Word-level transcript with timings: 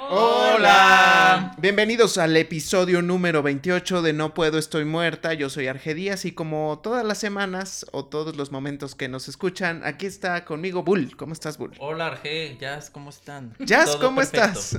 Hola. 0.00 1.54
Bienvenidos 1.58 2.18
al 2.18 2.36
episodio 2.36 3.02
número 3.02 3.42
28 3.42 4.00
de 4.02 4.12
No 4.12 4.32
Puedo 4.32 4.56
Estoy 4.58 4.84
Muerta. 4.84 5.34
Yo 5.34 5.50
soy 5.50 5.66
Argedías 5.66 6.24
y 6.24 6.32
como 6.32 6.78
todas 6.82 7.04
las 7.04 7.18
semanas 7.18 7.84
o 7.90 8.04
todos 8.04 8.36
los 8.36 8.52
momentos 8.52 8.94
que 8.94 9.08
nos 9.08 9.26
escuchan, 9.28 9.82
aquí 9.84 10.06
está 10.06 10.44
conmigo 10.44 10.84
Bull. 10.84 11.16
¿Cómo 11.16 11.32
estás, 11.32 11.58
Bull? 11.58 11.72
Hola 11.80 12.06
Arge, 12.06 12.56
Jazz, 12.60 12.90
¿cómo 12.90 13.10
están? 13.10 13.54
Jazz, 13.58 13.86
Todo 13.86 14.00
¿cómo 14.06 14.16
perfecto. 14.18 14.46
estás? 14.58 14.78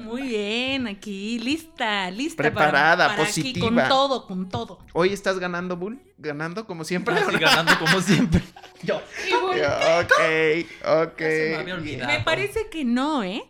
Muy 0.00 0.22
bien, 0.22 0.86
aquí, 0.86 1.38
lista, 1.38 2.10
lista. 2.10 2.42
Preparada, 2.42 3.06
para, 3.06 3.16
para 3.16 3.28
aquí, 3.28 3.40
positiva. 3.42 3.66
con 3.68 3.88
todo, 3.88 4.26
con 4.26 4.48
todo. 4.50 4.78
Hoy 4.92 5.12
estás 5.14 5.38
ganando, 5.38 5.76
Bull. 5.76 5.98
Ganando 6.18 6.66
como 6.66 6.84
siempre. 6.84 7.14
Así 7.14 7.36
ganando 7.40 7.78
como 7.78 8.00
siempre. 8.00 8.42
Yo. 8.82 8.96
ok, 8.96 10.12
ok. 10.84 11.18
Se 11.18 11.48
me 11.50 11.56
había 11.56 11.74
olvidado. 11.74 12.12
Me 12.12 12.20
parece 12.24 12.68
que 12.70 12.84
no, 12.84 13.22
¿eh? 13.24 13.42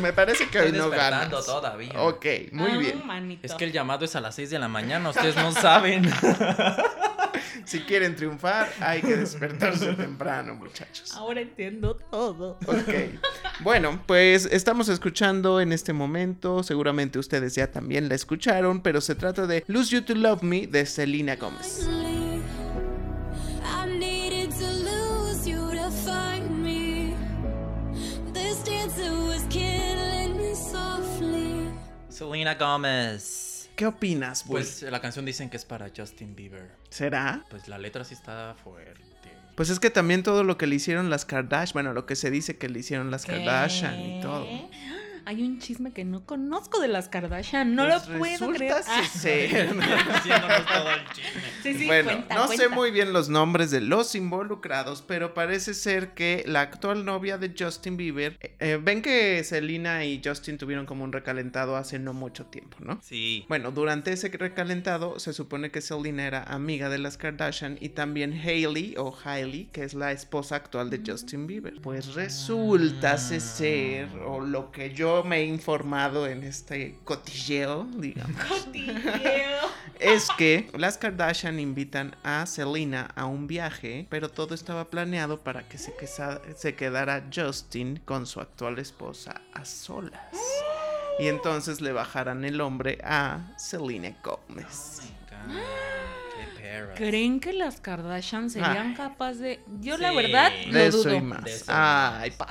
Me 0.00 0.12
parece 0.12 0.48
que 0.48 0.58
hoy 0.58 0.66
Estoy 0.66 0.78
no 0.80 0.90
despertando 0.90 1.36
ganas. 1.36 1.46
todavía. 1.46 1.92
Ok, 2.02 2.26
muy 2.52 2.70
Ah, 2.72 2.76
bien. 2.78 3.06
manito. 3.06 3.46
Es 3.46 3.54
que 3.54 3.64
el 3.64 3.72
llamado 3.72 4.04
es 4.04 4.16
a 4.16 4.20
las 4.20 4.34
6 4.34 4.50
de 4.50 4.58
la 4.58 4.68
mañana, 4.68 5.10
ustedes 5.10 5.36
no 5.36 5.52
saben. 5.52 6.10
Si 7.66 7.80
quieren 7.80 8.14
triunfar, 8.14 8.68
hay 8.80 9.00
que 9.00 9.16
despertarse 9.16 9.94
temprano, 9.94 10.54
muchachos. 10.54 11.12
Ahora 11.14 11.40
entiendo 11.40 11.94
todo. 12.10 12.58
Ok. 12.66 12.94
Bueno, 13.60 14.02
pues 14.06 14.44
estamos 14.46 14.88
escuchando 14.88 15.60
en 15.60 15.72
este 15.72 15.92
momento, 15.94 16.62
seguramente 16.62 17.18
ustedes 17.18 17.54
ya 17.54 17.70
también 17.70 18.08
la 18.08 18.16
escucharon, 18.16 18.82
pero 18.82 19.00
se 19.00 19.14
trata 19.14 19.46
de 19.46 19.64
Lose 19.66 19.94
You 19.94 20.02
to 20.02 20.14
Love 20.14 20.42
Me 20.42 20.66
de 20.66 20.84
Selena 20.84 21.36
Gomez. 21.36 21.88
Selena 32.44 32.56
Gomez. 32.56 33.70
¿Qué 33.74 33.86
opinas? 33.86 34.44
Pues 34.46 34.82
la 34.82 35.00
canción 35.00 35.24
dicen 35.24 35.48
que 35.48 35.56
es 35.56 35.64
para 35.64 35.90
Justin 35.96 36.36
Bieber. 36.36 36.72
¿Será? 36.90 37.42
Pues 37.48 37.68
la 37.68 37.78
letra 37.78 38.04
sí 38.04 38.12
está 38.12 38.54
fuerte. 38.62 39.00
Pues 39.54 39.70
es 39.70 39.80
que 39.80 39.88
también 39.88 40.22
todo 40.22 40.44
lo 40.44 40.58
que 40.58 40.66
le 40.66 40.74
hicieron 40.74 41.08
las 41.08 41.24
Kardashian, 41.24 41.72
bueno, 41.72 41.94
lo 41.94 42.04
que 42.04 42.16
se 42.16 42.30
dice 42.30 42.58
que 42.58 42.68
le 42.68 42.80
hicieron 42.80 43.10
las 43.10 43.24
Kardashian 43.24 43.98
y 43.98 44.20
todo. 44.20 44.46
Hay 45.26 45.42
un 45.42 45.58
chisme 45.58 45.92
que 45.92 46.04
no 46.04 46.24
conozco 46.26 46.80
de 46.80 46.88
las 46.88 47.08
Kardashian. 47.08 47.74
No 47.74 47.84
Pues 47.86 48.08
lo 48.08 48.18
puedo 48.18 48.52
creer. 48.52 48.74
Ah, 48.86 49.02
ser- 49.04 49.48
Diciéndonos 49.48 50.66
todo 50.66 50.90
el 50.90 51.04
chisme. 51.12 51.42
sí, 51.62 51.74
sí, 51.78 51.86
bueno, 51.86 52.10
cuenta, 52.12 52.34
no 52.34 52.48
sé 52.48 52.68
muy 52.68 52.90
bien 52.90 53.12
los 53.12 53.28
nombres 53.28 53.70
de 53.70 53.80
los 53.80 54.14
involucrados, 54.14 55.02
pero 55.02 55.34
parece 55.34 55.74
ser 55.74 56.14
que 56.14 56.44
la 56.46 56.60
actual 56.62 57.04
novia 57.04 57.38
de 57.38 57.54
Justin 57.58 57.96
Bieber, 57.96 58.36
eh, 58.40 58.54
eh, 58.60 58.78
ven 58.82 59.02
que 59.02 59.42
Selena 59.44 60.04
y 60.04 60.20
Justin 60.24 60.58
tuvieron 60.58 60.86
como 60.86 61.04
un 61.04 61.12
recalentado 61.12 61.76
hace 61.76 61.98
no 61.98 62.12
mucho 62.12 62.46
tiempo, 62.46 62.76
¿no? 62.80 63.00
Sí. 63.02 63.44
Bueno, 63.48 63.70
durante 63.70 64.12
ese 64.12 64.28
recalentado 64.28 65.18
se 65.18 65.32
supone 65.32 65.70
que 65.70 65.80
Selena 65.80 66.26
era 66.26 66.42
amiga 66.44 66.88
de 66.88 66.98
las 66.98 67.16
Kardashian 67.16 67.78
y 67.80 67.90
también 67.90 68.32
Hailey 68.32 68.94
o 68.98 69.16
Hailey, 69.24 69.66
que 69.72 69.84
es 69.84 69.94
la 69.94 70.12
esposa 70.12 70.56
actual 70.56 70.90
de 70.90 71.00
Justin 71.06 71.46
Bieber. 71.46 71.80
Pues 71.82 72.14
resulta 72.14 73.16
ser, 73.18 74.08
o 74.26 74.40
lo 74.40 74.70
que 74.70 74.92
yo 74.94 75.13
me 75.22 75.38
he 75.40 75.44
informado 75.44 76.26
en 76.26 76.42
este 76.42 76.98
cotilleo, 77.04 77.84
digamos, 77.96 78.42
Cotilleo. 78.48 79.60
es 80.00 80.28
que 80.36 80.68
las 80.76 80.98
Kardashian 80.98 81.60
invitan 81.60 82.16
a 82.24 82.46
Selena 82.46 83.10
a 83.14 83.26
un 83.26 83.46
viaje, 83.46 84.06
pero 84.10 84.28
todo 84.30 84.54
estaba 84.54 84.86
planeado 84.86 85.38
para 85.40 85.68
que 85.68 85.78
se, 85.78 85.94
quesa- 85.96 86.40
se 86.56 86.74
quedara 86.74 87.24
Justin 87.32 88.00
con 88.04 88.26
su 88.26 88.40
actual 88.40 88.78
esposa 88.78 89.40
a 89.52 89.64
solas. 89.64 90.20
Y 91.20 91.28
entonces 91.28 91.80
le 91.80 91.92
bajaran 91.92 92.44
el 92.44 92.60
hombre 92.60 92.98
a 93.04 93.52
Selena 93.56 94.16
Gomez. 94.24 95.02
Qué 96.34 96.60
perra. 96.60 96.94
¿Creen 96.94 97.38
que 97.38 97.52
las 97.52 97.80
Kardashian 97.80 98.50
serían 98.50 98.94
capaces 98.94 99.38
de.? 99.40 99.60
Yo, 99.80 99.96
la 99.96 100.10
verdad, 100.12 100.50
De 100.50 100.72
lo 100.72 100.78
eso 100.80 100.98
dudo. 101.04 101.14
y 101.14 101.20
más. 101.20 101.44
De 101.44 101.52
eso 101.54 101.64
y 101.70 101.74
Ay, 101.76 102.32
más. 102.38 102.48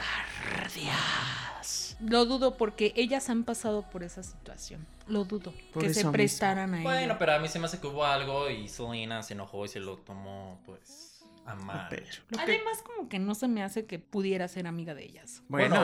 Lo 2.06 2.25
dudo 2.25 2.58
porque 2.58 2.94
ellas 2.96 3.30
han 3.30 3.44
pasado 3.44 3.84
por 3.90 4.03
esa 4.03 4.24
situación. 4.24 4.86
Lo 5.08 5.24
dudo. 5.25 5.53
Por 5.74 5.84
que 5.84 5.94
se 5.94 6.00
mismo. 6.02 6.12
prestaran 6.12 6.74
a 6.74 6.78
ello. 6.80 6.84
Bueno, 6.90 7.16
pero 7.19 7.34
a 7.34 7.40
mí 7.40 7.47
se 7.47 7.59
me 7.59 7.66
hace 7.66 7.80
que 7.80 7.88
hubo 7.88 8.06
algo 8.06 8.50
y 8.50 8.68
Selena 8.68 9.24
se 9.24 9.34
enojó 9.34 9.66
y 9.66 9.68
se 9.69 9.80
lo 9.80 9.97
tomó, 9.97 10.62
pues, 10.66 11.24
a 11.46 11.56
mal. 11.56 11.90
Además, 12.38 12.78
como 12.86 13.09
que 13.09 13.19
no 13.19 13.36
se 13.36 13.47
me 13.50 13.63
hace 13.63 13.86
que 13.86 14.00
pudiera 14.00 14.47
ser 14.47 14.66
amiga 14.68 14.94
de 14.96 15.03
ellas. 15.06 15.44
Bueno, 15.50 15.75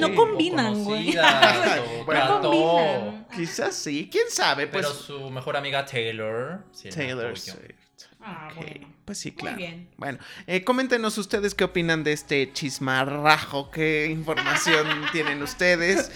No 0.00 0.06
sí. 0.08 0.14
combinan, 0.14 0.84
güey. 0.84 1.14
Bueno. 2.06 2.40
No 2.40 2.40
combinan. 2.40 3.26
Quizás 3.34 3.74
sí, 3.74 4.08
quién 4.10 4.30
sabe, 4.30 4.66
pues. 4.68 4.86
Pero 4.86 4.94
su 4.96 5.30
mejor 5.30 5.56
amiga 5.56 5.84
Taylor. 5.84 6.64
sí 6.72 6.88
Taylor 6.90 7.26
apoyó. 7.26 7.52
Swift. 7.54 8.04
Ah, 8.20 8.48
Ok, 8.50 8.56
bueno. 8.64 8.97
Pues 9.08 9.16
sí, 9.16 9.30
Muy 9.30 9.40
claro. 9.40 9.56
bien. 9.56 9.88
Bueno, 9.96 10.18
eh, 10.46 10.64
coméntenos 10.64 11.16
ustedes 11.16 11.54
qué 11.54 11.64
opinan 11.64 12.04
de 12.04 12.12
este 12.12 12.52
chismarrajo, 12.52 13.70
qué 13.70 14.08
información 14.10 14.86
tienen 15.12 15.42
ustedes. 15.42 16.12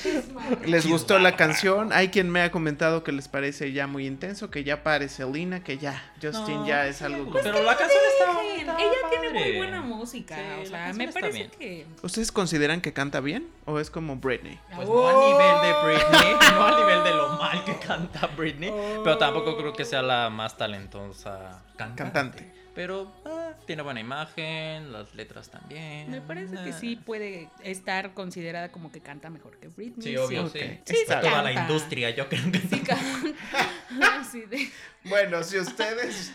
¿Les 0.67 0.87
gustó 0.87 1.19
la 1.19 1.35
canción? 1.35 1.91
Hay 1.95 2.09
quien 2.09 2.29
me 2.29 2.43
ha 2.43 2.51
comentado 2.51 3.03
que 3.03 3.11
les 3.13 3.29
parece 3.29 3.73
ya 3.73 3.87
muy 3.87 4.07
intenso, 4.07 4.51
que 4.51 4.63
ya 4.63 4.83
pare 4.83 5.09
Selena, 5.09 5.65
que 5.65 5.79
ya 5.79 6.13
Justin 6.21 6.57
No, 6.57 6.67
ya 6.67 6.87
es 6.87 6.99
sí 6.99 7.05
algo 7.05 7.25
como... 7.31 7.41
Pero 7.43 7.63
la 7.63 7.79
canción 7.79 8.01
está, 8.13 8.43
Bien, 8.43 8.69
Ella 8.79 9.09
tiene 9.09 9.41
muy 9.41 9.57
buena 9.57 9.81
música. 9.81 10.37
Sí, 10.37 10.43
o 10.61 10.67
sea, 10.67 10.93
me 10.93 11.09
parece 11.11 11.33
bien. 11.33 11.51
que. 11.59 11.87
¿Ustedes 12.03 12.31
consideran 12.31 12.83
que 12.83 12.93
canta 12.93 13.21
bien 13.21 13.49
o 13.65 13.81
es 13.81 13.89
como 13.89 14.17
Britney? 14.17 14.61
Pues 14.77 14.87
no 14.87 15.09
a 15.09 15.13
nivel 15.15 15.63
de 15.63 15.83
Britney, 15.83 16.35
no 16.53 16.67
a 16.67 16.79
nivel 16.79 17.05
de 17.05 17.11
lo 17.15 17.29
mal 17.39 17.65
que 17.65 17.75
canta 17.77 18.27
Britney, 18.37 18.71
pero 19.03 19.17
tampoco 19.17 19.57
creo 19.57 19.73
que 19.73 19.87
sea 19.87 20.03
la 20.03 20.29
más 20.29 20.59
talentosa 20.59 21.63
cantante. 21.77 22.03
Cantante. 22.03 22.62
Pero 22.75 23.13
ah, 23.27 23.51
tiene 23.67 23.83
buena 23.83 24.01
imagen, 24.01 24.93
las 24.93 25.15
letras 25.15 25.51
también. 25.51 26.11
Me 26.11 26.21
parece 26.23 26.55
que 26.55 26.71
Ah. 26.71 26.79
sí 26.81 26.97
puede 26.97 27.51
estar 27.63 28.15
considerada 28.15 28.73
como 28.73 28.91
que 28.91 29.01
canta 29.01 29.29
mejor 29.29 29.59
que 29.59 29.69
Britney. 29.69 30.03
Sí, 30.09 30.17
obvio, 30.17 30.49
sí. 30.49 30.59
Sí, 30.87 30.95
Está 30.97 31.21
sí 31.21 31.29
toda 31.29 31.43
la 31.43 31.53
canta. 31.53 31.61
industria, 31.63 32.11
yo 32.11 32.29
creo 32.31 32.51
que 32.51 32.59
Sí, 32.61 32.81
canta. 32.81 33.03
Bueno, 35.05 35.43
si 35.43 35.59
ustedes, 35.59 36.33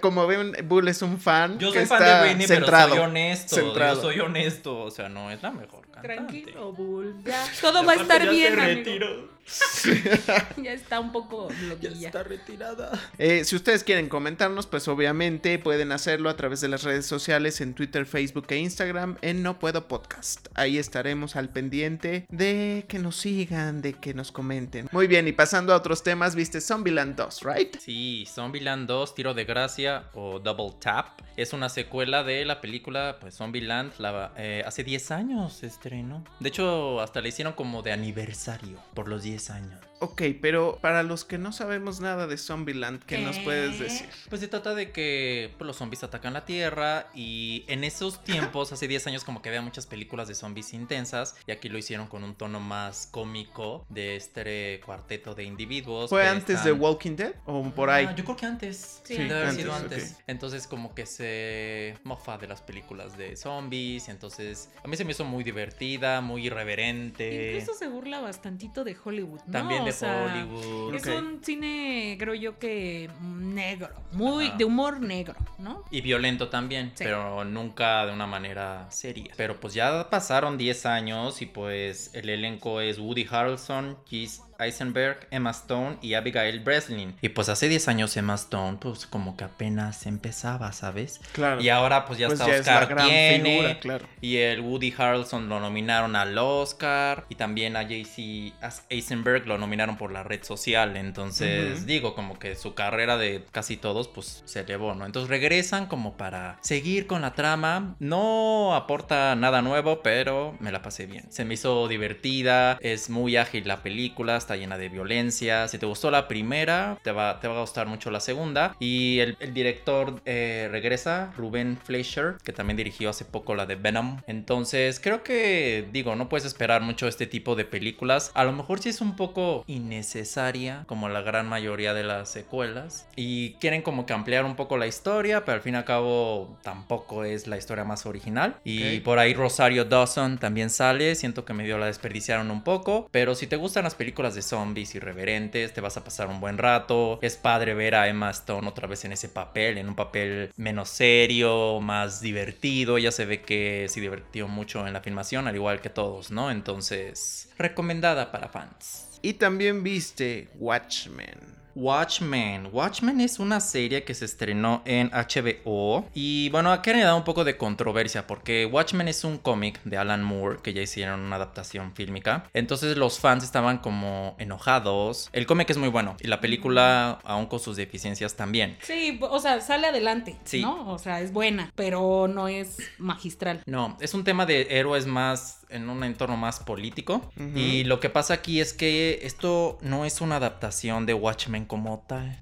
como 0.00 0.26
ven, 0.26 0.52
Bull 0.64 0.86
es 0.88 1.02
un 1.02 1.18
fan 1.18 1.58
Yo 1.58 1.72
que 1.72 1.80
soy 1.80 1.86
fan 1.88 2.02
está 2.02 2.22
de 2.22 2.28
Britney, 2.28 2.46
centrado. 2.46 2.90
pero 2.90 3.02
soy 3.02 3.10
honesto. 3.10 3.56
centrado. 3.56 3.94
Yo 3.96 4.02
soy 4.02 4.20
honesto, 4.20 4.80
o 4.82 4.90
sea, 4.90 5.08
no 5.08 5.30
es 5.30 5.42
la 5.42 5.50
mejor 5.50 5.86
cantante. 5.90 6.14
Tranquilo, 6.14 6.72
Bull. 6.72 7.16
Ya, 7.24 7.44
todo 7.60 7.84
va 7.84 7.92
a 7.92 7.96
estar 7.96 8.28
bien, 8.28 8.60
amigo. 8.60 9.28
Ya 10.62 10.72
está 10.72 11.00
un 11.00 11.12
poco 11.12 11.48
Ya 11.80 11.90
está 11.90 12.22
retirada. 12.22 12.92
Eh, 13.18 13.44
si 13.44 13.56
ustedes 13.56 13.84
quieren 13.84 14.08
comentarnos, 14.08 14.66
pues 14.66 14.88
obviamente 14.88 15.58
pueden 15.58 15.92
hacerlo 15.92 16.30
a 16.30 16.36
través 16.36 16.60
de 16.60 16.68
las 16.68 16.82
redes 16.82 17.06
sociales 17.06 17.60
en 17.60 17.74
Twitter, 17.74 18.06
Facebook 18.06 18.46
e 18.50 18.58
Instagram 18.58 19.16
en 19.22 19.42
No 19.42 19.58
Puedo 19.58 19.88
Podcast. 19.88 20.48
Ahí 20.54 20.78
estaremos 20.78 21.36
al 21.36 21.50
pendiente 21.50 22.26
de 22.30 22.84
que 22.88 22.98
nos 22.98 23.16
sigan, 23.16 23.80
de 23.82 23.94
que 23.94 24.14
nos 24.14 24.32
comenten. 24.32 24.88
Muy 24.92 25.06
bien, 25.06 25.28
y 25.28 25.32
pasando 25.32 25.72
a 25.72 25.76
otros 25.76 26.02
temas, 26.02 26.34
viste 26.34 26.60
Zombieland 26.60 27.16
2, 27.16 27.40
¿right? 27.42 27.76
Sí, 27.78 28.26
Zombieland 28.28 28.86
2, 28.86 29.14
Tiro 29.14 29.34
de 29.34 29.44
Gracia 29.44 30.04
o 30.14 30.38
Double 30.38 30.76
Tap. 30.80 31.20
Es 31.36 31.52
una 31.52 31.68
secuela 31.68 32.24
de 32.24 32.44
la 32.44 32.60
película 32.60 33.18
pues, 33.20 33.36
Zombieland. 33.36 33.92
La, 33.98 34.32
eh, 34.36 34.64
hace 34.66 34.82
10 34.82 35.10
años 35.12 35.52
se 35.52 35.66
estrenó. 35.66 36.24
De 36.40 36.48
hecho, 36.48 37.00
hasta 37.00 37.20
le 37.20 37.28
hicieron 37.28 37.52
como 37.52 37.82
de 37.82 37.92
aniversario 37.92 38.78
por 38.94 39.08
los 39.08 39.22
10 39.22 39.37
años. 39.50 39.87
Ok, 40.00 40.22
pero 40.40 40.78
para 40.80 41.02
los 41.02 41.24
que 41.24 41.38
no 41.38 41.52
sabemos 41.52 42.00
nada 42.00 42.26
de 42.26 42.36
Zombieland, 42.36 43.02
¿qué, 43.04 43.16
¿Qué? 43.16 43.22
nos 43.22 43.38
puedes 43.40 43.78
decir? 43.78 44.08
Pues 44.28 44.40
se 44.40 44.48
trata 44.48 44.74
de 44.74 44.92
que 44.92 45.52
pues, 45.58 45.66
los 45.66 45.76
zombies 45.76 46.04
atacan 46.04 46.32
la 46.32 46.44
Tierra 46.44 47.08
y 47.14 47.64
en 47.66 47.84
esos 47.84 48.22
tiempos, 48.24 48.72
hace 48.72 48.86
10 48.86 49.06
años, 49.08 49.24
como 49.24 49.42
que 49.42 49.48
había 49.48 49.62
muchas 49.62 49.86
películas 49.86 50.28
de 50.28 50.34
zombies 50.34 50.72
intensas 50.72 51.36
y 51.46 51.52
aquí 51.52 51.68
lo 51.68 51.78
hicieron 51.78 52.06
con 52.06 52.22
un 52.24 52.34
tono 52.34 52.60
más 52.60 53.08
cómico 53.10 53.84
de 53.88 54.16
este 54.16 54.80
cuarteto 54.84 55.34
de 55.34 55.44
individuos. 55.44 56.10
¿Fue 56.10 56.26
antes 56.28 56.64
de 56.64 56.72
Walking 56.72 57.16
Dead 57.16 57.34
o 57.46 57.62
por 57.70 57.90
ahí? 57.90 58.06
Ah, 58.08 58.14
yo 58.14 58.24
creo 58.24 58.36
que 58.36 58.46
antes. 58.46 59.00
Sí, 59.04 59.16
Sí, 59.16 59.22
debe 59.22 59.34
haber 59.34 59.48
antes, 59.48 59.62
sido 59.62 59.74
antes. 59.74 60.16
Entonces, 60.26 60.66
como 60.66 60.94
que 60.94 61.06
se 61.06 61.96
mofa 62.04 62.38
de 62.38 62.46
las 62.46 62.62
películas 62.62 63.16
de 63.18 63.36
zombies. 63.36 64.08
Y 64.08 64.10
entonces, 64.10 64.70
a 64.84 64.88
mí 64.88 64.96
se 64.96 65.04
me 65.04 65.12
hizo 65.12 65.24
muy 65.24 65.42
divertida, 65.42 66.20
muy 66.20 66.46
irreverente. 66.46 67.52
Incluso 67.52 67.76
se 67.76 67.88
burla 67.88 68.20
bastantito 68.20 68.84
de 68.84 68.96
Hollywood, 69.02 69.40
¿no? 69.46 69.52
También 69.52 69.87
de 69.88 69.96
O 69.96 69.98
sea, 69.98 70.24
Hollywood. 70.24 70.94
Es 70.94 71.06
un 71.06 71.40
cine, 71.44 72.16
creo 72.18 72.34
yo 72.34 72.58
que 72.58 73.10
negro, 73.22 73.90
muy 74.12 74.46
Ajá. 74.48 74.56
de 74.56 74.64
humor 74.64 75.00
negro, 75.00 75.34
¿no? 75.58 75.84
Y 75.90 76.00
violento 76.00 76.48
también, 76.48 76.92
Sí. 76.94 77.04
pero 77.04 77.44
nunca 77.44 78.06
de 78.06 78.12
una 78.12 78.26
manera 78.26 78.86
seria. 78.90 79.32
Pero 79.36 79.60
pues 79.60 79.74
ya 79.74 80.08
pasaron 80.10 80.56
10 80.58 80.86
años 80.86 81.42
y 81.42 81.46
pues 81.46 82.10
el 82.14 82.28
elenco 82.28 82.80
es 82.80 82.98
Woody 82.98 83.26
Harrelson, 83.30 83.98
Chris, 84.08 84.42
Eisenberg, 84.58 85.26
Emma 85.30 85.50
Stone 85.50 85.98
y 86.02 86.14
Abigail 86.14 86.60
Breslin. 86.60 87.14
Y 87.20 87.28
pues 87.30 87.48
hace 87.48 87.68
10 87.68 87.88
años 87.88 88.16
Emma 88.16 88.34
Stone, 88.34 88.78
pues 88.80 89.06
como 89.06 89.36
que 89.36 89.44
apenas 89.44 90.06
empezaba, 90.06 90.72
¿sabes? 90.72 91.20
Claro. 91.32 91.60
Y 91.60 91.68
ahora 91.68 92.04
pues 92.06 92.18
ya 92.18 92.26
Pues 92.26 92.40
está 92.40 92.50
ya 92.52 92.56
es 92.58 92.66
la 92.66 92.72
Oscar 92.80 92.88
gran 92.94 93.08
tiene. 93.08 93.50
figura, 93.56 93.80
claro. 93.80 94.06
Y 94.20 94.36
el 94.38 94.60
Woody 94.60 94.92
Harrelson 94.96 95.48
lo 95.48 95.60
nominaron 95.60 96.16
al 96.16 96.36
Oscar. 96.38 97.24
Y 97.28 97.36
también 97.36 97.76
a 97.76 97.82
JC 97.82 98.52
Eisenberg 98.88 99.46
lo 99.46 99.58
nominaron 99.58 99.96
por 99.96 100.12
la 100.12 100.22
red 100.24 100.42
social. 100.42 100.96
Entonces, 100.96 101.86
digo, 101.86 102.14
como 102.14 102.38
que 102.38 102.54
su 102.56 102.74
carrera 102.74 103.16
de 103.16 103.44
casi 103.52 103.76
todos, 103.76 104.08
pues 104.08 104.42
se 104.44 104.60
elevó, 104.60 104.94
¿no? 104.94 105.06
Entonces 105.06 105.28
regresan 105.30 105.86
como 105.86 106.16
para 106.16 106.58
seguir 106.62 107.06
con 107.06 107.22
la 107.22 107.34
trama. 107.34 107.96
No 108.00 108.74
aporta 108.74 109.34
nada 109.36 109.62
nuevo, 109.62 110.02
pero 110.02 110.56
me 110.60 110.72
la 110.72 110.82
pasé 110.82 111.06
bien. 111.06 111.30
Se 111.30 111.44
me 111.44 111.54
hizo 111.54 111.86
divertida. 111.88 112.78
Es 112.80 113.10
muy 113.10 113.36
ágil 113.36 113.66
la 113.68 113.82
película. 113.82 114.36
Está 114.48 114.56
llena 114.56 114.78
de 114.78 114.88
violencia. 114.88 115.68
Si 115.68 115.76
te 115.76 115.84
gustó 115.84 116.10
la 116.10 116.26
primera, 116.26 116.96
te 117.02 117.12
va, 117.12 117.38
te 117.38 117.48
va 117.48 117.58
a 117.58 117.60
gustar 117.60 117.86
mucho 117.86 118.10
la 118.10 118.18
segunda. 118.18 118.74
Y 118.80 119.18
el, 119.18 119.36
el 119.40 119.52
director 119.52 120.22
eh, 120.24 120.70
regresa, 120.72 121.34
Ruben 121.36 121.76
Fleischer, 121.76 122.36
que 122.42 122.54
también 122.54 122.78
dirigió 122.78 123.10
hace 123.10 123.26
poco 123.26 123.54
la 123.54 123.66
de 123.66 123.74
Venom. 123.74 124.22
Entonces, 124.26 125.00
creo 125.00 125.22
que, 125.22 125.86
digo, 125.92 126.16
no 126.16 126.30
puedes 126.30 126.46
esperar 126.46 126.80
mucho 126.80 127.06
este 127.08 127.26
tipo 127.26 127.56
de 127.56 127.66
películas. 127.66 128.30
A 128.32 128.44
lo 128.44 128.52
mejor 128.52 128.78
sí 128.78 128.88
es 128.88 129.02
un 129.02 129.16
poco 129.16 129.64
innecesaria, 129.66 130.84
como 130.86 131.10
la 131.10 131.20
gran 131.20 131.46
mayoría 131.46 131.92
de 131.92 132.04
las 132.04 132.30
secuelas. 132.30 133.06
Y 133.16 133.52
quieren 133.60 133.82
como 133.82 134.06
que 134.06 134.14
ampliar 134.14 134.46
un 134.46 134.56
poco 134.56 134.78
la 134.78 134.86
historia, 134.86 135.44
pero 135.44 135.56
al 135.56 135.60
fin 135.60 135.74
y 135.74 135.76
al 135.76 135.84
cabo 135.84 136.56
tampoco 136.62 137.24
es 137.24 137.46
la 137.48 137.58
historia 137.58 137.84
más 137.84 138.06
original. 138.06 138.56
Y 138.64 139.00
por 139.00 139.18
ahí 139.18 139.34
Rosario 139.34 139.84
Dawson 139.84 140.38
también 140.38 140.70
sale. 140.70 141.16
Siento 141.16 141.44
que 141.44 141.52
medio 141.52 141.76
la 141.76 141.84
desperdiciaron 141.84 142.50
un 142.50 142.64
poco. 142.64 143.10
Pero 143.10 143.34
si 143.34 143.46
te 143.46 143.56
gustan 143.56 143.84
las 143.84 143.94
películas 143.94 144.34
de 144.34 144.37
zombies 144.42 144.94
irreverentes, 144.94 145.72
te 145.72 145.80
vas 145.80 145.96
a 145.96 146.04
pasar 146.04 146.28
un 146.28 146.40
buen 146.40 146.58
rato. 146.58 147.18
Es 147.22 147.36
padre 147.36 147.74
ver 147.74 147.94
a 147.94 148.08
Emma 148.08 148.30
Stone 148.30 148.68
otra 148.68 148.86
vez 148.86 149.04
en 149.04 149.12
ese 149.12 149.28
papel, 149.28 149.78
en 149.78 149.88
un 149.88 149.94
papel 149.94 150.52
menos 150.56 150.88
serio, 150.88 151.80
más 151.80 152.20
divertido. 152.20 152.96
Ella 152.98 153.12
se 153.12 153.26
ve 153.26 153.42
que 153.42 153.86
se 153.88 154.00
divirtió 154.00 154.48
mucho 154.48 154.86
en 154.86 154.92
la 154.92 155.00
filmación, 155.00 155.48
al 155.48 155.54
igual 155.54 155.80
que 155.80 155.90
todos, 155.90 156.30
¿no? 156.30 156.50
Entonces, 156.50 157.50
recomendada 157.58 158.30
para 158.32 158.48
fans. 158.48 159.18
Y 159.22 159.34
también 159.34 159.82
viste 159.82 160.48
Watchmen. 160.58 161.57
Watchmen. 161.82 162.68
Watchmen 162.72 163.20
es 163.20 163.38
una 163.38 163.60
serie 163.60 164.02
que 164.02 164.12
se 164.14 164.24
estrenó 164.24 164.82
en 164.84 165.10
HBO. 165.12 166.06
Y 166.12 166.48
bueno, 166.50 166.72
aquí 166.72 166.92
le 166.92 167.00
da 167.02 167.14
un 167.14 167.22
poco 167.22 167.44
de 167.44 167.56
controversia 167.56 168.26
porque 168.26 168.66
Watchmen 168.66 169.06
es 169.06 169.22
un 169.22 169.38
cómic 169.38 169.80
de 169.84 169.96
Alan 169.96 170.24
Moore 170.24 170.58
que 170.62 170.72
ya 170.72 170.82
hicieron 170.82 171.20
una 171.20 171.36
adaptación 171.36 171.92
fílmica. 171.94 172.44
Entonces 172.52 172.96
los 172.96 173.20
fans 173.20 173.44
estaban 173.44 173.78
como 173.78 174.34
enojados. 174.38 175.30
El 175.32 175.46
cómic 175.46 175.70
es 175.70 175.76
muy 175.78 175.88
bueno 175.88 176.16
y 176.20 176.26
la 176.26 176.40
película, 176.40 177.20
aún 177.24 177.46
con 177.46 177.60
sus 177.60 177.76
deficiencias, 177.76 178.34
también. 178.34 178.76
Sí, 178.82 179.18
o 179.22 179.38
sea, 179.38 179.60
sale 179.60 179.86
adelante, 179.86 180.36
Sí. 180.44 180.60
¿no? 180.62 180.90
O 180.92 180.98
sea, 180.98 181.20
es 181.20 181.32
buena, 181.32 181.70
pero 181.76 182.26
no 182.28 182.48
es 182.48 182.78
magistral. 182.98 183.62
No, 183.66 183.96
es 184.00 184.14
un 184.14 184.24
tema 184.24 184.46
de 184.46 184.66
héroes 184.70 185.06
más 185.06 185.64
en 185.70 185.88
un 185.88 186.04
entorno 186.04 186.36
más 186.36 186.60
político. 186.60 187.30
Y 187.54 187.84
lo 187.84 188.00
que 188.00 188.10
pasa 188.10 188.34
aquí 188.34 188.60
es 188.60 188.72
que 188.72 189.20
esto 189.22 189.78
no 189.82 190.04
es 190.04 190.20
una 190.20 190.36
adaptación 190.36 191.06
de 191.06 191.14
Watchmen 191.14 191.64
como 191.64 192.04
tal. 192.06 192.40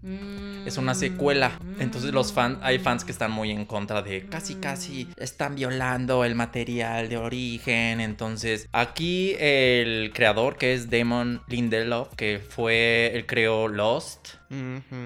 Es 0.67 0.77
una 0.79 0.95
secuela. 0.95 1.59
Entonces 1.79 2.13
los 2.13 2.33
fans, 2.33 2.59
hay 2.63 2.79
fans 2.79 3.05
que 3.05 3.13
están 3.13 3.31
muy 3.31 3.51
en 3.51 3.65
contra 3.65 4.03
de 4.03 4.27
casi 4.27 4.57
casi 4.57 5.09
están 5.17 5.55
violando 5.55 6.25
el 6.25 6.35
material 6.35 7.09
de 7.09 7.17
origen. 7.17 8.01
Entonces 8.01 8.69
aquí 8.73 9.35
el 9.39 10.13
creador 10.15 10.57
que 10.57 10.75
es 10.75 10.91
Damon 10.91 11.43
Lindelof, 11.49 12.15
que 12.15 12.39
fue 12.39 13.13
el 13.15 13.27
creó 13.27 13.69
Lost. 13.69 14.36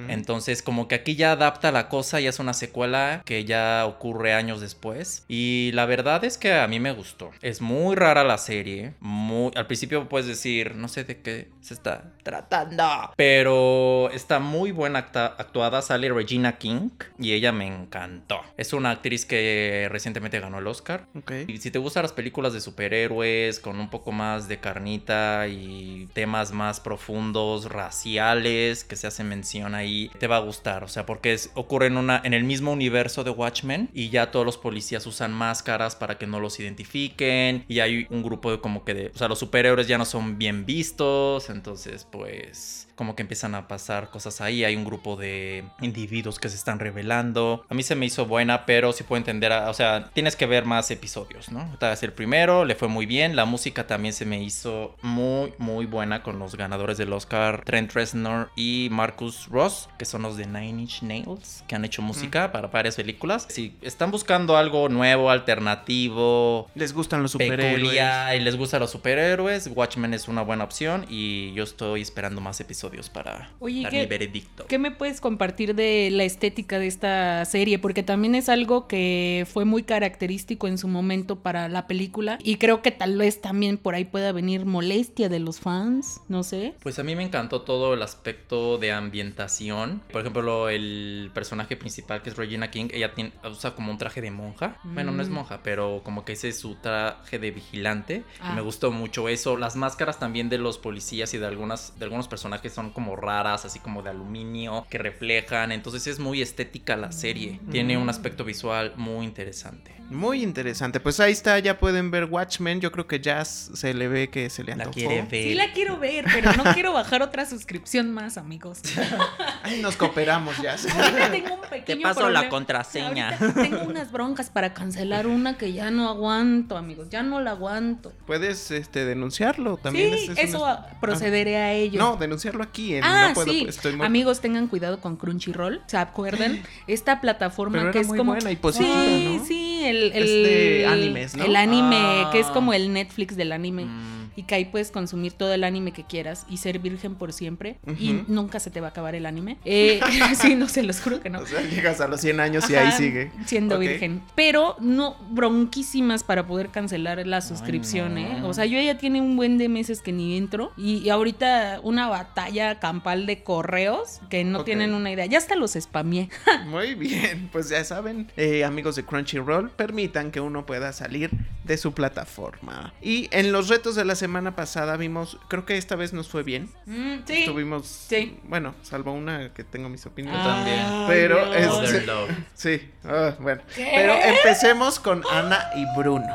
Entonces 0.08 0.62
como 0.62 0.88
que 0.88 0.94
aquí 0.96 1.16
ya 1.16 1.32
adapta 1.32 1.72
la 1.72 1.88
cosa 1.88 2.20
y 2.20 2.26
es 2.26 2.38
una 2.38 2.54
secuela 2.54 3.22
que 3.24 3.44
ya 3.44 3.84
ocurre 3.86 4.34
años 4.34 4.60
después. 4.60 5.24
Y 5.28 5.70
la 5.74 5.86
verdad 5.86 6.24
es 6.24 6.38
que 6.38 6.54
a 6.54 6.66
mí 6.68 6.80
me 6.80 6.92
gustó. 6.92 7.30
Es 7.42 7.60
muy 7.60 7.96
rara 7.96 8.24
la 8.24 8.38
serie. 8.38 8.94
Muy... 9.00 9.52
Al 9.56 9.66
principio 9.66 10.08
puedes 10.08 10.26
decir, 10.26 10.74
no 10.74 10.88
sé 10.88 11.04
de 11.04 11.20
qué 11.20 11.48
se 11.60 11.74
está 11.74 12.12
tratando. 12.22 13.12
Pero 13.16 14.10
está 14.10 14.38
muy 14.38 14.72
buena 14.72 14.98
actuada. 14.98 15.82
Sale 15.82 16.10
Regina 16.10 16.58
King 16.58 16.90
y 17.18 17.32
ella 17.32 17.52
me 17.52 17.66
encantó. 17.66 18.40
Es 18.56 18.72
una 18.72 18.90
actriz 18.90 19.26
que 19.26 19.88
recientemente 19.90 20.40
ganó 20.40 20.58
el 20.58 20.66
Oscar. 20.66 21.06
Y 21.46 21.58
si 21.58 21.70
te 21.70 21.78
gustan 21.78 22.02
las 22.02 22.12
películas 22.12 22.52
de 22.52 22.60
superhéroes 22.60 23.60
con 23.60 23.78
un 23.78 23.90
poco 23.90 24.12
más 24.12 24.48
de 24.48 24.58
carnita 24.58 25.46
y 25.48 26.08
temas 26.12 26.52
más 26.52 26.80
profundos, 26.80 27.66
raciales, 27.66 28.84
que 28.84 28.96
se 28.96 29.06
hace 29.06 29.24
mención 29.30 29.74
ahí, 29.74 30.10
te 30.18 30.26
va 30.26 30.36
a 30.36 30.40
gustar. 30.40 30.84
O 30.84 30.88
sea, 30.88 31.06
porque 31.06 31.32
es- 31.32 31.50
ocurre 31.54 31.86
en, 31.86 31.96
una, 31.96 32.20
en 32.24 32.34
el 32.34 32.44
mismo 32.44 32.72
universo 32.72 33.24
de 33.24 33.30
Watchmen 33.30 33.88
y 33.94 34.10
ya 34.10 34.30
todos 34.30 34.44
los 34.44 34.58
policías 34.58 35.06
usan 35.06 35.32
máscaras 35.32 35.96
para 35.96 36.18
que 36.18 36.26
no 36.26 36.40
los 36.40 36.58
identifiquen. 36.60 37.64
Y 37.68 37.80
hay 37.80 38.06
un 38.10 38.22
grupo 38.22 38.50
de 38.50 38.60
como 38.60 38.84
que 38.84 38.94
de... 38.94 39.06
O 39.14 39.18
sea, 39.18 39.28
los 39.28 39.38
superhéroes 39.38 39.86
ya 39.88 39.98
no 39.98 40.04
son 40.04 40.36
bien 40.38 40.66
vistos. 40.66 41.48
Entonces, 41.50 42.06
pues 42.10 42.86
como 42.96 43.16
que 43.16 43.22
empiezan 43.22 43.54
a 43.54 43.66
pasar 43.66 44.10
cosas 44.10 44.42
ahí. 44.42 44.62
Hay 44.62 44.76
un 44.76 44.84
grupo 44.84 45.16
de 45.16 45.64
individuos 45.80 46.38
que 46.38 46.50
se 46.50 46.56
están 46.56 46.78
revelando. 46.78 47.64
A 47.70 47.74
mí 47.74 47.82
se 47.82 47.94
me 47.94 48.04
hizo 48.04 48.26
buena, 48.26 48.66
pero 48.66 48.92
sí 48.92 49.04
puedo 49.04 49.16
entender, 49.18 49.50
o 49.52 49.72
sea, 49.72 50.10
tienes 50.12 50.36
que 50.36 50.44
ver 50.44 50.66
más 50.66 50.90
episodios, 50.90 51.50
¿no? 51.50 51.66
Esta 51.72 51.92
es 51.94 52.02
el 52.02 52.12
primero, 52.12 52.66
le 52.66 52.74
fue 52.74 52.88
muy 52.88 53.06
bien. 53.06 53.36
La 53.36 53.46
música 53.46 53.86
también 53.86 54.12
se 54.12 54.26
me 54.26 54.42
hizo 54.42 54.96
muy, 55.00 55.54
muy 55.56 55.86
buena 55.86 56.22
con 56.22 56.38
los 56.38 56.56
ganadores 56.56 56.98
del 56.98 57.12
Oscar, 57.14 57.62
Trent 57.64 57.92
Reznor 57.92 58.50
y 58.54 58.88
Marcus 59.20 59.48
Ross, 59.50 59.88
que 59.98 60.06
son 60.06 60.22
los 60.22 60.38
de 60.38 60.46
Nine 60.46 60.80
Inch 60.82 61.02
Nails, 61.02 61.62
que 61.68 61.74
han 61.74 61.84
hecho 61.84 62.00
música 62.00 62.52
para 62.52 62.68
varias 62.68 62.96
películas. 62.96 63.46
Si 63.50 63.74
están 63.82 64.10
buscando 64.10 64.56
algo 64.56 64.88
nuevo, 64.88 65.30
alternativo, 65.30 66.68
Les 66.74 66.94
gustan 66.94 67.22
los 67.22 67.32
superhéroes. 67.32 67.74
peculiar 67.74 68.34
y 68.36 68.40
les 68.40 68.56
gustan 68.56 68.80
los 68.80 68.90
superhéroes, 68.90 69.68
Watchmen 69.74 70.14
es 70.14 70.26
una 70.26 70.40
buena 70.40 70.64
opción 70.64 71.04
y 71.10 71.52
yo 71.52 71.64
estoy 71.64 72.00
esperando 72.00 72.40
más 72.40 72.60
episodios 72.60 73.10
para 73.10 73.50
Oye, 73.60 73.82
dar 73.82 73.90
¿qué- 73.92 74.00
mi 74.00 74.06
veredicto. 74.06 74.66
¿Qué 74.66 74.78
me 74.78 74.90
puedes 74.90 75.20
compartir 75.20 75.74
de 75.74 76.08
la 76.10 76.24
estética 76.24 76.78
de 76.78 76.86
esta 76.86 77.44
serie? 77.44 77.78
Porque 77.78 78.02
también 78.02 78.34
es 78.34 78.48
algo 78.48 78.88
que 78.88 79.46
fue 79.52 79.66
muy 79.66 79.82
característico 79.82 80.66
en 80.66 80.78
su 80.78 80.88
momento 80.88 81.36
para 81.40 81.68
la 81.68 81.86
película 81.86 82.38
y 82.42 82.56
creo 82.56 82.80
que 82.80 82.90
tal 82.90 83.18
vez 83.18 83.42
también 83.42 83.76
por 83.76 83.94
ahí 83.94 84.06
pueda 84.06 84.32
venir 84.32 84.64
molestia 84.64 85.28
de 85.28 85.40
los 85.40 85.60
fans, 85.60 86.20
no 86.28 86.42
sé. 86.42 86.74
Pues 86.82 86.98
a 86.98 87.02
mí 87.02 87.14
me 87.14 87.22
encantó 87.24 87.60
todo 87.62 87.92
el 87.92 88.02
aspecto 88.02 88.78
de 88.78 88.92
ambientación. 89.10 90.02
Por 90.12 90.20
ejemplo, 90.20 90.42
lo- 90.42 90.68
el 90.68 91.30
personaje 91.34 91.76
principal 91.76 92.22
que 92.22 92.30
es 92.30 92.36
Regina 92.36 92.70
King, 92.70 92.88
ella 92.92 93.12
tiene, 93.14 93.32
usa 93.50 93.74
como 93.74 93.90
un 93.90 93.98
traje 93.98 94.20
de 94.20 94.30
monja. 94.30 94.76
Bueno, 94.84 95.10
no 95.12 95.22
es 95.22 95.28
Mm. 95.28 95.32
monja, 95.32 95.60
pero 95.62 96.00
como 96.04 96.24
que 96.24 96.32
ese 96.32 96.48
es 96.48 96.58
su 96.60 96.76
traje 96.76 97.38
de 97.38 97.50
vigilante. 97.50 98.24
Ah. 98.40 98.50
Y 98.52 98.56
me 98.56 98.60
gustó 98.62 98.90
mucho 98.92 99.28
eso. 99.28 99.56
Las 99.56 99.76
máscaras 99.76 100.18
también 100.18 100.48
de 100.48 100.58
los 100.58 100.78
policías 100.78 101.34
y 101.34 101.38
de 101.38 101.46
algunas 101.46 101.98
de 101.98 102.04
algunos 102.04 102.28
personajes 102.28 102.72
son 102.72 102.90
como 102.92 103.16
raras, 103.16 103.64
así 103.64 103.78
como 103.80 104.02
de 104.02 104.10
aluminio, 104.10 104.86
que 104.88 104.98
reflejan. 104.98 105.72
Entonces 105.72 106.06
es 106.06 106.18
muy 106.18 106.40
estética 106.42 106.96
la 106.96 107.12
serie. 107.12 107.60
Tiene 107.70 107.98
un 107.98 108.08
aspecto 108.08 108.44
visual 108.44 108.92
muy 108.96 109.24
interesante. 109.26 109.94
Muy 110.10 110.42
interesante. 110.42 110.98
Pues 110.98 111.20
ahí 111.20 111.30
está, 111.32 111.56
ya 111.60 111.78
pueden 111.78 112.10
ver 112.10 112.24
Watchmen. 112.24 112.80
Yo 112.80 112.90
creo 112.90 113.06
que 113.06 113.20
ya 113.20 113.44
se 113.44 113.94
le 113.94 114.08
ve 114.08 114.28
que 114.28 114.50
se 114.50 114.64
le 114.64 114.74
La 114.74 114.84
antojó. 114.84 114.94
quiere 114.94 115.22
ver. 115.22 115.44
Sí 115.48 115.54
la 115.54 115.72
quiero 115.72 115.98
ver, 115.98 116.24
pero 116.32 116.52
no 116.54 116.64
quiero 116.74 116.92
bajar 116.92 117.22
otra 117.22 117.46
suscripción 117.46 118.10
más, 118.12 118.36
amigos. 118.36 118.80
Ay, 119.62 119.80
nos 119.82 119.96
cooperamos 119.96 120.56
ya. 120.62 120.76
Tengo 121.30 121.54
un 121.54 121.60
pequeño 121.68 121.98
Te 121.98 122.02
paso 122.02 122.20
problema. 122.20 122.42
la 122.44 122.48
contraseña. 122.48 123.30
Ahorita 123.38 123.62
tengo 123.62 123.82
unas 123.82 124.10
broncas 124.10 124.50
para 124.50 124.72
cancelar 124.74 125.26
una 125.26 125.56
que 125.58 125.72
ya 125.72 125.90
no 125.90 126.08
aguanto, 126.08 126.76
amigos. 126.76 127.08
Ya 127.10 127.22
no 127.22 127.40
la 127.40 127.52
aguanto. 127.52 128.12
Puedes 128.26 128.70
este, 128.70 129.04
denunciarlo 129.04 129.76
también. 129.76 130.16
sí, 130.16 130.24
es- 130.24 130.30
es 130.30 130.38
eso 130.50 130.62
una- 130.64 130.86
procederé 131.00 131.56
a 131.58 131.72
ello. 131.72 131.98
No, 131.98 132.16
denunciarlo 132.16 132.62
aquí. 132.62 132.94
En, 132.94 133.04
Ah, 133.04 133.28
no 133.28 133.34
puedo, 133.34 133.50
sí. 133.52 133.66
estoy 133.68 133.96
muy... 133.96 134.06
Amigos, 134.06 134.40
tengan 134.40 134.66
cuidado 134.68 135.00
con 135.00 135.16
Crunchyroll. 135.16 135.82
¿Se 135.86 135.96
acuerdan? 135.98 136.62
Esta 136.86 137.20
plataforma 137.20 137.78
Pero 137.78 137.92
que 137.92 137.98
era 137.98 138.02
es 138.02 138.08
muy 138.08 138.18
como. 138.18 138.32
buena 138.32 138.50
y 138.50 138.56
positiva, 138.56 138.94
sí, 139.04 139.36
¿no? 139.38 139.44
sí, 139.46 139.82
el, 139.84 140.12
el, 140.12 140.22
Es 140.22 140.28
de 140.50 140.86
animes, 140.86 141.36
¿no? 141.36 141.44
El 141.44 141.56
anime, 141.56 141.96
Ah. 142.26 142.28
que 142.32 142.40
es 142.40 142.46
como 142.48 142.72
el 142.72 142.92
Netflix 142.92 143.36
del 143.36 143.52
anime. 143.52 143.84
Mm. 143.84 144.19
Y 144.36 144.44
que 144.44 144.54
ahí 144.54 144.64
puedes 144.64 144.90
consumir 144.90 145.32
todo 145.32 145.52
el 145.52 145.64
anime 145.64 145.92
que 145.92 146.04
quieras 146.04 146.46
y 146.48 146.58
ser 146.58 146.78
virgen 146.78 147.14
por 147.14 147.32
siempre. 147.32 147.78
Y 147.98 148.22
nunca 148.28 148.60
se 148.60 148.70
te 148.70 148.80
va 148.80 148.88
a 148.88 148.90
acabar 148.90 149.14
el 149.14 149.26
anime. 149.26 149.58
Eh, 149.64 150.00
sí, 150.40 150.54
no 150.54 150.68
se 150.68 150.82
los 150.82 151.00
juro 151.00 151.20
que 151.20 151.30
no. 151.30 151.40
O 151.40 151.46
sea, 151.46 151.62
llegas 151.62 152.00
a 152.00 152.08
los 152.08 152.20
100 152.20 152.40
años 152.40 152.68
y 152.70 152.74
ahí 152.74 152.92
sigue. 152.92 153.32
Siendo 153.46 153.78
virgen. 153.78 154.22
Pero 154.34 154.76
no 154.80 155.16
bronquísimas 155.30 156.24
para 156.24 156.46
poder 156.46 156.68
cancelar 156.70 157.26
la 157.26 157.40
suscripción, 157.40 158.14
no. 158.14 158.20
¿eh? 158.20 158.42
O 158.44 158.54
sea, 158.54 158.66
yo 158.66 158.80
ya 158.80 158.98
tiene 158.98 159.20
un 159.20 159.36
buen 159.36 159.58
de 159.58 159.68
meses 159.68 160.02
que 160.02 160.12
ni 160.12 160.36
entro. 160.36 160.72
Y, 160.76 160.98
y 160.98 161.10
ahorita 161.10 161.80
una 161.82 162.08
batalla 162.08 162.78
campal 162.78 163.26
de 163.26 163.42
correos 163.42 164.20
que 164.28 164.44
no 164.44 164.64
tienen 164.64 164.94
una 164.94 165.10
idea. 165.10 165.26
Ya 165.26 165.38
hasta 165.38 165.56
los 165.56 165.72
spamé. 165.72 166.28
Muy 166.66 166.94
bien, 166.94 167.48
pues 167.52 167.68
ya 167.68 167.82
saben, 167.84 168.30
eh, 168.36 168.64
amigos 168.64 168.96
de 168.96 169.04
Crunchyroll, 169.04 169.70
permitan 169.70 170.30
que 170.30 170.40
uno 170.40 170.66
pueda 170.66 170.92
salir 170.92 171.30
de 171.64 171.76
su 171.76 171.92
plataforma. 171.92 172.92
Y 173.00 173.28
en 173.32 173.52
los 173.52 173.68
retos 173.68 173.94
de 173.94 174.04
la 174.04 174.14
semana 174.20 174.54
pasada 174.54 174.96
vimos, 174.96 175.38
creo 175.48 175.64
que 175.66 175.76
esta 175.76 175.96
vez 175.96 176.12
nos 176.12 176.28
fue 176.28 176.42
bien. 176.44 176.68
Mm, 176.86 177.16
sí. 177.26 177.44
Tuvimos, 177.46 177.86
Sí. 177.86 178.38
bueno, 178.44 178.74
salvo 178.82 179.12
una 179.12 179.52
que 179.52 179.64
tengo 179.64 179.88
mis 179.88 180.06
opiniones. 180.06 180.40
Ah, 180.44 180.54
también. 180.56 180.86
Pero 181.08 181.46
Dios. 181.46 181.56
es- 181.56 181.66
Mother 181.68 182.06
Love. 182.06 182.30
Sí, 182.54 182.90
ah, 183.04 183.34
bueno. 183.40 183.62
¿Qué? 183.74 183.90
Pero 183.94 184.14
empecemos 184.14 185.00
con 185.00 185.22
Ana 185.30 185.70
y 185.74 185.84
Bruno. 185.98 186.28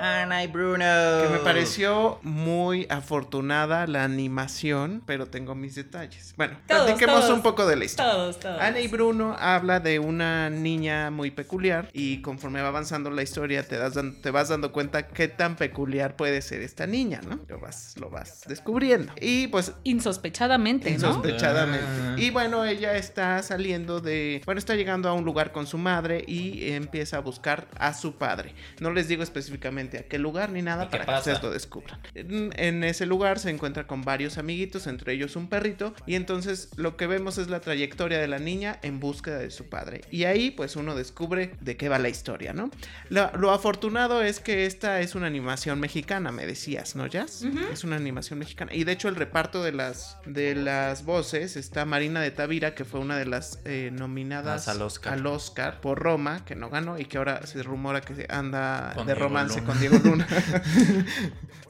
Ana 0.00 0.44
y 0.44 0.46
Bruno. 0.46 0.84
Que 1.22 1.28
me 1.30 1.38
pareció 1.38 2.18
muy 2.22 2.86
afortunada 2.90 3.86
la 3.86 4.04
animación, 4.04 5.02
pero 5.06 5.26
tengo 5.26 5.54
mis 5.54 5.74
detalles. 5.74 6.34
Bueno, 6.36 6.56
Todos, 6.66 6.84
platiquemos 6.86 7.20
todos. 7.20 7.30
un 7.34 7.42
poco 7.42 7.66
de 7.66 7.76
la 7.76 7.84
historia. 7.84 8.12
Todos, 8.12 8.40
todos. 8.40 8.60
Ana 8.60 8.80
y 8.80 8.88
Bruno 8.88 9.36
habla 9.38 9.80
de 9.80 9.98
una 9.98 10.50
niña 10.50 11.10
muy 11.10 11.30
peculiar 11.30 11.88
y 11.92 12.22
conforme 12.22 12.62
va 12.62 12.68
avanzando 12.68 13.10
la 13.10 13.22
historia 13.22 13.66
te, 13.66 13.76
das 13.76 13.94
te 14.22 14.30
vas 14.30 14.48
dando 14.48 14.72
cuenta 14.72 15.08
qué 15.08 15.28
tan 15.28 15.56
peculiar 15.56 16.16
puede 16.16 16.42
ser 16.42 16.62
esta 16.62 16.86
niña, 16.86 17.20
¿no? 17.28 17.40
Lo 17.48 17.58
vas, 17.58 17.94
lo 17.98 18.10
vas 18.10 18.42
descubriendo. 18.46 19.12
Y 19.20 19.48
pues 19.48 19.72
Insospechadamente, 19.84 20.90
¿no? 20.90 20.94
insospechadamente. 20.94 21.86
Ah. 21.86 22.14
Y 22.18 22.30
bueno, 22.30 22.64
ella 22.64 22.96
está 22.96 23.42
saliendo 23.42 24.00
de, 24.00 24.42
bueno, 24.44 24.58
está 24.58 24.74
llegando 24.74 25.08
a 25.08 25.12
un 25.12 25.24
lugar 25.24 25.52
con 25.52 25.66
su 25.66 25.78
madre 25.78 26.24
y 26.26 26.70
empieza 26.72 27.16
a 27.16 27.20
buscar 27.20 27.68
a 27.78 27.94
su 27.94 28.16
padre. 28.16 28.54
No 28.80 28.90
les 28.92 29.08
digo 29.08 29.22
específicamente 29.22 29.87
a 29.96 30.02
qué 30.02 30.18
lugar 30.18 30.50
ni 30.50 30.60
nada 30.60 30.84
¿Y 30.84 30.88
qué 30.88 30.98
para 30.98 31.14
que 31.14 31.18
ustedes 31.20 31.42
lo 31.42 31.50
descubran. 31.50 31.98
En, 32.14 32.52
en 32.56 32.84
ese 32.84 33.06
lugar 33.06 33.38
se 33.38 33.48
encuentra 33.48 33.86
con 33.86 34.02
varios 34.02 34.36
amiguitos, 34.36 34.86
entre 34.86 35.14
ellos 35.14 35.36
un 35.36 35.48
perrito, 35.48 35.94
y 36.06 36.14
entonces 36.16 36.68
lo 36.76 36.98
que 36.98 37.06
vemos 37.06 37.38
es 37.38 37.48
la 37.48 37.60
trayectoria 37.60 38.18
de 38.18 38.28
la 38.28 38.38
niña 38.38 38.78
en 38.82 39.00
búsqueda 39.00 39.38
de 39.38 39.50
su 39.50 39.70
padre. 39.70 40.02
Y 40.10 40.24
ahí 40.24 40.50
pues 40.50 40.76
uno 40.76 40.94
descubre 40.94 41.54
de 41.60 41.76
qué 41.78 41.88
va 41.88 41.98
la 41.98 42.10
historia, 42.10 42.52
¿no? 42.52 42.70
Lo, 43.08 43.30
lo 43.38 43.52
afortunado 43.52 44.22
es 44.22 44.40
que 44.40 44.66
esta 44.66 45.00
es 45.00 45.14
una 45.14 45.26
animación 45.26 45.80
mexicana, 45.80 46.32
me 46.32 46.44
decías, 46.44 46.96
¿no, 46.96 47.06
Jazz? 47.06 47.44
Es 47.72 47.84
una 47.84 47.96
animación 47.96 48.38
mexicana. 48.38 48.74
Y 48.74 48.84
de 48.84 48.92
hecho 48.92 49.08
el 49.08 49.16
reparto 49.16 49.62
de 49.62 49.72
las, 49.72 50.18
de 50.26 50.54
las 50.54 51.04
voces 51.04 51.56
está 51.56 51.84
Marina 51.84 52.20
de 52.20 52.30
Tavira, 52.30 52.74
que 52.74 52.84
fue 52.84 53.00
una 53.00 53.16
de 53.16 53.26
las 53.26 53.60
eh, 53.64 53.90
nominadas 53.92 54.66
al 54.68 54.82
Oscar. 54.82 55.12
al 55.14 55.26
Oscar 55.26 55.80
por 55.80 55.98
Roma, 55.98 56.44
que 56.44 56.54
no 56.56 56.70
ganó 56.70 56.98
y 56.98 57.04
que 57.04 57.18
ahora 57.18 57.46
se 57.46 57.62
rumora 57.62 58.00
que 58.00 58.26
anda 58.28 58.92
Con 58.94 59.06
de 59.06 59.14
Diego 59.14 59.28
romance 59.28 59.60
Luna. 59.60 59.66
con 59.72 59.77
Diego 59.80 59.98
Luna. 60.02 60.26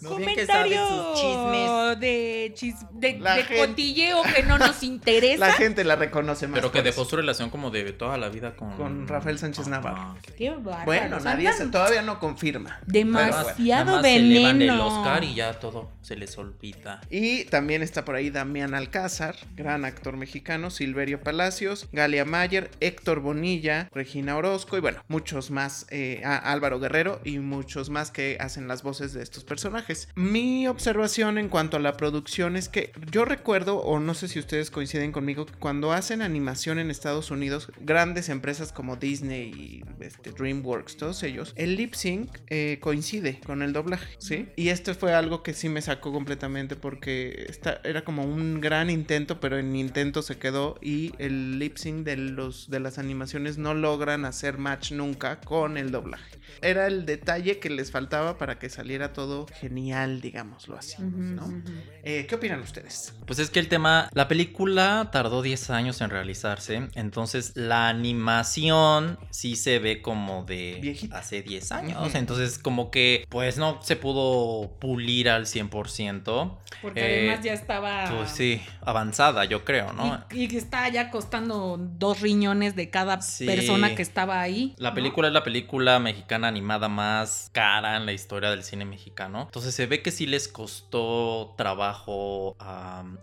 No, 0.00 0.11
sus 0.11 0.19
Comentario 0.21 1.97
de, 1.97 2.53
chis- 2.55 2.88
de, 2.93 3.15
de 3.15 3.43
gente- 3.43 3.57
cotilleo 3.67 4.23
que 4.33 4.45
no 4.45 4.57
nos 4.57 4.83
interesa. 4.85 5.45
La 5.49 5.53
gente 5.55 5.83
la 5.83 5.97
reconoce 5.97 6.47
más. 6.47 6.61
Pero 6.61 6.71
que 6.71 6.83
dejó 6.83 7.05
su 7.05 7.17
relación 7.17 7.50
como 7.50 7.73
de 7.73 7.93
toda 7.93 8.17
la 8.17 8.29
vida 8.29 8.55
con... 8.55 8.77
Con 8.77 9.09
Rafael 9.09 9.41
Sánchez 9.41 9.62
Ajá. 9.67 9.71
Navarro. 9.71 10.17
Qué 10.37 10.50
bárbaro. 10.50 10.85
Bueno, 10.85 11.19
nadie 11.19 11.53
se, 11.53 11.67
todavía 11.67 12.03
no 12.03 12.21
confirma. 12.21 12.79
Demasiado. 12.87 13.55
Pero 13.57 13.57
bueno. 13.57 13.75
Nada 13.75 13.85
más 13.97 14.03
se 14.05 14.17
elevan 14.17 14.50
el 14.53 14.59
veneno. 14.69 14.87
Oscar 14.87 15.25
y 15.25 15.35
ya 15.35 15.59
todo 15.59 15.91
se 16.00 16.15
les 16.15 16.38
olvida. 16.38 17.00
Y 17.11 17.47
también 17.47 17.83
está 17.83 18.05
por 18.05 18.15
ahí 18.15 18.31
Damián 18.31 18.75
Alcázar, 18.75 19.35
gran 19.57 19.85
actor 19.85 20.17
mexicano, 20.17 20.71
Silverio 20.71 21.21
Palacios, 21.25 21.88
Galia 21.91 22.25
Mayer, 22.25 22.71
Héctor 22.79 23.19
Bonilla, 23.19 23.88
Regina 23.93 24.37
Orozco 24.37 24.77
y 24.77 24.81
bueno, 24.81 25.03
muchos 25.09 25.50
más, 25.50 25.87
eh, 25.91 26.23
ah, 26.25 26.37
Álvaro 26.37 26.79
Guerrero 26.79 27.21
y 27.25 27.41
muchos 27.41 27.91
más 27.91 27.98
que 28.07 28.37
hacen 28.40 28.69
las 28.69 28.83
voces 28.83 29.12
de 29.12 29.23
estos 29.23 29.45
personajes. 29.45 30.09
Mi 30.14 30.69
observación 30.69 31.38
en 31.38 31.49
cuanto 31.49 31.76
a 31.76 31.81
la 31.81 31.97
producción 31.97 32.57
es 32.57 32.69
que 32.69 32.93
yo 33.11 33.25
recuerdo, 33.25 33.78
o 33.78 34.00
no 34.00 34.14
sé 34.14 34.28
si 34.28 34.38
ustedes 34.38 34.71
coinciden 34.71 35.12
conmigo, 35.12 35.47
que 35.47 35.55
cuando 35.55 35.93
hacen 35.93 36.23
animación 36.23 36.78
en 36.78 36.90
Estados 36.90 37.31
Unidos, 37.31 37.71
grandes 37.81 38.28
empresas 38.28 38.73
como 38.73 38.97
Disney 38.97 39.50
y 39.50 40.05
este, 40.05 40.31
DreamWorks, 40.31 40.97
todos 40.97 41.23
ellos, 41.23 41.52
el 41.57 41.76
lip 41.76 41.95
sync 41.95 42.31
eh, 42.49 42.78
coincide 42.81 43.40
con 43.45 43.62
el 43.62 43.73
doblaje, 43.73 44.17
¿sí? 44.19 44.49
Y 44.57 44.69
esto 44.69 44.95
fue 44.95 45.14
algo 45.14 45.43
que 45.43 45.55
sí 45.55 45.69
me 45.69 45.83
sacó 45.83 46.12
completamente 46.12 46.76
porque 46.76 47.47
esta 47.49 47.81
era 47.85 48.05
como 48.05 48.25
un 48.25 48.61
gran 48.61 48.90
intento, 48.90 49.40
pero 49.40 49.59
en 49.59 49.75
intento 49.76 50.23
se 50.23 50.38
quedó 50.38 50.78
y 50.81 51.12
el 51.19 51.59
lip 51.59 51.76
sync 51.76 52.05
de, 52.05 52.17
los, 52.17 52.71
de 52.71 52.81
las 52.81 52.99
animaciones 52.99 53.59
no 53.59 53.75
logran 53.75 54.25
hacer 54.25 54.59
match 54.59 54.93
nunca 54.93 55.40
con 55.40 55.76
el 55.76 55.90
doblaje. 55.90 56.38
Era 56.62 56.87
el 56.87 57.07
detalle 57.07 57.59
que 57.59 57.71
les 57.71 57.88
faltaba 57.90 58.38
para 58.38 58.59
que 58.59 58.68
saliera 58.68 59.12
todo 59.12 59.47
genial, 59.61 60.21
digámoslo 60.21 60.76
así, 60.76 60.97
¿no? 61.02 61.62
Eh, 62.02 62.26
¿Qué 62.28 62.35
opinan 62.35 62.61
ustedes? 62.61 63.14
Pues 63.26 63.38
es 63.38 63.50
que 63.50 63.61
el 63.61 63.68
tema, 63.68 64.09
la 64.12 64.28
película 64.28 65.09
tardó 65.12 65.42
10 65.42 65.71
años 65.71 66.00
en 66.00 66.11
realizarse, 66.11 66.88
entonces 66.95 67.52
la 67.57 67.88
animación 67.88 69.18
sí 69.30 69.57
se 69.57 69.78
ve 69.78 70.02
como 70.02 70.45
de 70.45 70.78
Viejita. 70.80 71.18
hace 71.18 71.42
10 71.42 71.73
años, 71.73 72.14
entonces 72.14 72.59
como 72.59 72.90
que 72.90 73.25
pues 73.28 73.59
no 73.59 73.80
se 73.83 73.97
pudo 73.97 74.71
pulir 74.78 75.28
al 75.28 75.47
100%. 75.47 76.59
Porque 76.83 77.00
Eh, 77.00 77.28
además 77.28 77.45
ya 77.45 77.52
estaba. 77.54 78.04
Pues 78.14 78.30
sí, 78.30 78.61
avanzada 78.83 79.45
yo 79.45 79.64
creo, 79.64 79.92
¿no? 79.92 80.25
Y, 80.33 80.49
que 80.49 80.59
está 80.59 80.88
ya 80.88 81.11
costando 81.11 81.76
dos 81.78 82.21
riñones 82.21 82.76
de 82.76 82.90
cada 82.90 83.21
Sí. 83.21 83.47
persona 83.47 83.95
que 83.95 84.02
estaba 84.02 84.40
ahí. 84.40 84.75
La 84.78 84.90
¿no? 84.90 84.95
película 84.95 85.28
es 85.28 85.35
la 85.35 85.42
película 85.42 85.99
mexicana 85.99 86.49
animada 86.49 86.88
más 86.88 87.50
cara 87.52 87.77
en 87.85 88.06
la 88.06 88.12
historia 88.12 88.50
del 88.50 88.62
cine 88.64 88.85
mexicano. 88.85 89.42
Entonces 89.42 89.75
se 89.75 89.87
ve 89.87 90.02
que 90.02 90.11
sí 90.11 90.26
les 90.26 90.49
costó 90.49 91.54
trabajo 91.56 92.56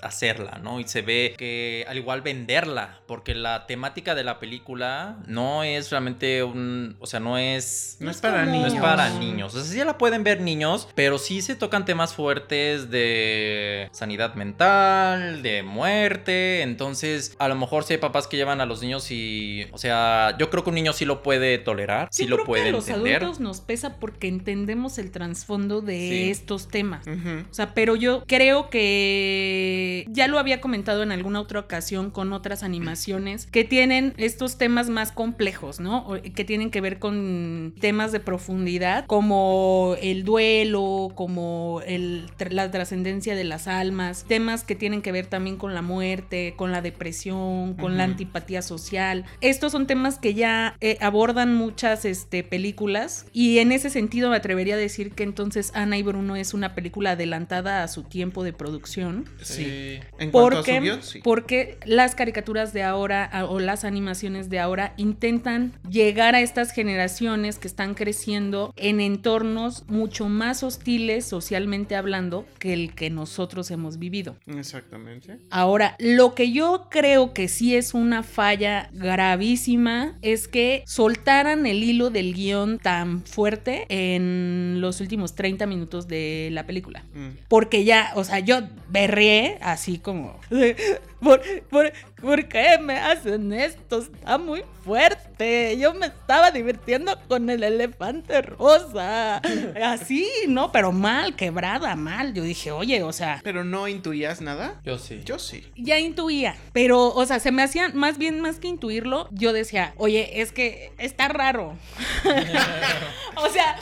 hacerla, 0.01 0.59
¿no? 0.63 0.79
Y 0.79 0.87
se 0.87 1.01
ve 1.01 1.35
que 1.37 1.85
al 1.87 1.97
igual 1.97 2.21
venderla, 2.21 2.99
porque 3.07 3.35
la 3.35 3.67
temática 3.67 4.15
de 4.15 4.23
la 4.23 4.39
película 4.39 5.17
no 5.27 5.63
es 5.63 5.89
realmente 5.91 6.43
un, 6.43 6.95
o 6.99 7.07
sea, 7.07 7.19
no 7.19 7.37
es 7.37 7.97
No 7.99 8.11
es 8.11 8.21
para 8.21 8.39
como- 8.41 8.45
no 8.51 8.51
niños. 8.57 8.73
es 8.73 8.79
para 8.81 9.09
niños. 9.09 9.55
O 9.55 9.61
sea, 9.63 9.71
sí 9.71 9.83
la 9.83 9.97
pueden 9.97 10.23
ver 10.23 10.41
niños, 10.41 10.87
pero 10.95 11.17
sí 11.17 11.41
se 11.41 11.55
tocan 11.55 11.85
temas 11.85 12.13
fuertes 12.13 12.89
de 12.89 13.89
sanidad 13.91 14.35
mental, 14.35 15.41
de 15.43 15.63
muerte. 15.63 16.61
Entonces, 16.61 17.35
a 17.39 17.47
lo 17.47 17.55
mejor 17.55 17.83
sí 17.83 17.93
hay 17.93 17.99
papás 17.99 18.27
que 18.27 18.37
llevan 18.37 18.61
a 18.61 18.65
los 18.65 18.81
niños 18.81 19.09
y, 19.11 19.67
o 19.71 19.77
sea, 19.77 20.35
yo 20.37 20.49
creo 20.49 20.63
que 20.63 20.69
un 20.69 20.75
niño 20.75 20.93
sí 20.93 21.05
lo 21.05 21.23
puede 21.23 21.57
tolerar, 21.57 22.07
sí 22.11 22.27
lo 22.27 22.37
creo 22.37 22.45
puede 22.45 22.63
que 22.63 22.69
a 22.69 22.71
los 22.73 22.87
entender. 22.87 23.17
adultos 23.23 23.39
nos 23.39 23.61
pesa 23.61 23.97
porque 23.99 24.27
entendemos 24.35 24.97
el 24.97 25.11
trasfondo 25.11 25.81
de 25.81 25.95
Sí. 26.09 26.29
estos 26.29 26.67
temas. 26.67 27.05
O 27.07 27.53
sea, 27.53 27.73
pero 27.73 27.95
yo 27.95 28.23
creo 28.27 28.69
que 28.69 30.05
ya 30.09 30.27
lo 30.27 30.39
había 30.39 30.61
comentado 30.61 31.03
en 31.03 31.11
alguna 31.11 31.39
otra 31.41 31.59
ocasión 31.59 32.11
con 32.11 32.33
otras 32.33 32.63
animaciones 32.63 33.47
que 33.47 33.63
tienen 33.63 34.13
estos 34.17 34.57
temas 34.57 34.89
más 34.89 35.11
complejos, 35.11 35.79
¿no? 35.79 36.05
O 36.07 36.21
que 36.21 36.43
tienen 36.45 36.69
que 36.71 36.81
ver 36.81 36.99
con 36.99 37.73
temas 37.79 38.11
de 38.11 38.19
profundidad, 38.19 39.05
como 39.07 39.95
el 40.01 40.23
duelo, 40.23 41.11
como 41.15 41.81
el, 41.85 42.29
la 42.49 42.69
trascendencia 42.71 43.35
de 43.35 43.43
las 43.43 43.67
almas, 43.67 44.25
temas 44.27 44.63
que 44.63 44.75
tienen 44.75 45.01
que 45.01 45.11
ver 45.11 45.27
también 45.27 45.57
con 45.57 45.73
la 45.73 45.81
muerte, 45.81 46.53
con 46.55 46.71
la 46.71 46.81
depresión, 46.81 47.73
con 47.75 47.97
la 47.97 48.03
antipatía 48.03 48.61
social. 48.61 49.25
Estos 49.41 49.71
son 49.71 49.87
temas 49.87 50.19
que 50.19 50.33
ya 50.33 50.75
eh, 50.81 50.97
abordan 51.01 51.55
muchas 51.55 52.05
este, 52.05 52.43
películas 52.43 53.25
y 53.33 53.59
en 53.59 53.71
ese 53.71 53.89
sentido 53.89 54.24
me 54.29 54.35
atrevería 54.37 54.75
a 54.75 54.77
decir 54.77 55.11
que 55.11 55.23
entonces 55.23 55.71
Ana 55.73 55.97
y 55.97 56.03
Bruno 56.03 56.35
es 56.35 56.53
una 56.53 56.75
película 56.75 57.11
adelantada 57.11 57.83
a 57.83 57.87
su 57.87 58.03
tiempo 58.03 58.43
de 58.43 58.53
producción. 58.53 59.25
Sí. 59.41 59.99
En 60.19 60.31
cuanto 60.31 60.37
a 60.59 60.61
Porque, 60.61 60.75
su 60.77 60.81
guion, 60.81 61.03
sí. 61.03 61.19
porque 61.23 61.77
las 61.85 62.15
caricaturas 62.15 62.73
de 62.73 62.83
ahora 62.83 63.23
a- 63.25 63.45
o 63.45 63.59
las 63.59 63.83
animaciones 63.83 64.49
de 64.49 64.59
ahora 64.59 64.93
intentan 64.97 65.73
llegar 65.89 66.35
a 66.35 66.41
estas 66.41 66.71
generaciones 66.71 67.57
que 67.59 67.67
están 67.67 67.93
creciendo 67.93 68.73
en 68.75 68.99
entornos 68.99 69.83
mucho 69.87 70.29
más 70.29 70.63
hostiles 70.63 71.25
socialmente 71.25 71.95
hablando 71.95 72.45
que 72.59 72.73
el 72.73 72.93
que 72.95 73.09
nosotros 73.09 73.69
hemos 73.71 73.99
vivido. 73.99 74.35
Exactamente. 74.47 75.39
Ahora, 75.49 75.95
lo 75.99 76.35
que 76.35 76.51
yo 76.51 76.87
creo 76.89 77.33
que 77.33 77.47
sí 77.47 77.75
es 77.75 77.93
una 77.93 78.23
falla 78.23 78.89
gravísima 78.93 80.17
es 80.21 80.47
que 80.47 80.83
soltaran 80.87 81.65
el 81.65 81.83
hilo 81.83 82.09
del 82.09 82.33
guion 82.33 82.79
tan 82.79 83.23
fuerte 83.25 83.85
en 84.15 84.81
los 84.81 85.01
últimos 85.01 85.35
30 85.35 85.65
minutos 85.65 86.07
de 86.07 86.49
la 86.51 86.65
película. 86.65 87.03
Mm. 87.13 87.29
Porque 87.47 87.83
ya, 87.83 88.11
o 88.15 88.23
sea, 88.23 88.39
yo 88.39 88.61
berré 88.89 89.57
así 89.61 89.99
como... 89.99 90.39
¿Por, 91.21 91.41
por, 91.69 91.91
por 92.21 92.47
qué 92.47 92.77
me 92.79 92.97
hacen 92.97 93.51
esto? 93.53 93.99
Está 93.99 94.37
muy 94.37 94.63
fuerte. 94.83 95.77
Yo 95.79 95.93
me 95.93 96.07
estaba 96.07 96.51
divirtiendo 96.51 97.17
con 97.27 97.49
el 97.49 97.63
elefante 97.63 98.41
rosa. 98.41 99.41
Así, 99.83 100.29
¿no? 100.47 100.71
Pero 100.71 100.91
mal, 100.91 101.35
quebrada, 101.35 101.95
mal. 101.95 102.33
Yo 102.33 102.43
dije, 102.43 102.71
oye, 102.71 103.03
o 103.03 103.13
sea, 103.13 103.41
Pero 103.43 103.63
no 103.63 103.87
intuías 103.87 104.41
nada. 104.41 104.81
Yo 104.83 104.97
sí. 104.97 105.21
Yo 105.25 105.39
sí. 105.39 105.65
ya 105.75 105.99
intuía, 105.99 106.55
pero, 106.73 107.07
o 107.07 107.25
sea, 107.25 107.39
se 107.39 107.51
me 107.51 107.63
hacía 107.63 107.89
más 107.89 108.17
bien, 108.17 108.41
más 108.41 108.59
que 108.59 108.67
intuirlo, 108.67 109.27
yo 109.31 109.53
decía, 109.53 109.93
oye, 109.97 110.41
es 110.41 110.51
que 110.51 110.91
está 110.97 111.27
raro. 111.27 111.77
o 113.35 113.49
sea, 113.49 113.77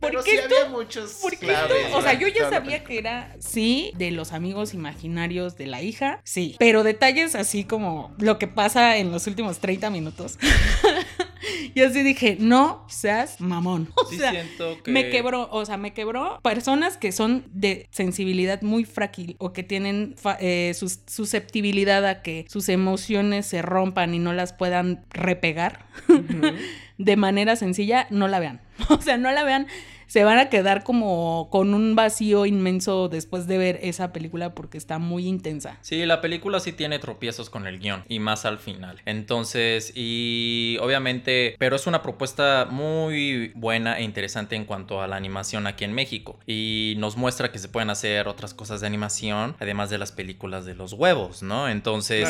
¿por 0.00 0.10
Pero 0.10 0.22
qué 0.22 0.30
sí 0.32 0.36
esto? 0.36 0.54
había 0.56 0.68
muchos 0.70 1.12
¿Por 1.22 1.30
qué 1.32 1.38
claves 1.46 1.76
esto? 1.86 1.96
O 1.96 2.02
sea, 2.02 2.12
yo 2.14 2.28
ya 2.28 2.50
sabía 2.50 2.84
que 2.84 2.98
era, 2.98 3.34
sí, 3.38 3.92
de 3.96 4.10
los 4.10 4.32
amigos 4.32 4.74
imaginarios 4.74 5.56
de 5.56 5.66
la 5.66 5.82
hija, 5.82 6.20
sí, 6.24 6.56
pero 6.58 6.82
detalles 6.82 7.34
así 7.34 7.64
como 7.64 8.14
lo 8.18 8.38
que 8.38 8.46
pasa 8.48 8.96
en 8.98 9.10
los 9.12 9.26
últimos 9.26 9.58
30 9.58 9.90
minutos. 9.90 10.38
Y 11.74 11.80
así 11.82 12.02
dije, 12.02 12.36
no 12.40 12.84
seas 12.88 13.40
mamón. 13.40 13.92
O 13.96 14.08
Sí 14.08 14.18
sea, 14.18 14.30
siento 14.30 14.82
que... 14.82 14.90
me 14.90 15.10
quebró, 15.10 15.48
o 15.50 15.64
sea, 15.66 15.76
me 15.76 15.92
quebró 15.92 16.40
personas 16.42 16.96
que 16.96 17.12
son 17.12 17.44
de 17.52 17.86
sensibilidad 17.90 18.62
muy 18.62 18.84
frágil 18.84 19.36
o 19.38 19.52
que 19.52 19.62
tienen 19.62 20.14
eh, 20.40 20.72
sus- 20.74 21.00
susceptibilidad 21.06 22.06
a 22.06 22.22
que 22.22 22.44
sus 22.48 22.68
emociones 22.68 23.46
se 23.46 23.62
rompan 23.62 24.14
y 24.14 24.18
no 24.18 24.32
las 24.32 24.52
puedan 24.52 25.04
repegar 25.10 25.84
de 26.98 27.16
manera 27.16 27.56
sencilla, 27.56 28.06
no 28.10 28.28
la 28.28 28.38
vean. 28.38 28.60
O 28.88 29.00
sea, 29.00 29.16
no 29.16 29.30
la 29.32 29.44
vean. 29.44 29.66
Se 30.06 30.24
van 30.24 30.38
a 30.38 30.48
quedar 30.48 30.84
como 30.84 31.48
con 31.50 31.74
un 31.74 31.94
vacío 31.94 32.46
inmenso 32.46 33.08
después 33.08 33.46
de 33.46 33.58
ver 33.58 33.78
esa 33.82 34.12
película 34.12 34.54
porque 34.54 34.78
está 34.78 34.98
muy 34.98 35.26
intensa. 35.26 35.78
Sí, 35.80 36.06
la 36.06 36.20
película 36.20 36.60
sí 36.60 36.72
tiene 36.72 36.98
tropiezos 36.98 37.50
con 37.50 37.66
el 37.66 37.78
guion 37.78 38.04
y 38.08 38.18
más 38.18 38.44
al 38.44 38.58
final. 38.58 39.00
Entonces, 39.04 39.92
y 39.94 40.78
obviamente, 40.80 41.56
pero 41.58 41.76
es 41.76 41.86
una 41.86 42.02
propuesta 42.02 42.66
muy 42.70 43.52
buena 43.54 43.98
e 43.98 44.02
interesante 44.02 44.56
en 44.56 44.64
cuanto 44.64 45.00
a 45.00 45.08
la 45.08 45.16
animación 45.16 45.66
aquí 45.66 45.84
en 45.84 45.92
México. 45.92 46.38
Y 46.46 46.94
nos 46.98 47.16
muestra 47.16 47.50
que 47.50 47.58
se 47.58 47.68
pueden 47.68 47.90
hacer 47.90 48.28
otras 48.28 48.54
cosas 48.54 48.80
de 48.80 48.86
animación, 48.86 49.56
además 49.58 49.90
de 49.90 49.98
las 49.98 50.12
películas 50.12 50.64
de 50.64 50.74
los 50.74 50.92
huevos, 50.92 51.42
¿no? 51.42 51.68
Entonces, 51.68 52.28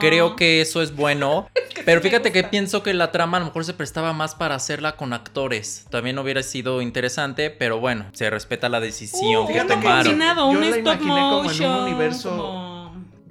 creo 0.00 0.36
que 0.36 0.60
eso 0.60 0.82
es 0.82 0.94
bueno. 0.94 1.48
pero 1.84 2.00
fíjate 2.00 2.32
que 2.32 2.44
pienso 2.44 2.82
que 2.82 2.94
la 2.94 3.12
trama 3.12 3.36
a 3.36 3.40
lo 3.40 3.46
mejor 3.46 3.64
se 3.64 3.74
prestaba 3.74 4.12
más 4.12 4.34
para 4.34 4.54
hacerla 4.54 4.96
con 4.96 5.12
actores. 5.12 5.86
También 5.90 6.18
hubiera 6.18 6.42
sido 6.42 6.82
interesante, 6.82 7.11
pero 7.50 7.78
bueno, 7.80 8.06
se 8.12 8.28
respeta 8.30 8.68
la 8.68 8.80
decisión 8.80 9.44
Uh, 9.44 9.46
que 9.48 9.60
tomaron. 9.64 10.04
combinado 10.04 10.52
Yo 10.52 10.58
un 10.58 10.60
la 10.60 10.76
stop 10.76 10.80
imaginé 11.02 11.20
como 11.20 11.50
en 11.50 11.62
un 11.70 11.76
universo- 11.84 12.30
como- 12.36 12.81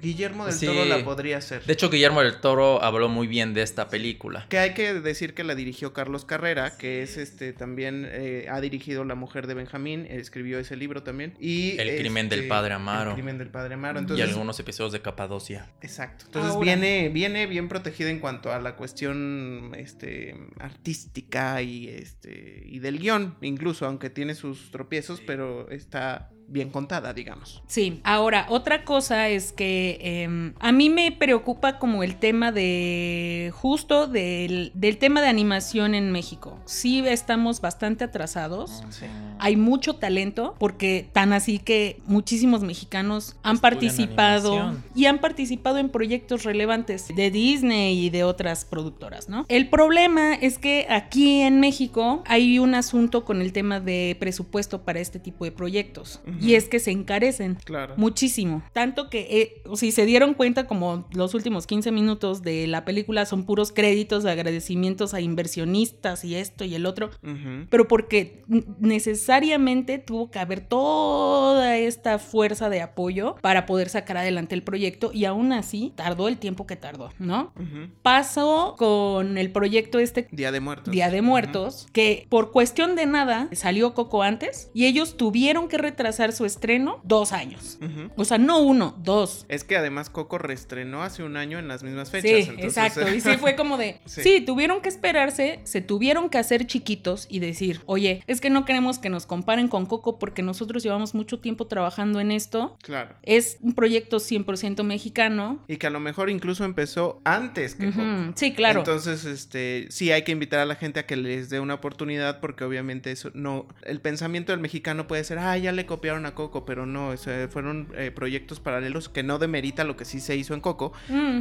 Guillermo 0.02 0.44
del 0.46 0.54
Sí. 0.54 0.66
Toro 0.66 0.84
la 0.84 1.04
podría 1.04 1.38
hacer. 1.38 1.64
De 1.64 1.72
hecho, 1.72 1.88
Guillermo 1.88 2.22
del 2.22 2.40
Toro 2.40 2.82
habló 2.82 3.08
muy 3.08 3.26
bien 3.28 3.54
de 3.54 3.62
esta 3.62 3.88
película. 3.88 4.46
Que 4.48 4.58
hay 4.58 4.74
que 4.74 4.94
decir 4.94 5.32
que 5.32 5.44
la 5.44 5.54
dirigió 5.54 5.92
Carlos 5.92 6.24
Carrera, 6.24 6.76
que 6.76 7.02
es 7.02 7.16
este 7.16 7.52
también 7.52 8.06
eh, 8.10 8.46
ha 8.50 8.60
dirigido 8.60 9.04
La 9.04 9.14
Mujer 9.14 9.46
de 9.46 9.54
Benjamín, 9.54 10.06
escribió 10.10 10.58
ese 10.58 10.74
libro 10.76 11.02
también. 11.02 11.34
Y 11.38 11.78
El 11.78 11.96
crimen 11.98 12.28
del 12.28 12.40
este, 12.40 12.48
padre 12.48 12.74
Amaro. 12.74 13.10
El 13.10 13.14
crimen 13.16 13.38
del 13.38 13.48
padre 13.48 13.74
Amaro. 13.74 14.04
y 14.16 14.20
algunos 14.20 14.58
episodios 14.58 14.92
de 14.92 15.00
Capadocia. 15.00 15.70
Exacto. 15.80 16.24
Entonces 16.26 16.52
Ahora. 16.52 16.64
viene, 16.64 17.08
viene 17.08 17.46
bien 17.46 17.68
protegida 17.68 18.10
en 18.10 18.18
cuanto 18.18 18.52
a 18.52 18.58
la 18.60 18.74
cuestión 18.76 19.72
este, 19.76 20.34
artística 20.58 21.62
y, 21.62 21.88
este, 21.88 22.62
y 22.66 22.80
del 22.80 22.98
guion, 22.98 23.36
incluso, 23.40 23.86
aunque 23.86 24.10
tiene 24.10 24.34
sus 24.34 24.70
tropiezos, 24.70 25.20
pero 25.24 25.70
está 25.70 26.30
bien 26.48 26.70
contada, 26.70 27.12
digamos. 27.14 27.62
Sí, 27.66 28.00
ahora 28.04 28.46
otra 28.50 28.84
cosa 28.84 29.28
es 29.28 29.52
que 29.52 29.98
em, 30.02 30.54
a 30.60 30.70
mí 30.72 30.90
me 30.90 31.10
preocupa 31.12 31.78
como 31.78 32.02
el 32.02 32.16
tema 32.16 32.52
de 32.52 33.52
justo 33.54 34.06
del, 34.06 34.70
del 34.74 34.98
tema 34.98 35.20
de 35.22 35.28
animación 35.28 35.94
en 35.94 36.12
México. 36.12 36.58
Sí 36.66 37.02
estamos 37.06 37.60
bastante 37.60 38.04
atrasados. 38.04 38.82
Sí. 38.90 39.06
Hay 39.38 39.56
mucho 39.56 39.96
talento 39.96 40.54
porque 40.58 41.08
tan 41.12 41.32
así 41.32 41.58
que 41.58 42.00
muchísimos 42.06 42.62
mexicanos 42.62 43.36
han 43.42 43.56
Estudian 43.56 43.60
participado 43.60 44.52
animación. 44.60 44.84
y 44.94 45.06
han 45.06 45.18
participado 45.20 45.78
en 45.78 45.88
proyectos 45.88 46.44
relevantes 46.44 47.08
de 47.14 47.30
Disney 47.30 47.98
y 48.06 48.10
de 48.10 48.24
otras 48.24 48.64
productoras, 48.64 49.28
¿no? 49.28 49.44
El 49.48 49.68
problema 49.68 50.34
es 50.34 50.58
que 50.58 50.86
aquí 50.90 51.40
en 51.40 51.60
México 51.60 52.22
hay 52.26 52.58
un 52.58 52.74
asunto 52.74 53.24
con 53.24 53.40
el 53.40 53.52
tema 53.52 53.80
de 53.80 54.16
presupuesto 54.20 54.82
para 54.82 55.00
este 55.00 55.18
tipo 55.18 55.44
de 55.44 55.52
proyectos. 55.52 56.20
Y 56.42 56.54
es 56.54 56.68
que 56.68 56.80
se 56.80 56.90
encarecen. 56.90 57.56
Claro. 57.64 57.94
Muchísimo. 57.96 58.62
Tanto 58.72 59.08
que, 59.08 59.20
eh, 59.30 59.62
si 59.74 59.92
se 59.92 60.06
dieron 60.06 60.34
cuenta, 60.34 60.66
como 60.66 61.08
los 61.12 61.34
últimos 61.34 61.66
15 61.66 61.92
minutos 61.92 62.42
de 62.42 62.66
la 62.66 62.84
película 62.84 63.26
son 63.26 63.44
puros 63.44 63.72
créditos, 63.72 64.24
agradecimientos 64.24 65.14
a 65.14 65.20
inversionistas 65.20 66.24
y 66.24 66.34
esto 66.34 66.64
y 66.64 66.74
el 66.74 66.86
otro. 66.86 67.10
Ujú. 67.22 67.66
Pero 67.70 67.88
porque 67.88 68.42
necesariamente 68.78 69.98
tuvo 69.98 70.30
que 70.30 70.38
haber 70.38 70.60
toda 70.60 71.76
esta 71.78 72.18
fuerza 72.18 72.68
de 72.68 72.80
apoyo 72.82 73.36
para 73.40 73.66
poder 73.66 73.88
sacar 73.88 74.16
adelante 74.16 74.54
el 74.54 74.62
proyecto 74.62 75.10
y 75.12 75.24
aún 75.24 75.52
así 75.52 75.92
tardó 75.96 76.28
el 76.28 76.38
tiempo 76.38 76.66
que 76.66 76.76
tardó, 76.76 77.10
¿no? 77.18 77.52
Ujú. 77.56 77.90
Pasó 78.02 78.74
con 78.78 79.38
el 79.38 79.50
proyecto 79.52 79.98
este 79.98 80.28
Día 80.30 80.52
de 80.52 80.60
Muertos. 80.60 80.92
Día 80.92 81.10
de 81.10 81.22
Muertos, 81.22 81.86
que 81.92 82.26
por 82.28 82.50
cuestión 82.52 82.96
de 82.96 83.06
nada 83.06 83.48
salió 83.52 83.94
Coco 83.94 84.22
antes 84.22 84.70
y 84.74 84.86
ellos 84.86 85.16
tuvieron 85.16 85.68
que 85.68 85.78
retrasar 85.78 86.21
su 86.30 86.44
estreno 86.44 87.00
dos 87.02 87.32
años. 87.32 87.80
O 88.16 88.24
sea, 88.24 88.38
no 88.38 88.60
uno, 88.60 88.96
dos. 89.02 89.44
Es 89.48 89.64
que 89.64 89.76
además 89.76 90.10
Coco 90.10 90.38
reestrenó 90.38 91.02
hace 91.02 91.24
un 91.24 91.36
año 91.36 91.58
en 91.58 91.66
las 91.66 91.82
mismas 91.82 92.10
fechas. 92.10 92.44
Sí, 92.44 92.50
entonces, 92.50 92.64
exacto. 92.64 93.12
Y 93.12 93.20
sí 93.20 93.36
fue 93.38 93.56
como 93.56 93.76
de, 93.78 93.98
Sí. 94.04 94.22
sí. 94.22 94.40
tuvieron 94.40 94.80
que 94.82 94.88
esperarse, 94.88 95.58
se 95.64 95.80
tuvieron 95.80 96.28
que 96.28 96.38
hacer 96.38 96.66
chiquitos 96.66 97.26
y 97.28 97.40
decir, 97.40 97.80
oye, 97.86 98.22
es 98.26 98.40
que 98.40 98.50
no 98.50 98.64
queremos 98.64 99.00
que 99.00 99.08
nos 99.08 99.26
comparen 99.26 99.66
con 99.66 99.86
Coco 99.86 100.18
porque 100.18 100.42
nosotros 100.42 100.84
llevamos 100.84 101.14
mucho 101.14 101.40
tiempo 101.40 101.66
trabajando 101.66 102.20
en 102.20 102.30
esto. 102.30 102.76
Claro. 102.82 103.14
Es 103.22 103.56
un 103.62 103.72
proyecto 103.74 104.18
100% 104.18 104.84
mexicano. 104.84 105.58
Y 105.66 105.78
que 105.78 105.86
a 105.86 105.90
lo 105.90 105.98
mejor 105.98 106.30
incluso 106.30 106.64
empezó 106.64 107.20
antes 107.24 107.74
que 107.74 107.90
Coco. 107.90 108.02
Sí, 108.34 108.52
claro. 108.52 108.80
Entonces, 108.80 109.24
este, 109.24 109.86
sí 109.88 110.12
hay 110.12 110.22
que 110.22 110.32
invitar 110.32 110.60
a 110.60 110.66
la 110.66 110.76
gente 110.76 111.00
a 111.00 111.06
que 111.06 111.16
les 111.16 111.48
dé 111.48 111.58
una 111.58 111.74
oportunidad 111.74 112.40
porque 112.40 112.64
obviamente 112.64 113.10
eso 113.10 113.30
no, 113.34 113.66
el 113.84 114.00
pensamiento 114.00 114.52
del 114.52 114.60
mexicano 114.60 115.06
puede 115.06 115.24
ser, 115.24 115.38
ah, 115.38 115.56
ya 115.56 115.72
le 115.72 115.86
copiaron 115.86 116.11
a 116.26 116.34
Coco, 116.34 116.64
pero 116.64 116.86
no, 116.86 117.08
o 117.08 117.16
sea, 117.16 117.48
fueron 117.48 117.88
eh, 117.96 118.10
proyectos 118.10 118.60
paralelos 118.60 119.08
que 119.08 119.22
no 119.22 119.38
demerita 119.38 119.84
lo 119.84 119.96
que 119.96 120.04
sí 120.04 120.20
se 120.20 120.36
hizo 120.36 120.54
en 120.54 120.60
Coco, 120.60 120.92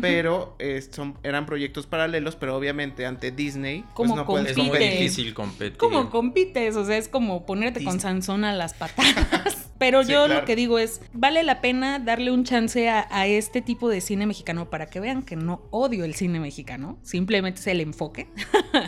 pero 0.02 0.56
eh, 0.60 0.82
son, 0.82 1.18
eran 1.24 1.46
proyectos 1.46 1.88
paralelos, 1.88 2.36
pero 2.36 2.56
obviamente 2.56 3.06
ante 3.06 3.32
Disney, 3.32 3.84
pues 3.96 4.12
puedes 4.26 4.52
Es 4.52 4.58
muy 4.58 4.68
Compite. 4.68 4.90
difícil 4.92 5.34
competir. 5.34 5.78
¿Cómo 5.78 6.10
compites? 6.10 6.76
O 6.76 6.86
sea, 6.86 6.98
es 6.98 7.08
como 7.08 7.46
ponerte 7.46 7.84
con. 7.84 8.00
Sansón 8.00 8.44
a 8.46 8.54
las 8.54 8.74
patadas. 8.74 9.68
Pero 9.82 10.04
Sí, 10.04 10.12
yo 10.12 10.26
claro. 10.26 10.42
lo 10.42 10.46
que 10.46 10.56
digo 10.56 10.78
es, 10.78 11.02
vale 11.12 11.42
la 11.42 11.60
pena 11.60 11.98
darle 11.98 12.30
un 12.32 12.44
chance 12.44 12.88
a, 12.88 13.08
a 13.10 13.26
este 13.26 13.62
tipo 13.64 13.90
de 13.90 14.00
cine 14.00 14.28
mexicano 14.28 14.70
para 14.70 14.86
que 14.86 15.00
vean 15.00 15.24
que 15.24 15.36
no 15.36 15.64
odio 15.72 16.06
el 16.06 16.14
cine 16.14 16.40
mexicano, 16.40 17.00
simplemente 17.02 17.60
es 17.60 17.68
el 17.68 17.82
enfoque. 17.82 18.28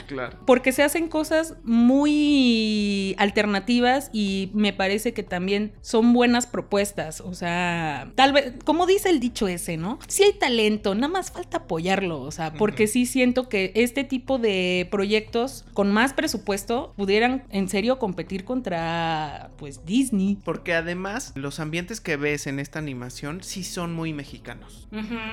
Claro. 0.08 0.38
Porque 0.45 0.71
se 0.71 0.84
hacen 0.84 1.08
cosas 1.08 1.56
muy 1.63 3.15
alternativas 3.17 4.10
y 4.13 4.49
me 4.53 4.73
parece 4.73 5.13
que 5.13 5.23
también 5.23 5.73
son 5.82 6.13
buenas 6.13 6.47
propuestas. 6.47 7.21
O 7.21 7.34
sea, 7.34 8.12
tal 8.15 8.34
vez, 8.34 8.53
como 8.65 8.86
dice 8.86 9.10
el 9.10 9.19
dicho 9.19 9.47
ese, 9.47 9.77
¿no? 9.77 9.99
Si 10.08 10.23
hay 10.23 10.34
talento, 10.34 10.95
nada 10.95 11.08
más 11.10 11.32
falta 11.32 11.58
apoyarlo. 11.58 12.21
O 12.21 12.32
sea, 12.32 12.53
porque 12.53 12.88
sí 12.88 13.06
siento 13.06 13.49
que 13.49 13.71
este 13.75 14.03
tipo 14.03 14.38
de 14.38 14.88
proyectos 14.91 15.65
con 15.73 15.91
más 15.91 16.13
presupuesto 16.13 16.93
pudieran 16.95 17.43
en 17.49 17.67
serio 17.69 17.99
competir 17.99 18.45
contra, 18.45 19.51
pues, 19.58 19.86
Disney. 19.86 20.38
Porque 20.43 20.73
además 20.84 21.32
los 21.36 21.60
ambientes 21.60 22.00
que 22.00 22.17
ves 22.17 22.48
en 22.48 22.60
esta 22.60 22.80
animación 22.80 23.41
sí 23.41 23.63
son 23.63 23.93
muy 23.93 24.13
mexicanos. 24.13 24.88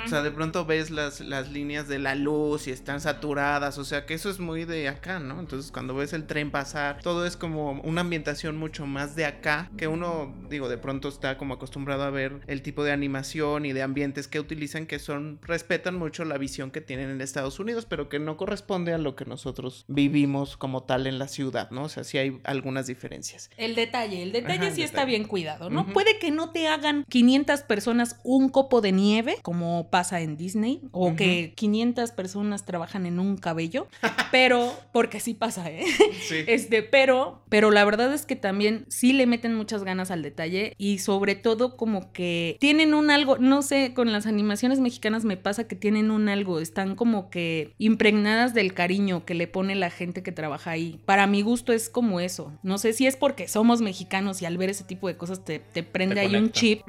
O 0.05 0.09
sea, 0.09 0.23
de 0.23 0.31
pronto 0.31 0.65
ves 0.65 0.91
las, 0.91 1.21
las 1.21 1.51
líneas 1.51 1.87
de 1.87 1.99
la 1.99 2.15
luz 2.15 2.67
y 2.67 2.71
están 2.71 3.01
saturadas, 3.01 3.77
o 3.79 3.85
sea 3.85 4.07
que 4.07 4.15
eso 4.15 4.31
es 4.31 4.41
muy 4.41 4.65
de 4.65 4.89
acá, 4.89 5.19
¿no? 5.19 5.39
Entonces 5.39 5.71
cuando 5.71 5.95
ves 5.95 6.13
el 6.13 6.27
tren 6.27 6.51
pasar, 6.51 7.01
todo 7.03 7.27
es 7.27 7.37
como 7.37 7.73
una 7.83 8.01
ambientación 8.01 8.57
mucho 8.57 8.87
más 8.87 9.17
de 9.17 9.27
acá, 9.27 9.71
que 9.77 9.87
uno, 9.87 10.35
digo, 10.49 10.69
de 10.69 10.79
pronto 10.79 11.09
está 11.09 11.37
como 11.37 11.55
acostumbrado 11.55 12.05
a 12.05 12.11
ver 12.11 12.41
el 12.47 12.63
tipo 12.63 12.85
de 12.85 12.93
animación 12.93 13.67
y 13.67 13.73
de 13.73 13.83
ambientes 13.83 14.29
que 14.29 14.41
utilizan 14.41 14.87
que 14.87 14.99
son, 14.99 15.39
respetan 15.43 15.97
mucho 15.97 16.25
la 16.25 16.39
visión 16.39 16.71
que 16.71 16.81
tienen 16.81 17.11
en 17.11 17.21
Estados 17.21 17.61
Unidos, 17.61 17.87
pero 17.87 18.09
que 18.09 18.19
no 18.19 18.37
corresponde 18.37 18.95
a 18.95 18.99
lo 18.99 19.17
que 19.17 19.25
nosotros 19.25 19.85
vivimos 19.89 20.57
como 20.57 20.85
tal 20.85 21.07
en 21.07 21.19
la 21.19 21.29
ciudad, 21.29 21.71
¿no? 21.71 21.85
O 21.85 21.89
sea, 21.89 22.05
sí 22.05 22.19
hay 22.19 22.41
algunas 22.45 22.87
diferencias. 22.87 23.51
El 23.57 23.75
detalle, 23.75 24.23
el 24.23 24.33
detalle 24.33 24.59
Ajá, 24.59 24.69
el 24.69 24.75
sí 24.75 24.83
está 24.83 25.05
bien 25.05 25.25
cuidado, 25.25 25.40
¿no? 25.71 25.87
Puede 25.93 26.19
que 26.19 26.31
no 26.31 26.51
te 26.51 26.69
hagan 26.69 27.05
500 27.09 27.63
personas 27.63 28.21
un 28.25 28.49
copo 28.49 28.81
de 28.81 28.93
nieve, 28.93 29.37
como 29.43 29.89
pasa 29.91 30.21
en 30.21 30.37
Disney, 30.37 30.83
o 30.93 31.15
que 31.17 31.53
500 31.57 32.13
personas 32.13 32.65
trabajan 32.65 33.07
en 33.07 33.19
un 33.19 33.37
cabello, 33.37 33.89
pero, 34.33 34.73
porque 34.93 35.21
sí 35.21 35.35
pasa, 35.35 35.71
¿eh? 35.71 35.85
Sí. 36.29 36.45
Este, 36.47 36.83
pero, 36.83 37.43
pero 37.49 37.71
la 37.71 37.85
verdad 37.85 38.13
es 38.13 38.27
que 38.27 38.37
también 38.37 38.85
sí 38.89 39.13
le 39.13 39.27
meten 39.27 39.55
muchas 39.55 39.85
ganas 39.85 40.11
al 40.11 40.23
detalle 40.23 40.75
y 40.79 40.99
sobre 40.99 41.35
todo 41.35 41.77
como 41.77 42.13
que 42.13 42.57
tienen 42.61 42.95
un 42.95 43.11
algo, 43.11 43.39
no 43.39 43.63
sé, 43.63 43.93
con 43.95 44.13
las 44.13 44.27
animaciones 44.27 44.81
mexicanas 44.81 45.25
me 45.25 45.37
pasa 45.37 45.67
que 45.67 45.77
tienen 45.77 46.11
un 46.11 46.29
algo, 46.29 46.61
están 46.61 46.97
como 46.97 47.31
que 47.31 47.75
impregnadas 47.79 48.55
del 48.55 48.75
cariño 48.75 49.25
que 49.25 49.35
le 49.35 49.47
pone 49.47 49.75
la 49.75 49.91
gente 49.91 50.23
que 50.23 50.33
trabaja 50.33 50.71
ahí. 50.71 51.01
Para 51.05 51.27
mi 51.27 51.43
gusto 51.43 51.73
es 51.73 51.89
como 51.89 52.21
eso. 52.21 52.53
No 52.63 52.79
sé 52.79 52.93
si 52.93 53.07
es 53.07 53.17
porque 53.17 53.49
somos 53.49 53.81
mexicanos 53.81 54.43
y 54.43 54.47
al 54.47 54.59
ver 54.59 54.71
ese 54.71 54.85
tipo 54.85 55.09
de 55.09 55.17
cosas 55.17 55.30
cosas 55.31 55.45
te, 55.45 55.59
te 55.59 55.83
prende 55.83 56.17
Te 56.17 56.21
ahí 56.23 56.35
un 56.35 56.51
chip, 56.51 56.83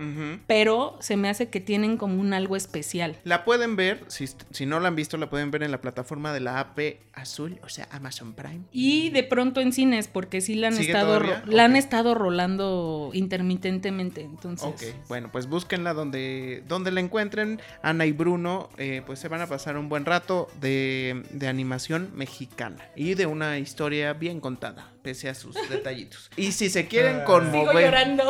pero 0.48 0.98
se 1.00 1.18
me 1.18 1.30
hace 1.30 1.50
que 1.50 1.60
tienen 1.60 1.98
como 1.98 2.20
un 2.20 2.34
algo 2.34 2.56
especial. 2.56 3.18
La 3.24 3.46
pueden 3.46 3.76
ver, 3.76 4.04
si, 4.08 4.28
si 4.52 4.66
no 4.66 4.80
la 4.80 4.88
han 4.88 4.96
visto, 4.96 5.18
la 5.18 5.30
pueden 5.30 5.52
ver 5.52 5.64
en 5.64 5.72
la 5.72 5.82
plataforma 5.82 6.34
de 6.34 6.40
la 6.40 6.60
AP 6.60 6.80
Azul, 7.14 7.60
o 7.64 7.70
sea, 7.70 7.88
Amazon 7.92 8.34
Prime. 8.34 8.62
Y 8.72 9.10
de 9.10 9.24
pronto 9.24 9.62
en 9.62 9.74
cines, 9.74 10.08
porque 10.08 10.42
sí 10.42 10.56
la 10.56 10.68
han 10.68 10.76
¿Sigue 10.76 10.92
estado 10.92 11.22
la 11.46 11.66
han 11.66 11.76
estado 11.76 12.16
rolando 12.16 13.12
intermitentemente. 13.14 14.22
Entonces, 14.22 14.68
Ok, 14.68 15.08
bueno, 15.08 15.30
pues 15.32 15.48
búsquenla 15.48 15.94
donde, 15.94 16.64
donde 16.68 16.92
la 16.92 17.02
encuentren. 17.02 17.62
Ana 17.84 18.06
y 18.06 18.12
Bruno, 18.12 18.70
eh, 18.78 19.02
pues 19.06 19.20
se 19.20 19.28
van 19.28 19.42
a 19.42 19.48
pasar 19.48 19.78
un 19.78 19.90
buen 19.90 20.06
rato 20.06 20.48
de, 20.60 21.24
de 21.32 21.48
animación 21.48 22.12
mexicana 22.16 22.90
y 22.96 23.14
de 23.14 23.26
una 23.26 23.60
historia 23.60 24.14
bien 24.14 24.40
contada, 24.40 24.91
pese 25.02 25.30
a 25.30 25.36
sus 25.36 25.56
detallitos. 25.70 26.30
Y 26.36 26.52
si 26.52 26.70
se 26.70 26.88
quieren 26.88 27.16
sigo 27.18 27.26
conmover, 27.26 27.86
llorando. 27.86 28.24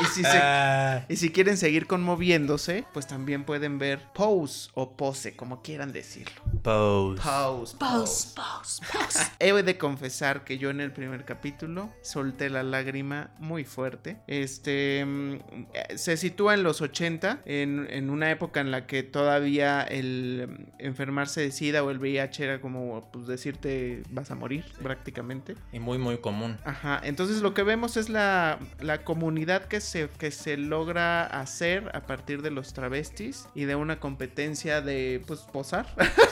y 0.00 0.04
si, 0.06 0.22
se- 0.22 1.04
y 1.08 1.16
si 1.16 1.30
quieren 1.30 1.56
seguir 1.56 1.86
conmoviéndose, 1.86 2.84
pues 2.92 3.06
también 3.06 3.44
pueden 3.44 3.78
ver 3.78 4.00
Pose 4.14 4.70
o 4.74 4.96
Pose, 4.96 5.36
como 5.36 5.62
quieran 5.62 5.92
decirlo. 5.92 6.40
Pose. 6.62 7.20
Pose, 7.22 7.76
Pause, 7.78 8.32
pause, 8.34 8.80
pause. 8.92 9.32
He 9.40 9.52
de 9.62 9.76
confesar 9.78 10.44
que 10.44 10.58
yo 10.58 10.70
en 10.70 10.80
el 10.80 10.92
primer 10.92 11.24
capítulo 11.24 11.92
solté 12.02 12.48
la 12.50 12.62
lágrima 12.62 13.30
muy 13.38 13.64
fuerte. 13.64 14.18
Este 14.26 15.04
mm, 15.04 15.34
eh, 15.74 15.96
se 15.98 16.16
sitúa 16.16 16.54
en 16.54 16.62
los 16.62 16.80
80, 16.80 17.40
en, 17.44 17.86
en 17.90 18.10
una 18.10 18.30
época 18.30 18.60
en 18.60 18.70
la 18.70 18.86
que 18.86 19.02
todavía 19.02 19.82
el 19.82 20.46
mm, 20.48 20.66
enfermarse 20.84 21.40
de 21.40 21.50
SIDA 21.50 21.82
o 21.82 21.90
el 21.90 21.98
VIH 21.98 22.44
era 22.44 22.60
como 22.60 23.10
pues 23.12 23.26
decirte 23.26 24.02
vas 24.10 24.30
a 24.30 24.34
morir 24.34 24.64
prácticamente. 24.82 25.56
Y 25.72 25.80
muy, 25.80 25.98
muy 25.98 26.17
común. 26.20 26.58
Ajá, 26.64 27.00
entonces 27.02 27.42
lo 27.42 27.54
que 27.54 27.62
vemos 27.62 27.96
es 27.96 28.08
la, 28.08 28.58
la 28.80 29.04
comunidad 29.04 29.64
que 29.64 29.80
se, 29.80 30.08
que 30.18 30.30
se 30.30 30.56
logra 30.56 31.24
hacer 31.26 31.90
a 31.94 32.00
partir 32.00 32.42
de 32.42 32.50
los 32.50 32.72
travestis 32.72 33.48
y 33.54 33.64
de 33.64 33.74
una 33.74 34.00
competencia 34.00 34.80
de 34.80 35.22
pues 35.26 35.40
posar. 35.40 35.86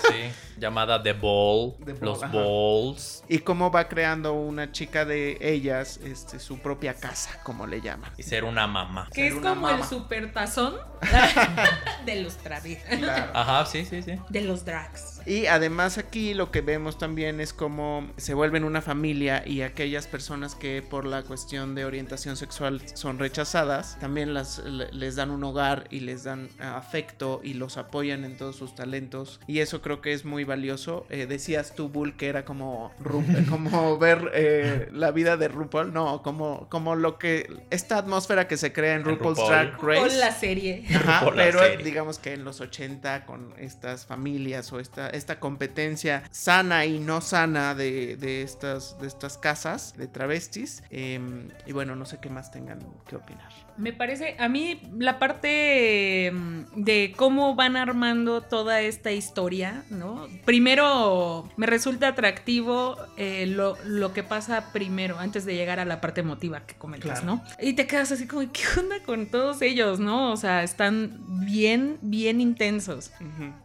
Sí. 0.09 0.31
Llamada 0.59 1.03
The 1.03 1.13
Ball. 1.13 1.75
The 1.85 1.93
Ball, 1.93 2.01
los 2.03 2.23
ajá. 2.23 2.33
Balls. 2.33 3.25
y 3.29 3.39
cómo 3.41 3.71
va 3.71 3.89
creando 3.89 4.33
una 4.35 4.73
chica 4.73 5.05
de 5.05 5.39
ellas 5.41 5.99
este, 6.05 6.39
su 6.39 6.59
propia 6.59 6.95
casa, 6.95 7.41
como 7.43 7.67
le 7.67 7.81
llaman. 7.81 8.11
Y 8.17 8.23
ser 8.23 8.45
una 8.45 8.67
mamá. 8.67 9.09
Que 9.13 9.29
es 9.29 9.35
como 9.35 9.69
el 9.69 9.77
mama. 9.77 9.87
super 9.87 10.33
tazón 10.33 10.75
de 12.05 12.23
los 12.23 12.37
travestis. 12.37 13.03
Ajá, 13.33 13.67
sí, 13.67 13.85
sí, 13.85 14.03
sí. 14.03 14.19
De 14.29 14.41
los 14.43 14.65
drags. 14.65 15.21
Y 15.27 15.47
además 15.47 15.99
aquí 15.99 16.35
lo 16.35 16.51
que 16.53 16.61
vemos 16.61 16.99
también 16.99 17.41
es 17.41 17.53
cómo 17.53 18.09
se 18.17 18.33
vuelven 18.35 18.63
una 18.63 18.81
familia 18.81 19.43
y 19.45 19.63
aquellas 19.63 20.07
personas 20.07 20.55
que 20.55 20.83
por 20.89 21.05
la 21.05 21.23
cuestión 21.25 21.75
de 21.75 21.85
orientación 21.85 22.37
sexual 22.37 22.81
son 22.95 23.19
rechazadas, 23.19 23.99
también 23.99 24.35
las, 24.35 24.59
le- 24.59 24.93
les 24.93 25.17
dan 25.17 25.31
un 25.33 25.43
hogar 25.43 25.89
y 25.91 26.01
les 26.01 26.23
dan 26.25 26.49
eh, 26.61 26.65
afecto 26.65 27.41
y 27.43 27.55
los 27.55 27.77
apoyan 27.77 28.25
en 28.25 28.37
todos 28.37 28.55
sus 28.57 28.75
talentos. 28.77 29.41
Y 29.49 29.59
eso 29.59 29.83
creo 29.83 30.01
que 30.01 30.13
es 30.13 30.25
muy 30.25 30.45
valioso. 30.45 31.07
Eh, 31.11 31.27
decías 31.27 31.75
tú, 31.75 31.89
Bull, 31.89 32.17
que 32.17 32.29
era 32.29 32.45
como, 32.45 32.93
como 33.51 33.99
ver 33.99 34.31
eh, 34.35 34.89
la 34.93 35.11
vida 35.11 35.37
de 35.37 35.49
RuPaul. 35.49 35.93
No, 35.93 36.23
como, 36.23 36.69
como 36.69 36.95
lo 36.95 37.19
que... 37.19 37.51
Esta 37.71 37.99
atmósfera 37.99 38.47
que 38.47 38.57
se 38.57 38.73
crea 38.73 38.95
en 38.95 39.05
RuPaul's 39.05 39.39
RuPaul. 39.39 39.51
Drag 39.81 39.83
Race. 40.05 40.17
La 40.19 40.31
serie. 40.31 40.85
Ajá, 40.95 41.31
pero 41.35 41.61
serie. 41.61 41.85
digamos 41.85 42.19
que 42.19 42.33
en 42.35 42.45
los 42.45 42.61
80 42.61 43.25
con 43.27 43.55
estas 43.59 44.07
familias 44.07 44.73
o 44.73 44.81
esta, 44.81 45.09
esta 45.11 45.41
competencia 45.41 46.23
sana 46.31 46.85
y 46.85 46.99
no 46.99 47.21
sana 47.21 47.75
de, 47.75 48.17
de 48.17 48.43
estas, 48.43 48.99
de 49.01 49.07
estas 49.07 49.39
casas 49.39 49.95
de 49.97 50.07
travestis. 50.07 50.83
em, 50.91 51.49
y 51.67 51.73
bueno, 51.73 51.97
no 51.97 52.05
sé 52.07 52.19
qué 52.21 52.31
más 52.31 52.51
tengan 52.51 52.79
que 53.07 53.17
opinar. 53.17 53.66
Me 53.79 53.93
parece, 53.93 54.37
a 54.39 54.49
mí 54.49 54.81
la 54.99 55.19
parte 55.19 56.31
mm, 56.33 56.83
de 56.83 57.13
cómo 57.17 57.55
van 57.55 57.77
armando 57.77 58.41
toda 58.43 58.81
esta 58.81 59.13
historia, 59.13 59.85
¿no? 59.91 60.27
Primero 60.45 61.49
me 61.57 61.67
resulta 61.67 62.09
atractivo 62.09 62.97
eh, 63.17 63.47
lo, 63.47 63.77
lo 63.85 64.13
que 64.13 64.23
pasa 64.23 64.73
primero, 64.73 65.19
antes 65.19 65.45
de 65.45 65.55
llegar 65.55 65.81
a 65.81 65.85
la 65.85 66.01
parte 66.01 66.21
emotiva 66.21 66.67
que 66.67 66.75
comentas, 66.75 67.21
Claro. 67.21 67.27
¿no? 67.37 67.45
Y 67.61 67.75
te 67.75 67.87
quedas 67.87 68.13
así 68.13 68.27
como, 68.27 68.43
¿qué 68.53 68.63
onda 68.79 68.97
con 69.05 69.27
todos 69.27 69.61
ellos, 69.63 69.99
no? 70.01 70.33
O 70.33 70.37
sea, 70.37 70.63
están 70.63 71.19
bien, 71.45 71.99
bien 72.03 72.41
intensos. 72.41 73.13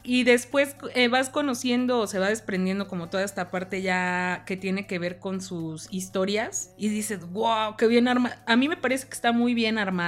Y 0.04 0.24
después 0.24 0.76
eh, 0.96 1.08
vas 1.08 1.30
conociendo 1.30 2.00
o 2.00 2.08
se 2.08 2.20
va 2.20 2.30
desprendiendo 2.30 2.88
como 2.88 3.10
toda 3.10 3.24
esta 3.24 3.50
parte 3.52 3.82
ya 3.82 4.44
que 4.46 4.58
tiene 4.58 4.88
que 4.88 5.00
ver 5.00 5.20
con 5.20 5.42
sus 5.42 5.88
historias 5.92 6.74
y 6.78 6.90
dices, 6.90 7.30
wow, 7.32 7.76
qué 7.78 7.88
bien 7.88 8.08
armado. 8.08 8.36
A 8.46 8.56
mí 8.56 8.68
me 8.68 8.78
parece 8.78 9.08
que 9.08 9.14
está 9.14 9.32
muy 9.32 9.54
bien 9.54 9.78
armado, 9.78 10.01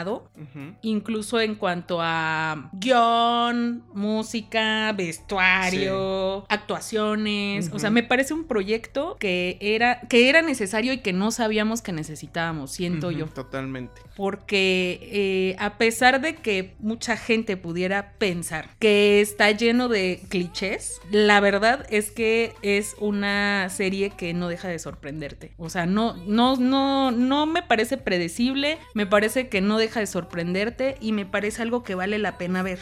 Incluso 0.81 1.39
en 1.39 1.55
cuanto 1.55 1.99
a 2.01 2.69
guion, 2.73 3.83
música, 3.93 4.91
vestuario, 4.93 6.45
actuaciones. 6.49 7.69
O 7.73 7.79
sea, 7.79 7.89
me 7.89 8.03
parece 8.03 8.33
un 8.33 8.45
proyecto 8.45 9.15
que 9.19 9.57
era, 9.61 10.01
que 10.01 10.29
era 10.29 10.41
necesario 10.41 10.93
y 10.93 10.99
que 10.99 11.13
no 11.13 11.31
sabíamos 11.31 11.81
que 11.81 11.91
necesitábamos, 11.91 12.71
siento 12.71 13.11
yo 13.11 13.27
Totalmente. 13.27 14.01
porque 14.15 14.99
eh, 15.11 15.55
a 15.59 15.77
pesar 15.77 16.21
de 16.21 16.35
que 16.35 16.75
mucha 16.79 17.17
gente 17.17 17.57
pudiera 17.57 18.13
pensar 18.17 18.69
que 18.79 19.21
está 19.21 19.51
lleno 19.51 19.87
de 19.87 20.21
clichés, 20.29 20.99
la 21.11 21.39
verdad 21.39 21.85
es 21.89 22.11
que 22.11 22.53
es 22.61 22.95
una 22.99 23.69
serie 23.69 24.11
que 24.11 24.33
no 24.33 24.47
deja 24.47 24.67
de 24.67 24.79
sorprenderte. 24.79 25.53
O 25.57 25.69
sea, 25.69 25.85
no, 25.85 26.15
no, 26.25 26.55
no, 26.57 27.11
no 27.11 27.45
me 27.45 27.61
parece 27.61 27.97
predecible, 27.97 28.77
me 28.93 29.05
parece 29.05 29.49
que 29.49 29.61
no 29.61 29.77
deja 29.83 29.99
de 29.99 30.07
sorprenderte 30.07 30.97
y 30.99 31.11
me 31.11 31.25
parece 31.25 31.61
algo 31.61 31.83
que 31.83 31.95
vale 31.95 32.17
la 32.19 32.37
pena 32.37 32.63
ver. 32.63 32.79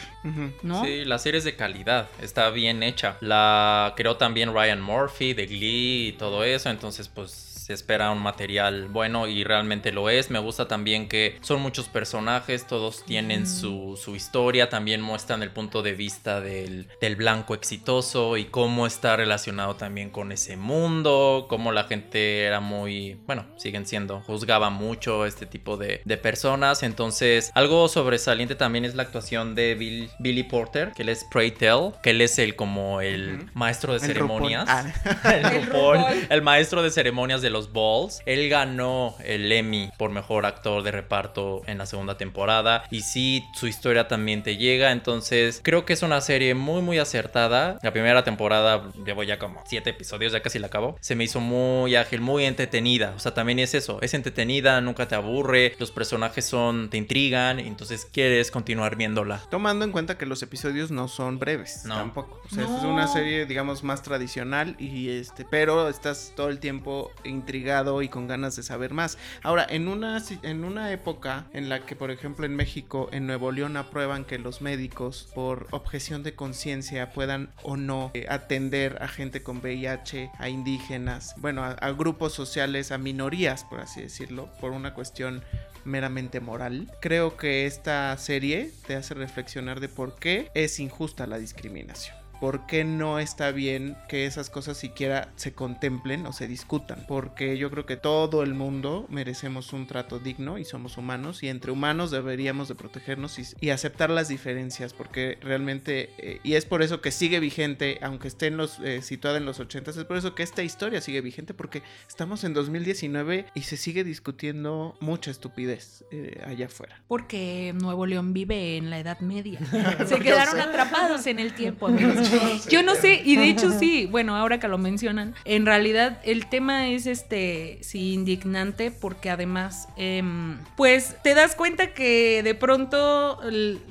¿no? 0.62 0.84
Sí, 0.84 1.04
la 1.04 1.18
serie 1.18 1.38
es 1.38 1.44
de 1.44 1.56
calidad, 1.56 2.08
está 2.20 2.50
bien 2.50 2.82
hecha. 2.82 3.16
La 3.20 3.92
creó 3.96 4.16
también 4.16 4.52
Ryan 4.54 4.80
Murphy 4.80 5.34
de 5.34 5.46
Glee 5.46 6.08
y 6.08 6.12
todo 6.12 6.44
eso, 6.44 6.70
entonces 6.70 7.08
pues 7.08 7.51
se 7.72 7.76
espera 7.76 8.10
un 8.10 8.18
material 8.22 8.88
bueno 8.88 9.26
y 9.26 9.44
realmente 9.44 9.92
lo 9.92 10.10
es. 10.10 10.30
Me 10.30 10.38
gusta 10.38 10.68
también 10.68 11.08
que 11.08 11.38
son 11.40 11.62
muchos 11.62 11.88
personajes, 11.88 12.66
todos 12.66 13.02
tienen 13.06 13.46
su, 13.46 13.98
su 14.02 14.14
historia, 14.14 14.68
también 14.68 15.00
muestran 15.00 15.42
el 15.42 15.50
punto 15.50 15.82
de 15.82 15.92
vista 15.94 16.40
del, 16.42 16.88
del 17.00 17.16
blanco 17.16 17.54
exitoso 17.54 18.36
y 18.36 18.44
cómo 18.44 18.86
está 18.86 19.16
relacionado 19.16 19.76
también 19.76 20.10
con 20.10 20.32
ese 20.32 20.56
mundo, 20.58 21.46
cómo 21.48 21.72
la 21.72 21.84
gente 21.84 22.42
era 22.44 22.60
muy, 22.60 23.14
bueno, 23.26 23.46
siguen 23.56 23.86
siendo, 23.86 24.20
juzgaba 24.20 24.68
mucho 24.70 25.24
este 25.24 25.46
tipo 25.46 25.76
de, 25.78 26.02
de 26.04 26.16
personas. 26.18 26.82
Entonces, 26.82 27.50
algo 27.54 27.88
sobresaliente 27.88 28.54
también 28.54 28.84
es 28.84 28.94
la 28.94 29.04
actuación 29.04 29.54
de 29.54 29.74
Bill- 29.76 30.10
Billy 30.18 30.42
Porter, 30.42 30.92
que 30.94 31.02
él 31.02 31.08
es 31.08 31.24
Pray 31.30 31.52
Tell, 31.52 31.92
que 32.02 32.10
él 32.10 32.20
es 32.20 32.38
el 32.38 32.54
como 32.54 33.00
el 33.00 33.46
maestro 33.54 33.94
de 33.94 34.00
ceremonias. 34.00 34.66
Ah. 34.68 34.84
El, 35.32 36.26
el 36.30 36.42
maestro 36.42 36.82
de 36.82 36.90
ceremonias 36.90 37.42
de 37.42 37.50
los 37.50 37.61
balls. 37.70 38.20
Él 38.24 38.48
ganó 38.48 39.14
el 39.24 39.52
Emmy 39.52 39.90
por 39.98 40.10
mejor 40.10 40.46
actor 40.46 40.82
de 40.82 40.90
reparto 40.90 41.62
en 41.66 41.78
la 41.78 41.86
segunda 41.86 42.16
temporada. 42.16 42.84
Y 42.90 43.02
sí, 43.02 43.44
su 43.54 43.66
historia 43.66 44.08
también 44.08 44.42
te 44.42 44.56
llega. 44.56 44.90
Entonces, 44.92 45.60
creo 45.62 45.84
que 45.84 45.92
es 45.92 46.02
una 46.02 46.20
serie 46.22 46.54
muy, 46.54 46.80
muy 46.80 46.98
acertada. 46.98 47.78
La 47.82 47.92
primera 47.92 48.24
temporada, 48.24 48.90
llevo 49.04 49.22
ya 49.22 49.38
como 49.38 49.62
siete 49.66 49.90
episodios, 49.90 50.32
ya 50.32 50.40
casi 50.40 50.58
la 50.58 50.68
acabo. 50.68 50.96
Se 51.00 51.14
me 51.14 51.24
hizo 51.24 51.40
muy 51.40 51.94
ágil, 51.96 52.20
muy 52.20 52.44
entretenida. 52.44 53.12
O 53.16 53.18
sea, 53.18 53.34
también 53.34 53.58
es 53.58 53.74
eso. 53.74 53.98
Es 54.00 54.14
entretenida, 54.14 54.80
nunca 54.80 55.06
te 55.06 55.14
aburre. 55.14 55.74
Los 55.78 55.90
personajes 55.90 56.44
son, 56.46 56.88
te 56.90 56.96
intrigan. 56.96 57.58
Entonces, 57.60 58.06
quieres 58.10 58.50
continuar 58.50 58.96
viéndola. 58.96 59.42
Tomando 59.50 59.84
en 59.84 59.92
cuenta 59.92 60.16
que 60.18 60.24
los 60.26 60.42
episodios 60.42 60.90
no 60.90 61.08
son 61.08 61.38
breves, 61.38 61.82
No. 61.84 61.96
tampoco. 61.96 62.40
O 62.44 62.48
sea, 62.54 62.64
No. 62.64 62.78
es 62.78 62.84
una 62.84 63.06
serie, 63.08 63.44
digamos, 63.46 63.82
más 63.84 64.02
tradicional 64.02 64.76
y 64.78 65.10
este, 65.10 65.44
pero 65.44 65.88
estás 65.88 66.32
todo 66.36 66.48
el 66.48 66.58
tiempo 66.58 67.10
intrigado 67.24 67.51
y 67.54 68.08
con 68.08 68.26
ganas 68.26 68.56
de 68.56 68.62
saber 68.62 68.92
más. 68.94 69.18
Ahora, 69.42 69.66
en 69.68 69.88
una 69.88 70.22
en 70.42 70.64
una 70.64 70.92
época 70.92 71.46
en 71.52 71.68
la 71.68 71.84
que, 71.84 71.96
por 71.96 72.10
ejemplo, 72.10 72.46
en 72.46 72.56
México, 72.56 73.08
en 73.12 73.26
Nuevo 73.26 73.52
León 73.52 73.76
aprueban 73.76 74.24
que 74.24 74.38
los 74.38 74.62
médicos 74.62 75.28
por 75.34 75.68
objeción 75.70 76.22
de 76.22 76.34
conciencia 76.34 77.12
puedan 77.12 77.50
o 77.62 77.76
no 77.76 78.10
eh, 78.14 78.26
atender 78.28 78.98
a 79.00 79.08
gente 79.08 79.42
con 79.42 79.58
VIH, 79.58 80.30
a 80.38 80.48
indígenas, 80.48 81.34
bueno, 81.38 81.62
a 81.64 81.92
grupos 81.92 82.32
sociales, 82.32 82.92
a 82.92 82.98
minorías, 82.98 83.64
por 83.64 83.80
así 83.80 84.00
decirlo, 84.00 84.48
por 84.60 84.72
una 84.72 84.94
cuestión 84.94 85.42
meramente 85.84 86.40
moral. 86.40 86.90
Creo 87.00 87.36
que 87.36 87.66
esta 87.66 88.16
serie 88.16 88.70
te 88.86 88.94
hace 88.94 89.14
reflexionar 89.14 89.80
de 89.80 89.88
por 89.88 90.16
qué 90.16 90.50
es 90.54 90.78
injusta 90.80 91.26
la 91.26 91.38
discriminación. 91.38 92.21
Por 92.42 92.66
qué 92.66 92.82
no 92.82 93.20
está 93.20 93.52
bien 93.52 93.96
que 94.08 94.26
esas 94.26 94.50
cosas 94.50 94.76
siquiera 94.76 95.28
se 95.36 95.52
contemplen 95.52 96.26
o 96.26 96.32
se 96.32 96.48
discutan. 96.48 97.04
Porque 97.06 97.56
yo 97.56 97.70
creo 97.70 97.86
que 97.86 97.96
todo 97.96 98.42
el 98.42 98.52
mundo 98.52 99.06
merecemos 99.08 99.72
un 99.72 99.86
trato 99.86 100.18
digno 100.18 100.58
y 100.58 100.64
somos 100.64 100.98
humanos 100.98 101.44
y 101.44 101.48
entre 101.48 101.70
humanos 101.70 102.10
deberíamos 102.10 102.66
de 102.66 102.74
protegernos 102.74 103.38
y, 103.38 103.44
y 103.60 103.70
aceptar 103.70 104.10
las 104.10 104.26
diferencias 104.26 104.92
porque 104.92 105.38
realmente, 105.40 106.10
eh, 106.18 106.40
y 106.42 106.54
es 106.54 106.64
por 106.64 106.82
eso 106.82 107.00
que 107.00 107.12
sigue 107.12 107.38
vigente, 107.38 108.00
aunque 108.02 108.26
esté 108.26 108.48
en 108.48 108.56
los, 108.56 108.80
eh, 108.80 109.02
situada 109.02 109.36
en 109.36 109.44
los 109.44 109.60
80, 109.60 109.92
es 109.92 109.96
por 109.98 110.16
eso 110.16 110.34
que 110.34 110.42
esta 110.42 110.64
historia 110.64 111.00
sigue 111.00 111.20
vigente 111.20 111.54
porque 111.54 111.84
estamos 112.08 112.42
en 112.42 112.54
2019 112.54 113.46
y 113.54 113.62
se 113.62 113.76
sigue 113.76 114.02
discutiendo 114.02 114.96
mucha 114.98 115.30
estupidez 115.30 116.04
eh, 116.10 116.42
allá 116.44 116.66
afuera. 116.66 117.00
Porque 117.06 117.72
Nuevo 117.80 118.04
León 118.04 118.32
vive 118.32 118.78
en 118.78 118.90
la 118.90 118.98
Edad 118.98 119.20
Media. 119.20 119.60
Se 120.08 120.18
quedaron 120.18 120.58
atrapados 120.58 121.24
en 121.28 121.38
el 121.38 121.54
tiempo, 121.54 121.86
amigos. 121.86 122.31
Yo 122.70 122.82
no 122.82 122.94
sé, 122.94 123.22
y 123.24 123.36
de 123.36 123.48
hecho 123.48 123.70
sí, 123.70 124.06
bueno, 124.06 124.36
ahora 124.36 124.58
que 124.58 124.68
lo 124.68 124.78
mencionan, 124.78 125.34
en 125.44 125.66
realidad 125.66 126.20
el 126.24 126.46
tema 126.46 126.88
es 126.88 127.06
este, 127.06 127.78
sí, 127.82 128.12
indignante, 128.12 128.90
porque 128.90 129.30
además, 129.30 129.88
em, 129.96 130.58
pues 130.76 131.16
te 131.22 131.34
das 131.34 131.54
cuenta 131.54 131.94
que 131.94 132.42
de 132.42 132.54
pronto 132.54 133.38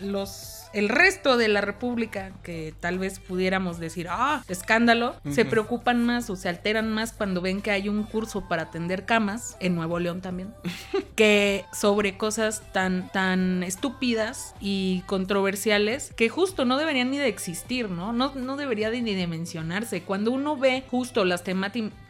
los 0.02 0.61
el 0.74 0.90
resto 0.90 1.38
de 1.38 1.48
la 1.48 1.62
República, 1.62 2.32
que 2.44 2.74
tal 2.80 3.00
vez 3.00 3.20
pudiéramos 3.20 3.80
decir, 3.80 4.08
ah, 4.10 4.44
escándalo, 4.48 5.16
se 5.30 5.46
preocupan 5.46 6.04
más 6.04 6.30
o 6.30 6.36
se 6.36 6.50
alteran 6.50 6.92
más 6.92 7.14
cuando 7.14 7.42
ven 7.42 7.62
que 7.62 7.72
hay 7.72 7.90
un 7.90 8.04
curso 8.04 8.48
para 8.48 8.64
atender 8.64 9.06
camas, 9.06 9.58
en 9.60 9.76
Nuevo 9.76 10.00
León 10.00 10.22
también, 10.22 10.54
que 11.16 11.66
sobre 11.74 12.18
cosas 12.18 12.64
tan, 12.72 13.12
tan 13.12 13.64
estúpidas 13.64 14.56
y 14.60 15.04
controversiales 15.08 16.14
que 16.16 16.30
justo 16.30 16.66
no 16.66 16.78
deberían 16.78 17.12
ni 17.12 17.18
de 17.18 17.28
existir, 17.28 17.90
¿no? 17.90 18.14
No, 18.14 18.34
no 18.36 18.58
debería 18.58 18.90
de 18.92 19.02
ni 19.02 19.16
de 19.16 19.28
mencionarse. 19.28 20.04
Cuando 20.04 20.32
uno 20.32 20.58
ve 20.58 20.84
justo 20.90 21.26
las, 21.26 21.44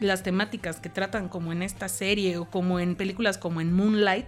las 0.00 0.22
temáticas 0.22 0.80
que 0.80 0.88
tratan 0.88 1.28
como 1.28 1.52
en 1.52 1.62
esta 1.62 1.88
serie 1.88 2.38
o 2.38 2.44
como 2.44 2.80
en 2.80 2.94
películas 2.94 3.38
como 3.38 3.60
en 3.60 3.72
Moonlight, 3.72 4.26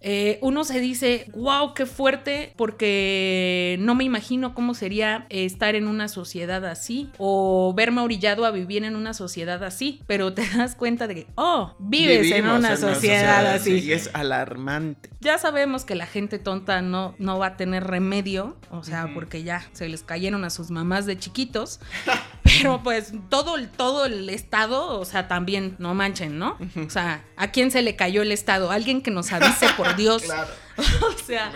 eh, 0.00 0.38
uno 0.42 0.64
se 0.64 0.80
dice, 0.80 1.26
wow, 1.34 1.74
qué 1.74 1.86
fuerte, 1.86 2.52
porque 2.56 3.67
no 3.78 3.94
me 3.94 4.04
imagino 4.04 4.54
cómo 4.54 4.72
sería 4.74 5.26
eh, 5.30 5.44
estar 5.44 5.74
en 5.74 5.88
una 5.88 6.08
sociedad 6.08 6.64
así 6.64 7.10
o 7.18 7.74
verme 7.76 8.00
orillado 8.00 8.46
a 8.46 8.50
vivir 8.50 8.84
en 8.84 8.96
una 8.96 9.12
sociedad 9.14 9.62
así, 9.64 10.00
pero 10.06 10.32
te 10.32 10.48
das 10.56 10.74
cuenta 10.76 11.06
de 11.06 11.14
que, 11.14 11.26
oh, 11.34 11.74
vives 11.78 12.30
en 12.32 12.48
una 12.48 12.76
sociedad 12.76 13.46
así. 13.46 13.74
Y 13.80 13.92
es 13.92 14.10
alarmante. 14.14 15.10
Ya 15.20 15.36
sabemos 15.38 15.84
que 15.84 15.94
la 15.96 16.06
gente 16.06 16.38
tonta 16.38 16.80
no, 16.80 17.14
no 17.18 17.38
va 17.38 17.46
a 17.48 17.56
tener 17.56 17.84
remedio, 17.84 18.56
o 18.70 18.84
sea, 18.84 19.10
porque 19.12 19.42
ya 19.42 19.66
se 19.72 19.88
les 19.88 20.02
cayeron 20.02 20.44
a 20.44 20.50
sus 20.50 20.70
mamás 20.70 21.04
de 21.06 21.18
chiquitos, 21.18 21.80
pero 22.44 22.82
pues 22.82 23.12
todo, 23.28 23.56
el- 23.56 23.68
todo 23.68 24.06
el 24.06 24.28
Estado, 24.30 24.98
o 24.98 25.04
sea, 25.04 25.26
también, 25.28 25.74
no 25.78 25.94
manchen, 25.94 26.38
¿no? 26.38 26.56
O 26.86 26.90
sea, 26.90 27.24
¿a 27.36 27.50
quién 27.50 27.70
se 27.70 27.82
le 27.82 27.96
cayó 27.96 28.22
el 28.22 28.30
Estado? 28.32 28.70
Alguien 28.70 29.02
que 29.02 29.10
nos 29.10 29.32
avise, 29.32 29.66
por 29.76 29.96
Dios. 29.96 30.22
Claro. 30.22 30.48
o 30.78 31.24
sea, 31.24 31.50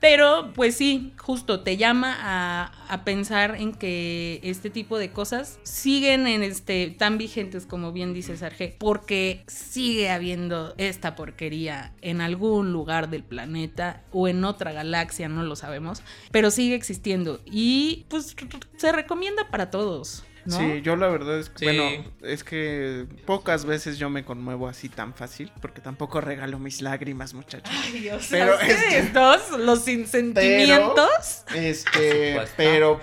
pero 0.00 0.52
pues 0.54 0.76
sí, 0.76 1.12
justo 1.18 1.60
te 1.60 1.76
llama 1.76 2.16
a, 2.20 3.04
pensar 3.04 3.56
en 3.56 3.72
que 3.72 4.40
este 4.42 4.70
tipo 4.70 4.98
de 4.98 5.10
cosas 5.10 5.58
siguen 5.62 6.26
en 6.26 6.42
este 6.42 6.94
tan 6.98 7.18
vigentes 7.18 7.66
como 7.66 7.92
bien 7.92 8.12
dice 8.12 8.36
Sarge, 8.36 8.76
porque 8.78 9.44
sigue 9.46 10.10
habiendo 10.10 10.74
esta 10.78 11.14
porquería 11.14 11.92
en 12.00 12.20
algún 12.20 12.72
lugar 12.72 13.08
del 13.10 13.22
planeta 13.22 14.02
o 14.12 14.28
en 14.28 14.44
otra 14.44 14.72
galaxia, 14.72 15.28
no 15.28 15.42
lo 15.42 15.56
sabemos, 15.56 16.02
pero 16.30 16.50
sigue 16.50 16.74
existiendo 16.74 17.40
y 17.44 18.06
pues 18.08 18.34
se 18.76 18.92
recomienda 18.92 19.48
para 19.50 19.70
todos. 19.70 20.24
¿No? 20.48 20.58
Sí, 20.58 20.80
yo 20.82 20.96
la 20.96 21.08
verdad 21.08 21.38
es 21.38 21.50
que, 21.50 21.58
Sí. 21.58 21.64
bueno, 21.66 22.04
es 22.22 22.42
que 22.44 23.06
pocas 23.26 23.64
veces 23.64 23.98
yo 23.98 24.10
me 24.10 24.24
conmuevo 24.24 24.66
así 24.68 24.88
tan 24.88 25.14
fácil, 25.14 25.52
porque 25.60 25.80
tampoco 25.80 26.20
regalo 26.20 26.58
mis 26.58 26.82
lágrimas, 26.82 27.34
muchachos. 27.34 27.72
Ay, 27.84 28.00
Dios, 28.00 28.26
Pero 28.30 28.54
ustedes 28.54 28.82
es 28.94 29.06
que- 29.06 29.12
dos, 29.12 29.50
los 29.58 29.84
sin 29.84 30.06
sentimientos. 30.06 31.44
Este, 31.54 32.40
pero 32.56 33.00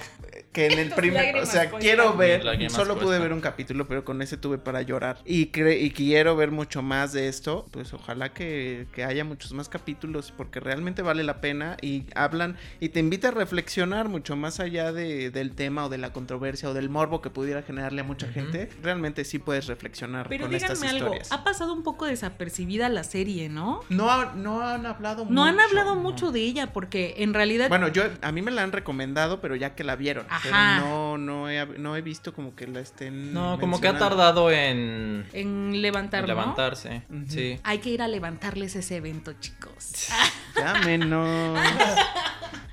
que 0.56 0.68
en 0.68 0.80
el 0.80 0.90
primer, 0.92 1.36
o 1.36 1.46
sea, 1.46 1.70
quiero 1.70 2.16
ver, 2.16 2.42
solo 2.72 2.98
pude 2.98 3.20
ver 3.20 3.34
un 3.34 3.42
capítulo, 3.42 3.88
pero 3.88 4.06
con 4.06 4.22
ese 4.22 4.38
tuve 4.38 4.58
para 4.58 4.82
llorar 4.82 5.18
y 5.26 5.52
cre- 5.52 5.82
y 5.82 5.92
quiero 5.92 6.36
ver 6.38 6.50
mucho 6.52 6.82
más 6.82 7.12
de 7.14 7.28
esto, 7.28 7.68
pues 7.72 7.94
ojalá 7.94 8.30
que, 8.34 8.88
que 8.94 9.04
haya 9.04 9.26
muchos 9.26 9.52
más 9.52 9.68
capítulos 9.70 10.34
porque 10.36 10.60
realmente 10.62 11.02
vale 11.02 11.24
la 11.24 11.42
pena 11.42 11.76
y 11.82 12.06
hablan 12.16 12.56
y 12.80 12.90
te 12.90 13.02
invita 13.02 13.28
a 13.28 13.32
reflexionar 13.32 14.08
mucho 14.08 14.36
más 14.38 14.60
allá 14.62 14.94
de- 14.94 15.30
del 15.30 15.52
tema 15.52 15.86
o 15.86 15.90
de 15.90 15.98
la 15.98 16.14
controversia 16.14 16.70
o 16.70 16.74
del 16.74 16.90
morbo 16.90 17.22
que 17.22 17.30
pudiera 17.30 17.62
generarle 17.62 18.00
a 18.02 18.04
mucha 18.06 18.28
gente, 18.32 18.70
realmente 18.82 19.26
sí 19.26 19.40
puedes 19.40 19.68
reflexionar 19.68 20.30
Pero 20.30 20.46
con 20.46 20.56
estas 20.56 20.82
algo, 20.84 20.96
historias. 21.08 21.32
ha 21.34 21.44
pasado 21.44 21.74
un 21.74 21.84
poco 21.84 22.06
desapercibida 22.06 22.88
la 22.88 23.04
serie, 23.04 23.50
¿no? 23.50 23.82
No, 23.90 24.10
ha- 24.10 24.34
no 24.36 24.62
han 24.62 24.86
hablado 24.86 25.26
No 25.30 25.44
han 25.44 25.56
mucho, 25.56 25.68
hablado 25.68 25.96
no. 25.96 26.02
mucho 26.02 26.32
de 26.32 26.40
ella 26.40 26.72
porque 26.72 27.16
en 27.18 27.34
realidad 27.34 27.68
Bueno, 27.68 27.90
yo 27.90 28.04
a 28.22 28.32
mí 28.32 28.42
me 28.42 28.52
la 28.52 28.64
han 28.64 28.72
recomendado, 28.72 29.42
pero 29.42 29.56
ya 29.58 29.76
que 29.76 29.84
la 29.84 29.96
vieron. 29.98 30.26
Ajá. 30.30 30.45
Pero 30.52 30.80
no, 30.80 31.18
no 31.18 31.50
he, 31.50 31.66
no 31.78 31.96
he 31.96 32.02
visto 32.02 32.34
como 32.34 32.56
que 32.56 32.68
la 32.68 32.80
estén. 32.80 33.34
No, 33.34 33.60
como 33.60 33.80
que 33.82 33.88
ha 33.88 33.98
tardado 33.98 34.52
en 34.52 35.26
en 35.34 35.82
levantar, 35.82 36.22
en 36.22 36.28
¿no? 36.28 36.36
levantarse. 36.36 37.04
Sí. 37.28 37.60
Hay 37.64 37.80
que 37.80 37.90
ir 37.90 38.02
a 38.02 38.08
levantarles 38.08 38.76
ese 38.76 38.98
evento, 38.98 39.34
chicos. 39.40 40.10
Llámenos. 40.56 41.60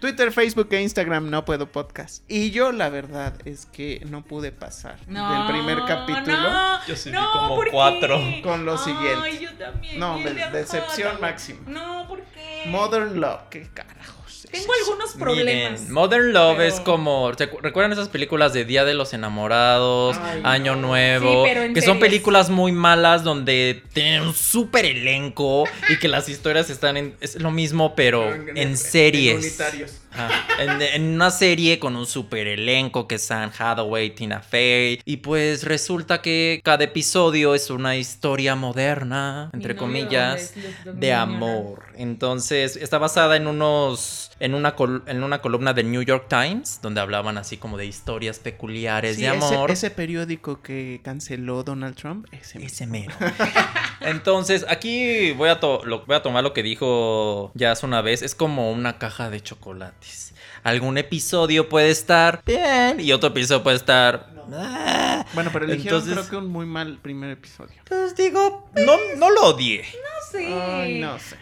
Twitter, 0.00 0.32
Facebook 0.32 0.66
e 0.72 0.82
Instagram 0.82 1.30
no 1.30 1.44
puedo 1.44 1.70
podcast. 1.70 2.24
Y 2.28 2.50
yo 2.50 2.72
la 2.72 2.88
verdad 2.88 3.34
es 3.44 3.66
que 3.66 4.04
no 4.10 4.24
pude 4.24 4.50
pasar 4.50 4.98
del 5.06 5.46
primer 5.46 5.78
capítulo. 5.86 6.36
No, 6.50 6.86
Yo 6.86 6.96
sí 6.96 7.10
vi 7.10 7.16
no, 7.16 7.30
como 7.30 7.60
cuatro. 7.70 8.20
Con 8.42 8.64
lo 8.64 8.72
Ay, 8.72 8.78
siguiente. 8.78 9.44
yo 9.44 9.52
también. 9.56 10.00
No, 10.00 10.18
decepción 10.52 11.20
máxima. 11.20 11.60
No, 11.68 12.06
¿por 12.08 12.20
qué? 12.24 12.64
Modern 12.66 13.20
Love, 13.20 13.42
qué 13.48 13.68
carajos. 13.72 14.21
Tengo 14.50 14.72
algunos 14.82 15.12
problemas. 15.12 15.80
Miren, 15.80 15.92
Modern 15.92 16.32
Love 16.32 16.56
pero- 16.58 16.68
es 16.74 16.80
como. 16.80 17.30
¿recu- 17.32 17.60
¿Recuerdan 17.60 17.92
esas 17.92 18.08
películas 18.08 18.52
de 18.52 18.64
Día 18.64 18.84
de 18.84 18.94
los 18.94 19.12
Enamorados, 19.12 20.16
Ay, 20.22 20.40
Año 20.44 20.74
no. 20.76 20.88
Nuevo? 20.88 21.44
Sí, 21.44 21.50
pero 21.50 21.62
en 21.62 21.74
que 21.74 21.82
son 21.82 21.98
películas 21.98 22.50
muy 22.50 22.72
malas 22.72 23.22
donde 23.24 23.82
tienen 23.92 24.22
un 24.22 24.34
súper 24.34 24.84
elenco 24.86 25.64
y 25.88 25.98
que 25.98 26.08
las 26.08 26.28
historias 26.28 26.70
están 26.70 26.96
en. 26.96 27.14
Es 27.20 27.36
lo 27.40 27.50
mismo, 27.50 27.94
pero 27.94 28.32
en 28.32 28.76
series. 28.76 29.58
En, 30.58 30.82
en 30.82 31.14
una 31.14 31.30
serie 31.30 31.78
con 31.78 31.96
un 31.96 32.04
super 32.06 32.46
elenco 32.46 33.08
que 33.08 33.14
es 33.14 33.30
Anne 33.30 33.50
Hathaway, 33.58 34.10
Tina 34.10 34.40
Fey. 34.40 35.00
Y 35.06 35.18
pues 35.18 35.64
resulta 35.64 36.20
que 36.20 36.60
cada 36.62 36.84
episodio 36.84 37.54
es 37.54 37.70
una 37.70 37.96
historia 37.96 38.54
moderna, 38.54 39.50
entre 39.54 39.74
comillas, 39.74 40.52
de 40.84 41.12
amor. 41.14 41.84
Entonces 41.96 42.76
está 42.76 42.98
basada 42.98 43.36
en 43.36 43.46
unos. 43.46 44.31
En 44.42 44.54
una, 44.56 44.74
col- 44.74 45.04
en 45.06 45.22
una 45.22 45.40
columna 45.40 45.72
del 45.72 45.92
New 45.92 46.02
York 46.02 46.26
Times, 46.28 46.80
donde 46.82 47.00
hablaban 47.00 47.38
así 47.38 47.58
como 47.58 47.78
de 47.78 47.86
historias 47.86 48.40
peculiares 48.40 49.14
Sí, 49.14 49.22
de 49.22 49.28
amor. 49.28 49.70
Ese, 49.70 49.90
periódico 49.90 50.60
que 50.62 51.00
canceló 51.04 51.62
Donald 51.62 51.94
Trump, 51.94 52.26
ese. 52.32 52.58
mismo. 52.58 52.66
Ese 52.74 52.86
mero. 52.88 53.14
Entonces, 54.00 54.66
aquí 54.68 55.30
voy 55.32 55.48
a, 55.48 55.60
to- 55.60 55.84
lo, 55.84 56.04
voy 56.06 56.16
a 56.16 56.22
tomar 56.22 56.42
lo 56.42 56.52
que 56.52 56.62
dijo 56.62 57.52
Jazz 57.54 57.84
una 57.84 58.02
vez. 58.02 58.22
Es 58.22 58.34
como 58.34 58.72
una 58.72 58.98
caja 58.98 59.30
de 59.30 59.40
chocolates. 59.40 60.34
Algún 60.64 60.98
episodio 60.98 61.68
puede 61.68 61.90
estar 61.90 62.42
bien 62.44 63.00
y 63.00 63.12
otro 63.12 63.28
episodio 63.30 63.62
puede 63.62 63.76
estar... 63.76 64.28
"Ah". 64.52 65.24
Bueno, 65.34 65.50
pero 65.52 65.66
eligieron 65.66 66.00
Entonces- 66.00 66.26
creo 66.26 66.30
que 66.40 66.44
un 66.44 66.50
muy 66.52 66.66
mal 66.66 66.98
primer 67.00 67.30
episodio. 67.30 67.76
Pues 67.88 68.16
digo, 68.16 68.68
no, 68.74 68.96
no 69.16 69.30
lo 69.30 69.42
odié. 69.46 69.82
No 69.82 70.30
sé. 70.38 70.46
Ay, 70.52 71.00
no 71.00 71.18
sé. 71.18 71.36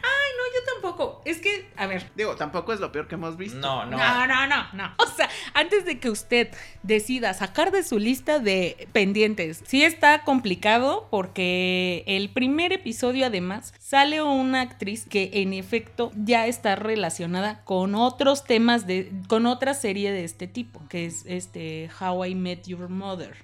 Tampoco. 1.01 1.23
Es 1.25 1.39
que, 1.41 1.71
a 1.77 1.87
ver, 1.87 2.11
Digo, 2.15 2.37
tampoco 2.37 2.73
es 2.73 2.81
lo 2.81 2.93
peor 2.93 3.09
que 3.09 3.15
hemos 3.15 3.37
visto. 3.37 3.59
No, 3.59 3.87
no. 3.87 3.97
No, 3.97 4.27
no, 4.27 4.47
no, 4.47 4.67
no. 4.75 4.95
O 4.99 5.07
sea, 5.07 5.29
antes 5.55 5.85
de 5.85 5.99
que 5.99 6.11
usted 6.11 6.49
decida 6.83 7.35
sacar 7.35 7.71
de 7.73 7.83
su 7.83 7.99
lista 7.99 8.39
de 8.39 8.89
pendientes, 8.93 9.63
sí 9.67 9.85
está 9.85 10.23
complicado 10.25 11.09
porque 11.11 12.05
el 12.07 12.29
primer 12.31 12.73
episodio 12.73 13.27
además 13.27 13.75
sale 13.79 14.23
una 14.23 14.61
actriz 14.61 15.07
que 15.09 15.31
en 15.35 15.53
efecto 15.53 16.11
ya 16.17 16.47
está 16.47 16.77
relacionada 16.77 17.63
con 17.65 17.95
otros 17.95 18.45
temas 18.45 18.87
de 18.87 19.11
con 19.29 19.47
otra 19.47 19.75
serie 19.75 20.13
de 20.13 20.25
este 20.25 20.47
tipo, 20.47 20.81
que 20.89 21.07
es 21.07 21.25
este 21.27 21.91
How 22.01 22.25
I 22.27 22.35
Met 22.35 22.67
Your 22.67 22.89
Mother. 22.89 23.35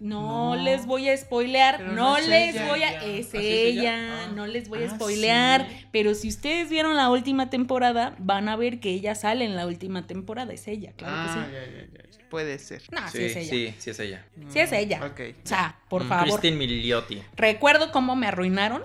No, 0.00 0.56
les 0.56 0.86
voy 0.86 1.08
a 1.08 1.16
spoilear, 1.16 1.80
no, 1.80 1.92
no 1.92 2.16
es 2.16 2.28
les 2.28 2.54
ella, 2.54 2.68
voy 2.68 2.82
a... 2.82 2.90
Es 3.04 3.34
¿Ah, 3.34 3.38
es 3.38 3.44
ella, 3.44 3.82
ella? 3.82 4.24
Ah. 4.24 4.32
no 4.34 4.46
les 4.46 4.68
voy 4.68 4.82
a 4.82 4.86
Ah, 4.86 4.94
spoilear, 4.94 5.68
sí. 5.68 5.86
pero 5.92 6.14
si 6.14 6.28
ustedes 6.28 6.68
vieron 6.68 6.96
la 6.96 7.08
última 7.10 7.50
temporada, 7.50 8.14
van 8.18 8.48
a 8.48 8.56
ver 8.56 8.80
que 8.80 8.90
ella 8.90 9.14
sale 9.14 9.44
en 9.44 9.56
la 9.56 9.66
última 9.66 10.06
temporada, 10.06 10.52
es 10.52 10.68
ella, 10.68 10.92
claro 10.96 11.14
ah, 11.16 11.26
que 11.26 11.32
sí. 11.32 11.53
Ya, 11.60 11.64
ya, 11.66 11.86
ya, 11.92 12.02
ya. 12.10 12.28
Puede 12.28 12.58
ser. 12.58 12.82
No, 12.92 13.08
sí, 13.10 13.18
Sí, 13.18 13.24
es 13.24 13.36
ella. 13.36 13.50
sí, 13.50 13.74
sí 13.78 13.90
es 13.90 13.98
ella. 14.00 14.26
Sí 14.48 14.58
es 14.60 14.72
ella. 14.72 15.06
Ok. 15.06 15.20
O 15.44 15.46
sea, 15.46 15.78
por 15.88 16.04
Mm, 16.04 16.08
favor. 16.08 16.24
Christine 16.40 16.56
Milioti. 16.56 17.22
Recuerdo 17.36 17.92
cómo 17.92 18.16
me 18.16 18.26
arruinaron 18.26 18.84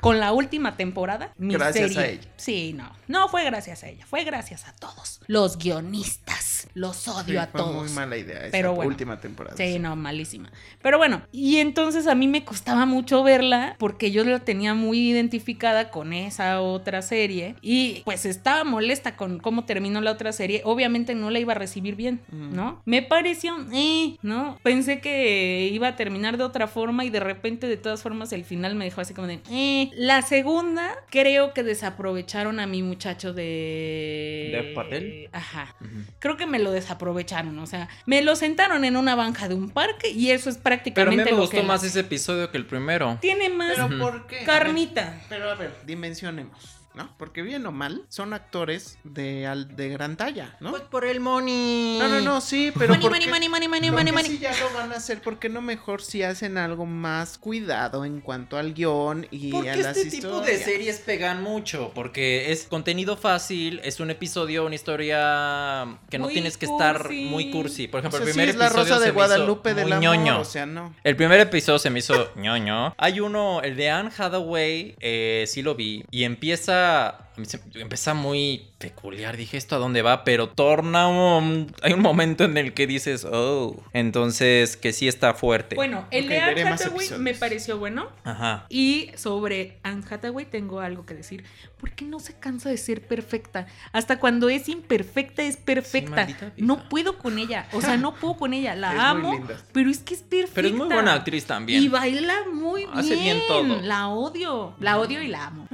con 0.00 0.20
la 0.20 0.32
última 0.32 0.76
temporada. 0.76 1.32
Mi 1.38 1.54
Gracias 1.54 1.92
serie. 1.92 2.08
a 2.08 2.12
ella. 2.12 2.30
Sí, 2.36 2.72
no. 2.74 2.94
No 3.08 3.28
fue 3.28 3.44
gracias 3.44 3.82
a 3.84 3.88
ella, 3.88 4.04
fue 4.06 4.24
gracias 4.24 4.66
a 4.68 4.74
todos. 4.76 5.20
Los 5.26 5.56
guionistas. 5.58 6.45
Los 6.76 7.08
odio 7.08 7.24
Sí, 7.24 7.36
a 7.38 7.46
fue 7.46 7.58
todos. 7.58 7.74
muy 7.74 7.88
mala 7.92 8.18
idea 8.18 8.40
esa 8.40 8.50
Pero 8.50 8.74
bueno. 8.74 8.90
última 8.90 9.18
temporada. 9.18 9.56
Sí, 9.56 9.78
no, 9.78 9.96
malísima. 9.96 10.50
Pero 10.82 10.98
bueno, 10.98 11.22
y 11.32 11.56
entonces 11.56 12.06
a 12.06 12.14
mí 12.14 12.28
me 12.28 12.44
costaba 12.44 12.84
mucho 12.84 13.22
verla 13.22 13.76
porque 13.78 14.10
yo 14.10 14.24
la 14.24 14.40
tenía 14.40 14.74
muy 14.74 14.98
identificada 15.10 15.90
con 15.90 16.12
esa 16.12 16.60
otra 16.60 17.00
serie 17.00 17.54
y 17.62 18.02
pues 18.04 18.26
estaba 18.26 18.62
molesta 18.64 19.16
con 19.16 19.38
cómo 19.38 19.64
terminó 19.64 20.02
la 20.02 20.12
otra 20.12 20.32
serie. 20.32 20.60
Obviamente 20.64 21.14
no 21.14 21.30
la 21.30 21.38
iba 21.38 21.52
a 21.52 21.56
recibir 21.56 21.96
bien, 21.96 22.20
¿no? 22.30 22.82
Me 22.84 23.00
pareció, 23.00 23.56
eh, 23.72 24.18
¿no? 24.20 24.58
Pensé 24.62 25.00
que 25.00 25.70
iba 25.72 25.88
a 25.88 25.96
terminar 25.96 26.36
de 26.36 26.44
otra 26.44 26.66
forma 26.66 27.06
y 27.06 27.10
de 27.10 27.20
repente 27.20 27.68
de 27.68 27.78
todas 27.78 28.02
formas 28.02 28.34
el 28.34 28.44
final 28.44 28.74
me 28.74 28.84
dejó 28.84 29.00
así 29.00 29.14
como 29.14 29.28
de, 29.28 29.40
eh. 29.50 29.90
La 29.94 30.20
segunda 30.20 30.94
creo 31.10 31.54
que 31.54 31.62
desaprovecharon 31.62 32.60
a 32.60 32.66
mi 32.66 32.82
muchacho 32.82 33.32
de... 33.32 34.50
¿Dev 34.52 34.74
Patel? 34.74 35.30
Ajá 35.32 35.74
creo 36.18 36.36
que 36.36 36.46
me 36.46 36.58
lo 36.58 36.65
desaprovecharon. 36.72 37.58
O 37.58 37.66
sea, 37.66 37.88
me 38.06 38.22
lo 38.22 38.36
sentaron 38.36 38.84
en 38.84 38.96
una 38.96 39.14
banca 39.14 39.48
de 39.48 39.54
un 39.54 39.70
parque 39.70 40.10
y 40.10 40.30
eso 40.30 40.50
es 40.50 40.56
Pero 40.56 40.60
a 40.60 40.76
prácticamente 40.76 41.16
mí 41.16 41.24
me 41.24 41.30
lo 41.32 41.42
gustó 41.42 41.56
que 41.58 41.62
más 41.62 41.80
hace. 41.80 41.88
ese 41.88 42.00
episodio 42.00 42.50
que 42.50 42.58
el 42.58 42.66
primero. 42.66 43.18
Tiene 43.20 43.48
más 43.48 43.72
Pero. 43.76 43.98
¿por 43.98 44.26
qué? 44.26 44.36
A 44.36 44.38
ver, 44.40 44.46
carnita. 44.46 45.20
pero 45.28 45.50
a 45.50 45.54
ver, 45.54 45.74
dimensionemos. 45.86 46.75
¿No? 46.96 47.14
Porque 47.18 47.42
bien 47.42 47.64
o 47.66 47.72
mal, 47.72 48.02
son 48.08 48.32
actores 48.32 48.98
de, 49.04 49.46
al- 49.46 49.76
de 49.76 49.90
gran 49.90 50.16
talla, 50.16 50.56
¿no? 50.60 50.70
Pues 50.70 50.82
por 50.82 51.04
el 51.04 51.20
money. 51.20 51.98
No, 52.00 52.08
no, 52.08 52.20
no, 52.20 52.40
sí, 52.40 52.72
pero 52.76 52.88
Money, 52.94 53.02
¿por 53.02 53.10
money, 53.12 53.24
qué- 53.26 53.30
money, 53.30 53.48
money, 53.48 53.68
money, 53.68 53.90
¿por 53.90 54.12
money, 54.14 54.30
si 54.30 54.38
ya 54.38 54.52
lo 54.58 54.72
van 54.72 54.92
a 54.92 54.96
hacer? 54.96 55.20
¿Por 55.20 55.38
qué 55.38 55.48
no 55.48 55.60
mejor 55.62 56.02
si 56.02 56.22
hacen 56.22 56.56
algo 56.58 56.86
más 56.86 57.38
cuidado 57.38 58.04
en 58.04 58.20
cuanto 58.20 58.56
al 58.56 58.72
guion 58.74 59.26
y 59.30 59.50
Porque 59.52 59.70
a 59.70 59.76
las 59.76 59.96
este 59.96 60.10
tipo 60.10 60.40
de 60.40 60.54
historias? 60.54 60.62
series 60.64 60.98
pegan 61.00 61.42
mucho, 61.42 61.92
porque 61.94 62.50
es 62.50 62.64
contenido 62.64 63.16
fácil, 63.16 63.80
es 63.84 64.00
un 64.00 64.10
episodio, 64.10 64.64
una 64.64 64.74
historia 64.74 65.98
que 66.10 66.18
no 66.18 66.24
Muy 66.24 66.32
tienes 66.34 66.56
que 66.56 66.66
estar 66.66 67.02
cursi. 67.02 67.24
muy 67.24 67.50
cursi. 67.50 67.88
Por 67.88 67.98
O 67.98 68.00
ejemplo, 68.00 68.18
sea, 68.18 68.26
el 68.26 68.32
sí, 68.32 68.38
primer 68.38 68.48
es 68.48 68.56
la 68.56 68.66
episodio 68.66 68.94
rosa 68.94 69.04
de 69.04 69.10
Guadalupe 69.10 69.74
muy 69.74 69.82
amor, 69.82 69.98
ñoño. 70.02 70.40
o 70.40 70.44
sea, 70.44 70.66
no. 70.66 70.94
El 71.04 71.16
primer 71.16 71.40
episodio 71.40 71.78
se 71.78 71.90
me 71.90 71.98
hizo 71.98 72.30
ñoño. 72.36 72.94
Hay 72.96 73.20
uno, 73.20 73.60
el 73.62 73.76
de 73.76 73.90
Anne 73.90 74.10
Hathaway, 74.16 74.96
eh, 75.00 75.44
sí 75.46 75.62
lo 75.62 75.74
vi. 75.74 76.04
Y 76.10 76.24
empieza. 76.24 76.85
juga 76.86 77.25
a 77.36 77.40
mí 77.40 77.46
se- 77.46 77.60
Empieza 77.74 78.14
muy 78.14 78.68
peculiar. 78.78 79.36
Dije, 79.36 79.56
¿esto 79.56 79.76
a 79.76 79.78
dónde 79.78 80.02
va? 80.02 80.24
Pero 80.24 80.48
torna 80.48 81.08
un. 81.08 81.72
Hay 81.82 81.92
un 81.92 82.00
momento 82.00 82.44
en 82.44 82.56
el 82.56 82.72
que 82.74 82.86
dices, 82.86 83.24
oh. 83.30 83.76
Entonces, 83.92 84.76
que 84.76 84.92
sí 84.92 85.08
está 85.08 85.34
fuerte. 85.34 85.74
Bueno, 85.76 86.06
el 86.10 86.28
de 86.28 86.38
Anne 86.40 86.62
Hathaway 86.62 87.08
me 87.18 87.34
pareció 87.34 87.78
bueno. 87.78 88.08
Ajá. 88.24 88.66
Y 88.68 89.10
sobre 89.16 89.78
Anne 89.82 90.02
Hathaway 90.08 90.46
tengo 90.46 90.80
algo 90.80 91.04
que 91.06 91.14
decir. 91.14 91.44
¿Por 91.78 91.92
qué 91.92 92.06
no 92.06 92.20
se 92.20 92.32
cansa 92.38 92.70
de 92.70 92.78
ser 92.78 93.06
perfecta? 93.06 93.66
Hasta 93.92 94.18
cuando 94.18 94.48
es 94.48 94.66
imperfecta 94.68 95.42
es 95.42 95.58
perfecta. 95.58 96.26
no 96.56 96.88
puedo 96.88 97.18
con 97.18 97.38
ella. 97.38 97.68
O 97.72 97.82
sea, 97.82 97.98
no 97.98 98.14
puedo 98.14 98.36
con 98.38 98.54
ella. 98.54 98.74
La 98.74 98.88
Es 98.92 98.96
muy 98.96 99.04
amo. 99.04 99.32
linda. 99.34 99.62
Pero 99.72 99.90
es 99.90 99.98
que 99.98 100.14
es 100.14 100.22
perfecta. 100.22 100.54
Pero 100.54 100.68
es 100.68 100.74
muy 100.74 100.86
buena 100.86 101.12
actriz 101.12 101.44
también. 101.44 101.82
Y 101.82 101.88
baila 101.88 102.34
muy 102.52 102.86
bien. 102.86 102.98
Hace 102.98 103.16
bien 103.16 103.38
todo. 103.46 103.82
La 103.82 104.08
odio. 104.08 104.74
La 104.80 104.98
odio 104.98 105.20
y 105.22 105.28
la 105.28 105.46
amo. 105.48 105.68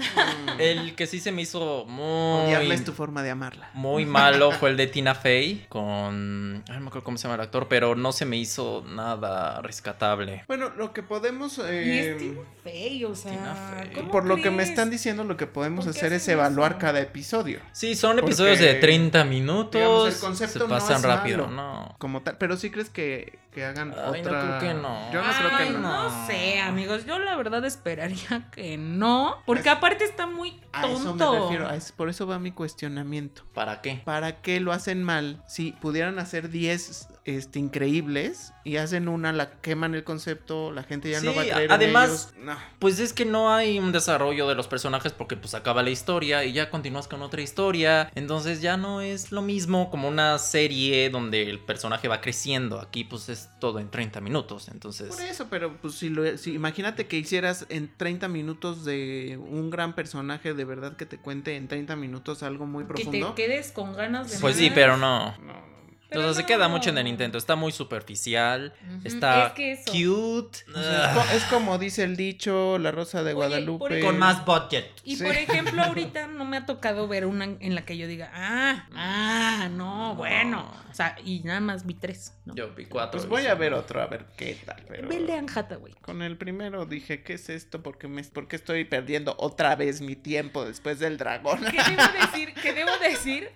El 0.58 0.94
que 0.96 1.06
sí 1.06 1.20
se 1.20 1.30
me 1.30 1.42
hizo 1.42 1.51
muy. 1.88 2.46
Odiarla 2.46 2.74
es 2.74 2.84
tu 2.84 2.92
forma 2.92 3.22
de 3.22 3.30
amarla. 3.30 3.70
Muy 3.74 4.06
malo 4.06 4.50
fue 4.60 4.70
el 4.70 4.76
de 4.76 4.86
Tina 4.86 5.14
Fey 5.14 5.66
con. 5.68 6.62
Ay, 6.68 6.74
no 6.74 6.80
me 6.80 6.86
acuerdo 6.88 7.04
cómo 7.04 7.18
se 7.18 7.24
llama 7.24 7.34
el 7.36 7.40
actor, 7.42 7.66
pero 7.68 7.94
no 7.94 8.12
se 8.12 8.24
me 8.24 8.36
hizo 8.36 8.84
nada 8.88 9.60
rescatable. 9.62 10.44
Bueno, 10.48 10.70
lo 10.76 10.92
que 10.92 11.02
podemos... 11.02 11.58
Y 11.58 11.62
eh, 11.62 12.10
es 12.10 12.18
Tina 12.18 12.40
Fey, 12.62 13.04
o 13.04 13.14
sea. 13.14 13.32
Tina 13.32 13.54
Fey. 13.54 13.90
¿cómo 13.94 14.10
por 14.10 14.24
lo 14.26 14.36
que 14.36 14.50
me 14.50 14.62
están 14.62 14.90
diciendo, 14.90 15.24
lo 15.24 15.36
que 15.36 15.46
podemos 15.46 15.84
¿Por 15.84 15.94
qué 15.94 15.98
hacer 15.98 16.12
es 16.12 16.26
evaluar 16.28 16.72
eso? 16.72 16.80
cada 16.80 17.00
episodio. 17.00 17.60
Sí, 17.72 17.94
son 17.94 18.16
Porque, 18.16 18.26
episodios 18.30 18.58
de 18.58 18.74
30 18.74 19.24
minutos. 19.24 19.72
digamos, 19.72 20.14
el 20.14 20.20
concepto 20.20 20.52
se 20.60 20.64
no 20.64 20.68
pasan 20.68 20.96
es 20.96 21.02
rápido, 21.02 21.46
malo. 21.48 21.56
no. 21.56 21.96
Como 21.98 22.22
tal, 22.22 22.36
pero 22.38 22.56
sí 22.56 22.70
crees 22.70 22.90
que, 22.90 23.38
que 23.52 23.64
hagan 23.64 23.92
Ay, 23.96 24.22
no 24.22 24.28
otra... 24.28 24.58
creo 24.58 24.58
que 24.58 24.80
no. 24.80 25.12
Yo 25.12 25.22
no 25.22 25.32
creo 25.32 25.58
que 25.58 25.70
no. 25.78 25.80
no 25.80 26.26
sé, 26.26 26.60
amigos. 26.60 27.04
Yo 27.06 27.18
la 27.18 27.36
verdad 27.36 27.64
esperaría 27.64 28.48
que 28.52 28.76
no. 28.78 29.36
Porque 29.46 29.68
aparte 29.70 30.04
está 30.04 30.26
muy 30.26 30.60
A 30.72 30.86
eso 30.86 30.98
me 30.98 31.04
tonto. 31.18 31.41
Refiero, 31.42 31.68
a 31.68 31.76
es- 31.76 31.92
por 31.92 32.08
eso 32.08 32.26
va 32.26 32.38
mi 32.38 32.52
cuestionamiento. 32.52 33.42
¿Para 33.54 33.80
qué? 33.80 34.02
¿Para 34.04 34.40
qué 34.42 34.60
lo 34.60 34.72
hacen 34.72 35.02
mal? 35.02 35.42
Si 35.48 35.72
pudieran 35.72 36.18
hacer 36.18 36.48
10 36.50 37.08
este, 37.24 37.58
increíbles 37.60 38.52
y 38.64 38.76
hacen 38.78 39.08
una, 39.08 39.32
la 39.32 39.52
queman 39.60 39.94
el 39.94 40.02
concepto, 40.04 40.72
la 40.72 40.82
gente 40.82 41.10
ya 41.10 41.20
no 41.20 41.34
va 41.34 41.42
a 41.42 41.44
creer 41.44 41.62
en 41.64 41.72
además- 41.72 42.32
ellos. 42.34 42.44
No. 42.44 42.56
Pues 42.78 42.98
es 42.98 43.12
que 43.12 43.24
no 43.24 43.52
hay 43.54 43.78
un 43.78 43.92
desarrollo 43.92 44.48
de 44.48 44.54
los 44.56 44.66
personajes 44.66 45.12
porque 45.12 45.36
pues 45.36 45.54
acaba 45.54 45.82
la 45.82 45.90
historia 45.90 46.44
y 46.44 46.52
ya 46.52 46.68
continúas 46.70 47.06
con 47.06 47.22
otra 47.22 47.40
historia. 47.40 48.10
Entonces 48.14 48.60
ya 48.60 48.76
no 48.76 49.00
es 49.00 49.30
lo 49.30 49.42
mismo 49.42 49.90
como 49.90 50.08
una 50.08 50.38
serie 50.38 51.10
donde 51.10 51.48
el 51.48 51.60
personaje 51.60 52.08
va 52.08 52.20
creciendo. 52.20 52.80
Aquí 52.80 53.04
pues 53.04 53.28
es 53.28 53.48
todo 53.60 53.78
en 53.78 53.90
30 53.90 54.20
minutos. 54.20 54.68
Entonces... 54.68 55.08
Por 55.14 55.20
eso, 55.22 55.46
pero 55.48 55.76
pues 55.80 55.94
si 55.94 56.08
lo 56.08 56.36
si, 56.36 56.54
imagínate 56.54 57.06
que 57.06 57.16
hicieras 57.18 57.66
en 57.68 57.90
30 57.96 58.26
minutos 58.28 58.84
de 58.84 59.38
un 59.40 59.70
gran 59.70 59.94
personaje 59.94 60.54
de 60.54 60.64
verdad 60.64 60.96
que 60.96 61.06
te 61.06 61.18
cuente 61.18 61.56
en 61.56 61.68
30 61.68 61.94
minutos 61.96 62.42
algo 62.42 62.66
muy 62.66 62.84
Que 62.84 62.88
profundo. 62.88 63.34
te 63.34 63.42
quedes 63.46 63.70
con 63.72 63.94
ganas 63.94 64.30
de 64.30 64.38
Pues 64.38 64.56
sí, 64.56 64.70
pero 64.74 64.96
no. 64.96 65.36
No, 65.38 65.52
no. 65.52 65.72
Pero 66.12 66.20
Entonces 66.20 66.36
se 66.36 66.42
no. 66.42 66.46
queda 66.58 66.68
mucho 66.68 66.90
en 66.90 66.98
el 66.98 67.06
intento. 67.08 67.38
Está 67.38 67.56
muy 67.56 67.72
superficial. 67.72 68.74
Ujú, 68.86 69.00
Está 69.08 69.46
es 69.48 69.52
que 69.54 69.72
eso. 69.72 69.84
cute. 69.92 70.58
O 70.74 70.82
sea, 70.82 71.06
es, 71.10 71.16
co- 71.16 71.36
es 71.36 71.44
como 71.44 71.78
dice 71.78 72.04
el 72.04 72.16
dicho, 72.16 72.78
la 72.78 72.90
rosa 72.90 73.18
de 73.22 73.30
Oye, 73.30 73.34
Guadalupe. 73.34 73.78
por- 73.88 74.00
Con 74.00 74.18
más 74.18 74.44
budget. 74.44 74.90
Y 75.04 75.16
Sí. 75.16 75.24
por 75.24 75.34
ejemplo, 75.36 75.82
ahorita 75.82 76.26
no 76.26 76.44
me 76.44 76.58
ha 76.58 76.66
tocado 76.66 77.08
ver 77.08 77.26
una 77.26 77.44
en 77.44 77.74
la 77.74 77.84
que 77.84 77.96
yo 77.96 78.06
diga, 78.06 78.30
ah, 78.34 78.86
ah, 78.94 79.68
no, 79.72 80.14
bueno. 80.16 80.70
O 80.90 80.94
sea, 80.94 81.16
y 81.24 81.40
nada 81.40 81.60
más 81.60 81.86
vi 81.86 81.94
tres. 81.94 82.34
¿no? 82.44 82.54
Yo 82.54 82.70
vi 82.74 82.84
cuatro. 82.84 83.18
Pues 83.18 83.26
voy 83.28 83.46
a 83.46 83.54
ver 83.54 83.72
otro, 83.72 84.02
a 84.02 84.06
ver 84.06 84.26
qué 84.36 84.58
tal. 84.66 84.82
Pero... 84.86 85.08
Ve 85.08 85.16
el 85.16 85.26
de 85.26 85.32
Anne 85.34 85.48
Hathaway. 85.54 85.94
Con 86.02 86.20
el 86.22 86.36
primero 86.36 86.84
dije, 86.84 87.22
¿qué 87.22 87.34
es 87.34 87.48
esto? 87.48 87.82
¿Por 87.82 87.96
qué, 87.96 88.08
me, 88.08 88.22
por 88.24 88.46
qué 88.48 88.56
estoy 88.56 88.84
perdiendo 88.84 89.34
otra 89.38 89.74
vez 89.76 90.00
mi 90.02 90.16
tiempo 90.16 90.64
después 90.64 90.98
del 90.98 91.16
dragón? 91.16 91.60
¿Qué 91.64 91.82
debo 91.82 92.02
decir? 92.32 92.52
¿Qué 92.60 92.72
debo 92.74 92.90
decir? 92.98 93.50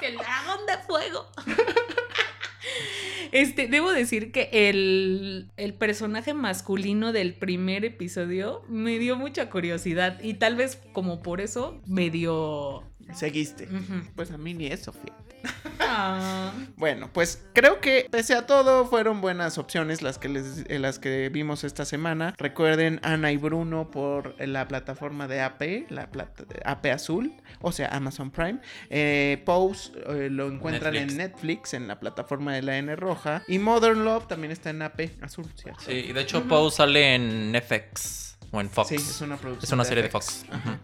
el 0.00 0.16
dragón 0.16 0.64
de 0.66 0.78
fuego. 0.86 1.30
Este, 3.32 3.68
debo 3.68 3.92
decir 3.92 4.32
que 4.32 4.48
el, 4.52 5.50
el 5.56 5.74
personaje 5.74 6.34
masculino 6.34 7.12
del 7.12 7.34
primer 7.34 7.84
episodio 7.84 8.62
me 8.68 8.98
dio 8.98 9.16
mucha 9.16 9.50
curiosidad 9.50 10.20
y 10.22 10.34
tal 10.34 10.56
vez 10.56 10.78
como 10.92 11.22
por 11.22 11.40
eso 11.40 11.80
me 11.86 12.10
dio... 12.10 12.84
Seguiste. 13.14 13.68
Pues 14.14 14.30
a 14.30 14.38
mí 14.38 14.54
ni 14.54 14.66
eso, 14.66 14.92
fíjate. 14.92 15.36
Ah. 15.90 16.52
Bueno, 16.76 17.10
pues 17.12 17.44
creo 17.52 17.80
que 17.80 18.06
pese 18.10 18.34
a 18.34 18.46
todo 18.46 18.86
fueron 18.86 19.20
buenas 19.20 19.58
opciones 19.58 20.00
las 20.00 20.16
que 20.16 20.30
les, 20.30 20.64
eh, 20.66 20.78
las 20.78 20.98
que 20.98 21.28
vimos 21.28 21.62
esta 21.62 21.84
semana. 21.84 22.34
Recuerden 22.38 23.00
Ana 23.02 23.32
y 23.32 23.36
Bruno 23.36 23.90
por 23.90 24.34
la 24.40 24.66
plataforma 24.66 25.28
de 25.28 25.42
AP, 25.42 25.90
la 25.90 26.10
plata, 26.10 26.44
AP 26.64 26.86
Azul, 26.86 27.34
o 27.60 27.72
sea 27.72 27.88
Amazon 27.88 28.30
Prime. 28.30 28.60
Eh, 28.88 29.42
Pose 29.44 29.92
eh, 30.08 30.28
lo 30.30 30.48
encuentran 30.48 30.94
Netflix. 30.94 31.12
en 31.12 31.18
Netflix 31.18 31.74
en 31.74 31.88
la 31.88 32.00
plataforma 32.00 32.54
de 32.54 32.62
la 32.62 32.78
N 32.78 32.96
roja 32.96 33.42
y 33.46 33.58
Modern 33.58 34.02
Love 34.04 34.26
también 34.26 34.52
está 34.52 34.70
en 34.70 34.80
AP 34.80 35.10
Azul, 35.20 35.46
¿cierto? 35.54 35.80
Sí, 35.84 35.92
y 36.08 36.12
de 36.14 36.20
hecho 36.22 36.44
Pau 36.44 36.70
sale 36.70 37.14
en 37.14 37.54
FX 37.60 38.30
o 38.50 38.60
en 38.60 38.70
Fox. 38.70 38.88
Sí, 38.88 38.96
es 38.96 39.20
una 39.20 39.36
producción. 39.36 39.64
Es 39.68 39.72
una 39.72 39.84
serie 39.84 40.02
de. 40.02 40.08
Fox. 40.10 40.44
Ajá. 40.50 40.78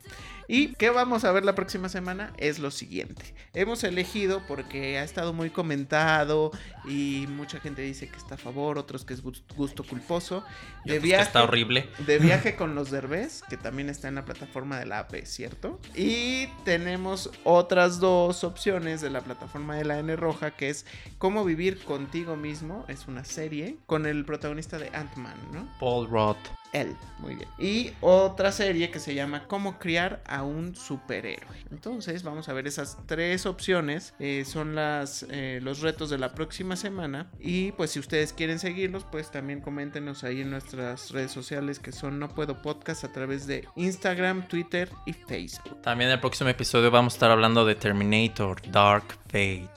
Y 0.49 0.75
qué 0.75 0.91
vamos 0.91 1.25
a 1.25 1.33
ver 1.33 1.45
la 1.45 1.57
próxima 1.57 1.89
semana 1.89 2.33
es 2.37 2.61
lo 2.61 2.71
siguiente. 2.71 3.35
Hemos 3.53 3.83
elegido 3.83 4.43
porque 4.47 4.97
ha 4.97 5.03
estado 5.03 5.33
muy 5.33 5.51
comentado 5.51 6.53
y 6.89 7.27
mucha 7.29 7.59
gente 7.59 7.83
dice 7.83 8.09
que 8.09 8.17
está 8.17 8.37
a 8.37 8.39
favor, 8.39 8.79
otros 8.79 9.05
que 9.05 9.15
es 9.15 9.25
gus- 9.25 9.43
gusto 9.57 9.83
culposo. 9.83 10.45
De 10.85 10.93
otros 10.93 10.95
que 10.95 10.99
viaje, 11.01 11.23
está 11.25 11.43
horrible. 11.43 11.89
de 12.07 12.19
viaje 12.21 12.55
con 12.55 12.77
los 12.77 12.93
derbés, 12.93 13.43
que 13.49 13.57
también 13.57 13.89
está 13.89 14.07
en 14.07 14.15
la 14.15 14.25
plataforma 14.25 14.79
de 14.79 14.87
la 14.87 15.01
AP, 15.01 15.25
¿cierto? 15.25 15.81
Y 15.97 16.47
tenemos 16.65 17.31
otras 17.43 17.99
dos 17.99 18.45
opciones 18.45 19.01
de 19.01 19.11
la 19.11 19.23
plataforma 19.23 19.75
de 19.75 19.85
la 19.85 19.99
N 19.99 20.15
roja, 20.15 20.53
que 20.53 20.69
es 20.71 20.87
Cómo 21.19 21.45
vivir 21.45 21.83
contigo 21.83 22.37
mismo. 22.37 22.85
Es 22.87 23.09
una 23.09 23.25
serie 23.25 23.79
con 23.87 24.07
el 24.07 24.25
protagonista 24.25 24.79
de 24.79 24.91
Ant-Man, 24.95 25.39
¿no? 25.53 25.69
Paul 25.81 26.09
Roth. 26.09 26.37
Él, 26.77 26.95
muy 27.19 27.37
bien. 27.37 27.49
Y 27.59 27.93
otra 28.03 28.53
serie 28.53 28.91
que 28.91 29.01
se 29.01 29.15
llama 29.15 29.45
Cómo 29.47 29.79
criar 29.79 30.23
a 30.27 30.43
un 30.43 30.77
superhéroe. 30.77 31.57
Entonces 31.71 32.23
vamos 32.23 32.51
a 32.51 32.53
ver 32.53 32.67
esas 32.67 32.99
tres 33.07 33.47
opciones. 33.47 34.13
eh, 34.19 34.45
son 34.47 34.75
las, 34.75 35.25
eh, 35.31 35.61
los 35.63 35.81
retos 35.81 36.11
de 36.11 36.19
la 36.19 36.35
próxima 36.35 36.77
semana. 36.77 37.31
Y 37.41 37.73
pues 37.73 37.93
si 37.93 37.99
ustedes 37.99 38.35
quieren 38.35 38.59
seguirlos, 38.59 39.05
pues 39.11 39.31
también 39.31 39.61
coméntenos 39.63 40.23
ahí 40.23 40.43
en 40.43 40.51
nuestras 40.51 41.11
redes 41.13 41.31
sociales 41.33 41.79
que 41.79 41.93
son 41.93 42.19
No 42.19 42.29
Puedo 42.29 42.61
Podcast 42.61 43.05
a 43.05 43.13
través 43.13 43.47
de 43.47 43.67
Instagram, 43.77 44.47
Twitter 44.47 44.91
y 45.07 45.15
Facebook. 45.15 45.81
También 45.81 46.11
en 46.11 46.15
el 46.15 46.21
próximo 46.21 46.51
episodio 46.51 46.91
vamos 46.91 47.15
a 47.15 47.17
estar 47.17 47.31
hablando 47.31 47.65
de 47.65 47.75
Terminator 47.75 48.61
Dark 48.71 49.19
Fate. 49.29 49.71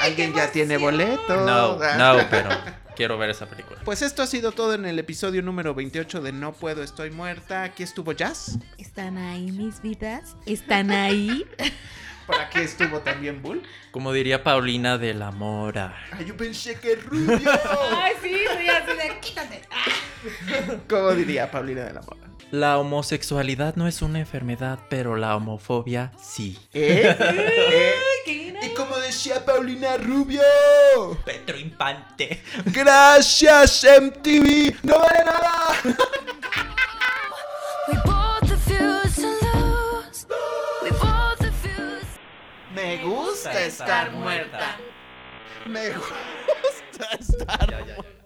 ¿Alguien 0.00 0.32
ya 0.32 0.50
tiene 0.52 0.76
boleto? 0.76 1.44
No, 1.44 1.76
no, 1.76 2.20
pero 2.30 2.50
quiero 2.98 3.16
ver 3.16 3.30
esa 3.30 3.46
película. 3.46 3.78
Pues 3.84 4.02
esto 4.02 4.24
ha 4.24 4.26
sido 4.26 4.50
todo 4.50 4.74
en 4.74 4.84
el 4.84 4.98
episodio 4.98 5.40
número 5.40 5.72
28 5.72 6.20
de 6.20 6.32
No 6.32 6.52
Puedo, 6.52 6.82
Estoy 6.82 7.12
Muerta. 7.12 7.62
Aquí 7.62 7.84
estuvo 7.84 8.10
Jazz. 8.10 8.58
¿Están 8.76 9.16
ahí 9.18 9.52
mis 9.52 9.80
vidas? 9.80 10.36
¿Están 10.46 10.90
ahí? 10.90 11.46
Por 12.26 12.40
aquí 12.40 12.58
estuvo 12.58 12.98
también 12.98 13.40
Bull. 13.40 13.62
Como 13.92 14.12
diría 14.12 14.42
Paulina 14.42 14.98
de 14.98 15.14
la 15.14 15.30
Mora. 15.30 15.96
Ay, 16.10 16.26
yo 16.26 16.36
pensé 16.36 16.74
que 16.80 16.96
rubio. 16.96 17.38
Ay, 17.96 18.14
sí, 18.20 18.34
sí, 18.58 18.68
así 18.68 18.96
de 18.96 19.20
quítate. 19.20 19.62
¿Cómo 20.88 21.12
diría 21.12 21.48
Paulina 21.52 21.84
de 21.84 21.92
la 21.92 22.02
Mora? 22.02 22.28
La 22.50 22.78
homosexualidad 22.78 23.76
no 23.76 23.86
es 23.86 24.00
una 24.00 24.20
enfermedad, 24.20 24.78
pero 24.88 25.16
la 25.16 25.36
homofobia 25.36 26.12
sí. 26.18 26.58
¿Eh? 26.72 27.14
¿Eh? 28.26 28.54
Y 28.62 28.74
como 28.74 28.96
decía 28.96 29.44
Paulina 29.44 29.98
Rubio. 29.98 30.40
Petro 31.24 31.58
Infante. 31.58 32.42
Gracias 32.66 33.84
MTV. 33.84 34.76
No 34.82 34.98
vale 34.98 35.24
nada. 35.24 35.74
Me 42.74 42.96
gusta 43.04 43.60
estar 43.64 44.10
muerta. 44.12 44.76
Me 45.66 45.90
gusta 45.90 47.06
estar 47.18 47.86
ya. 47.86 48.17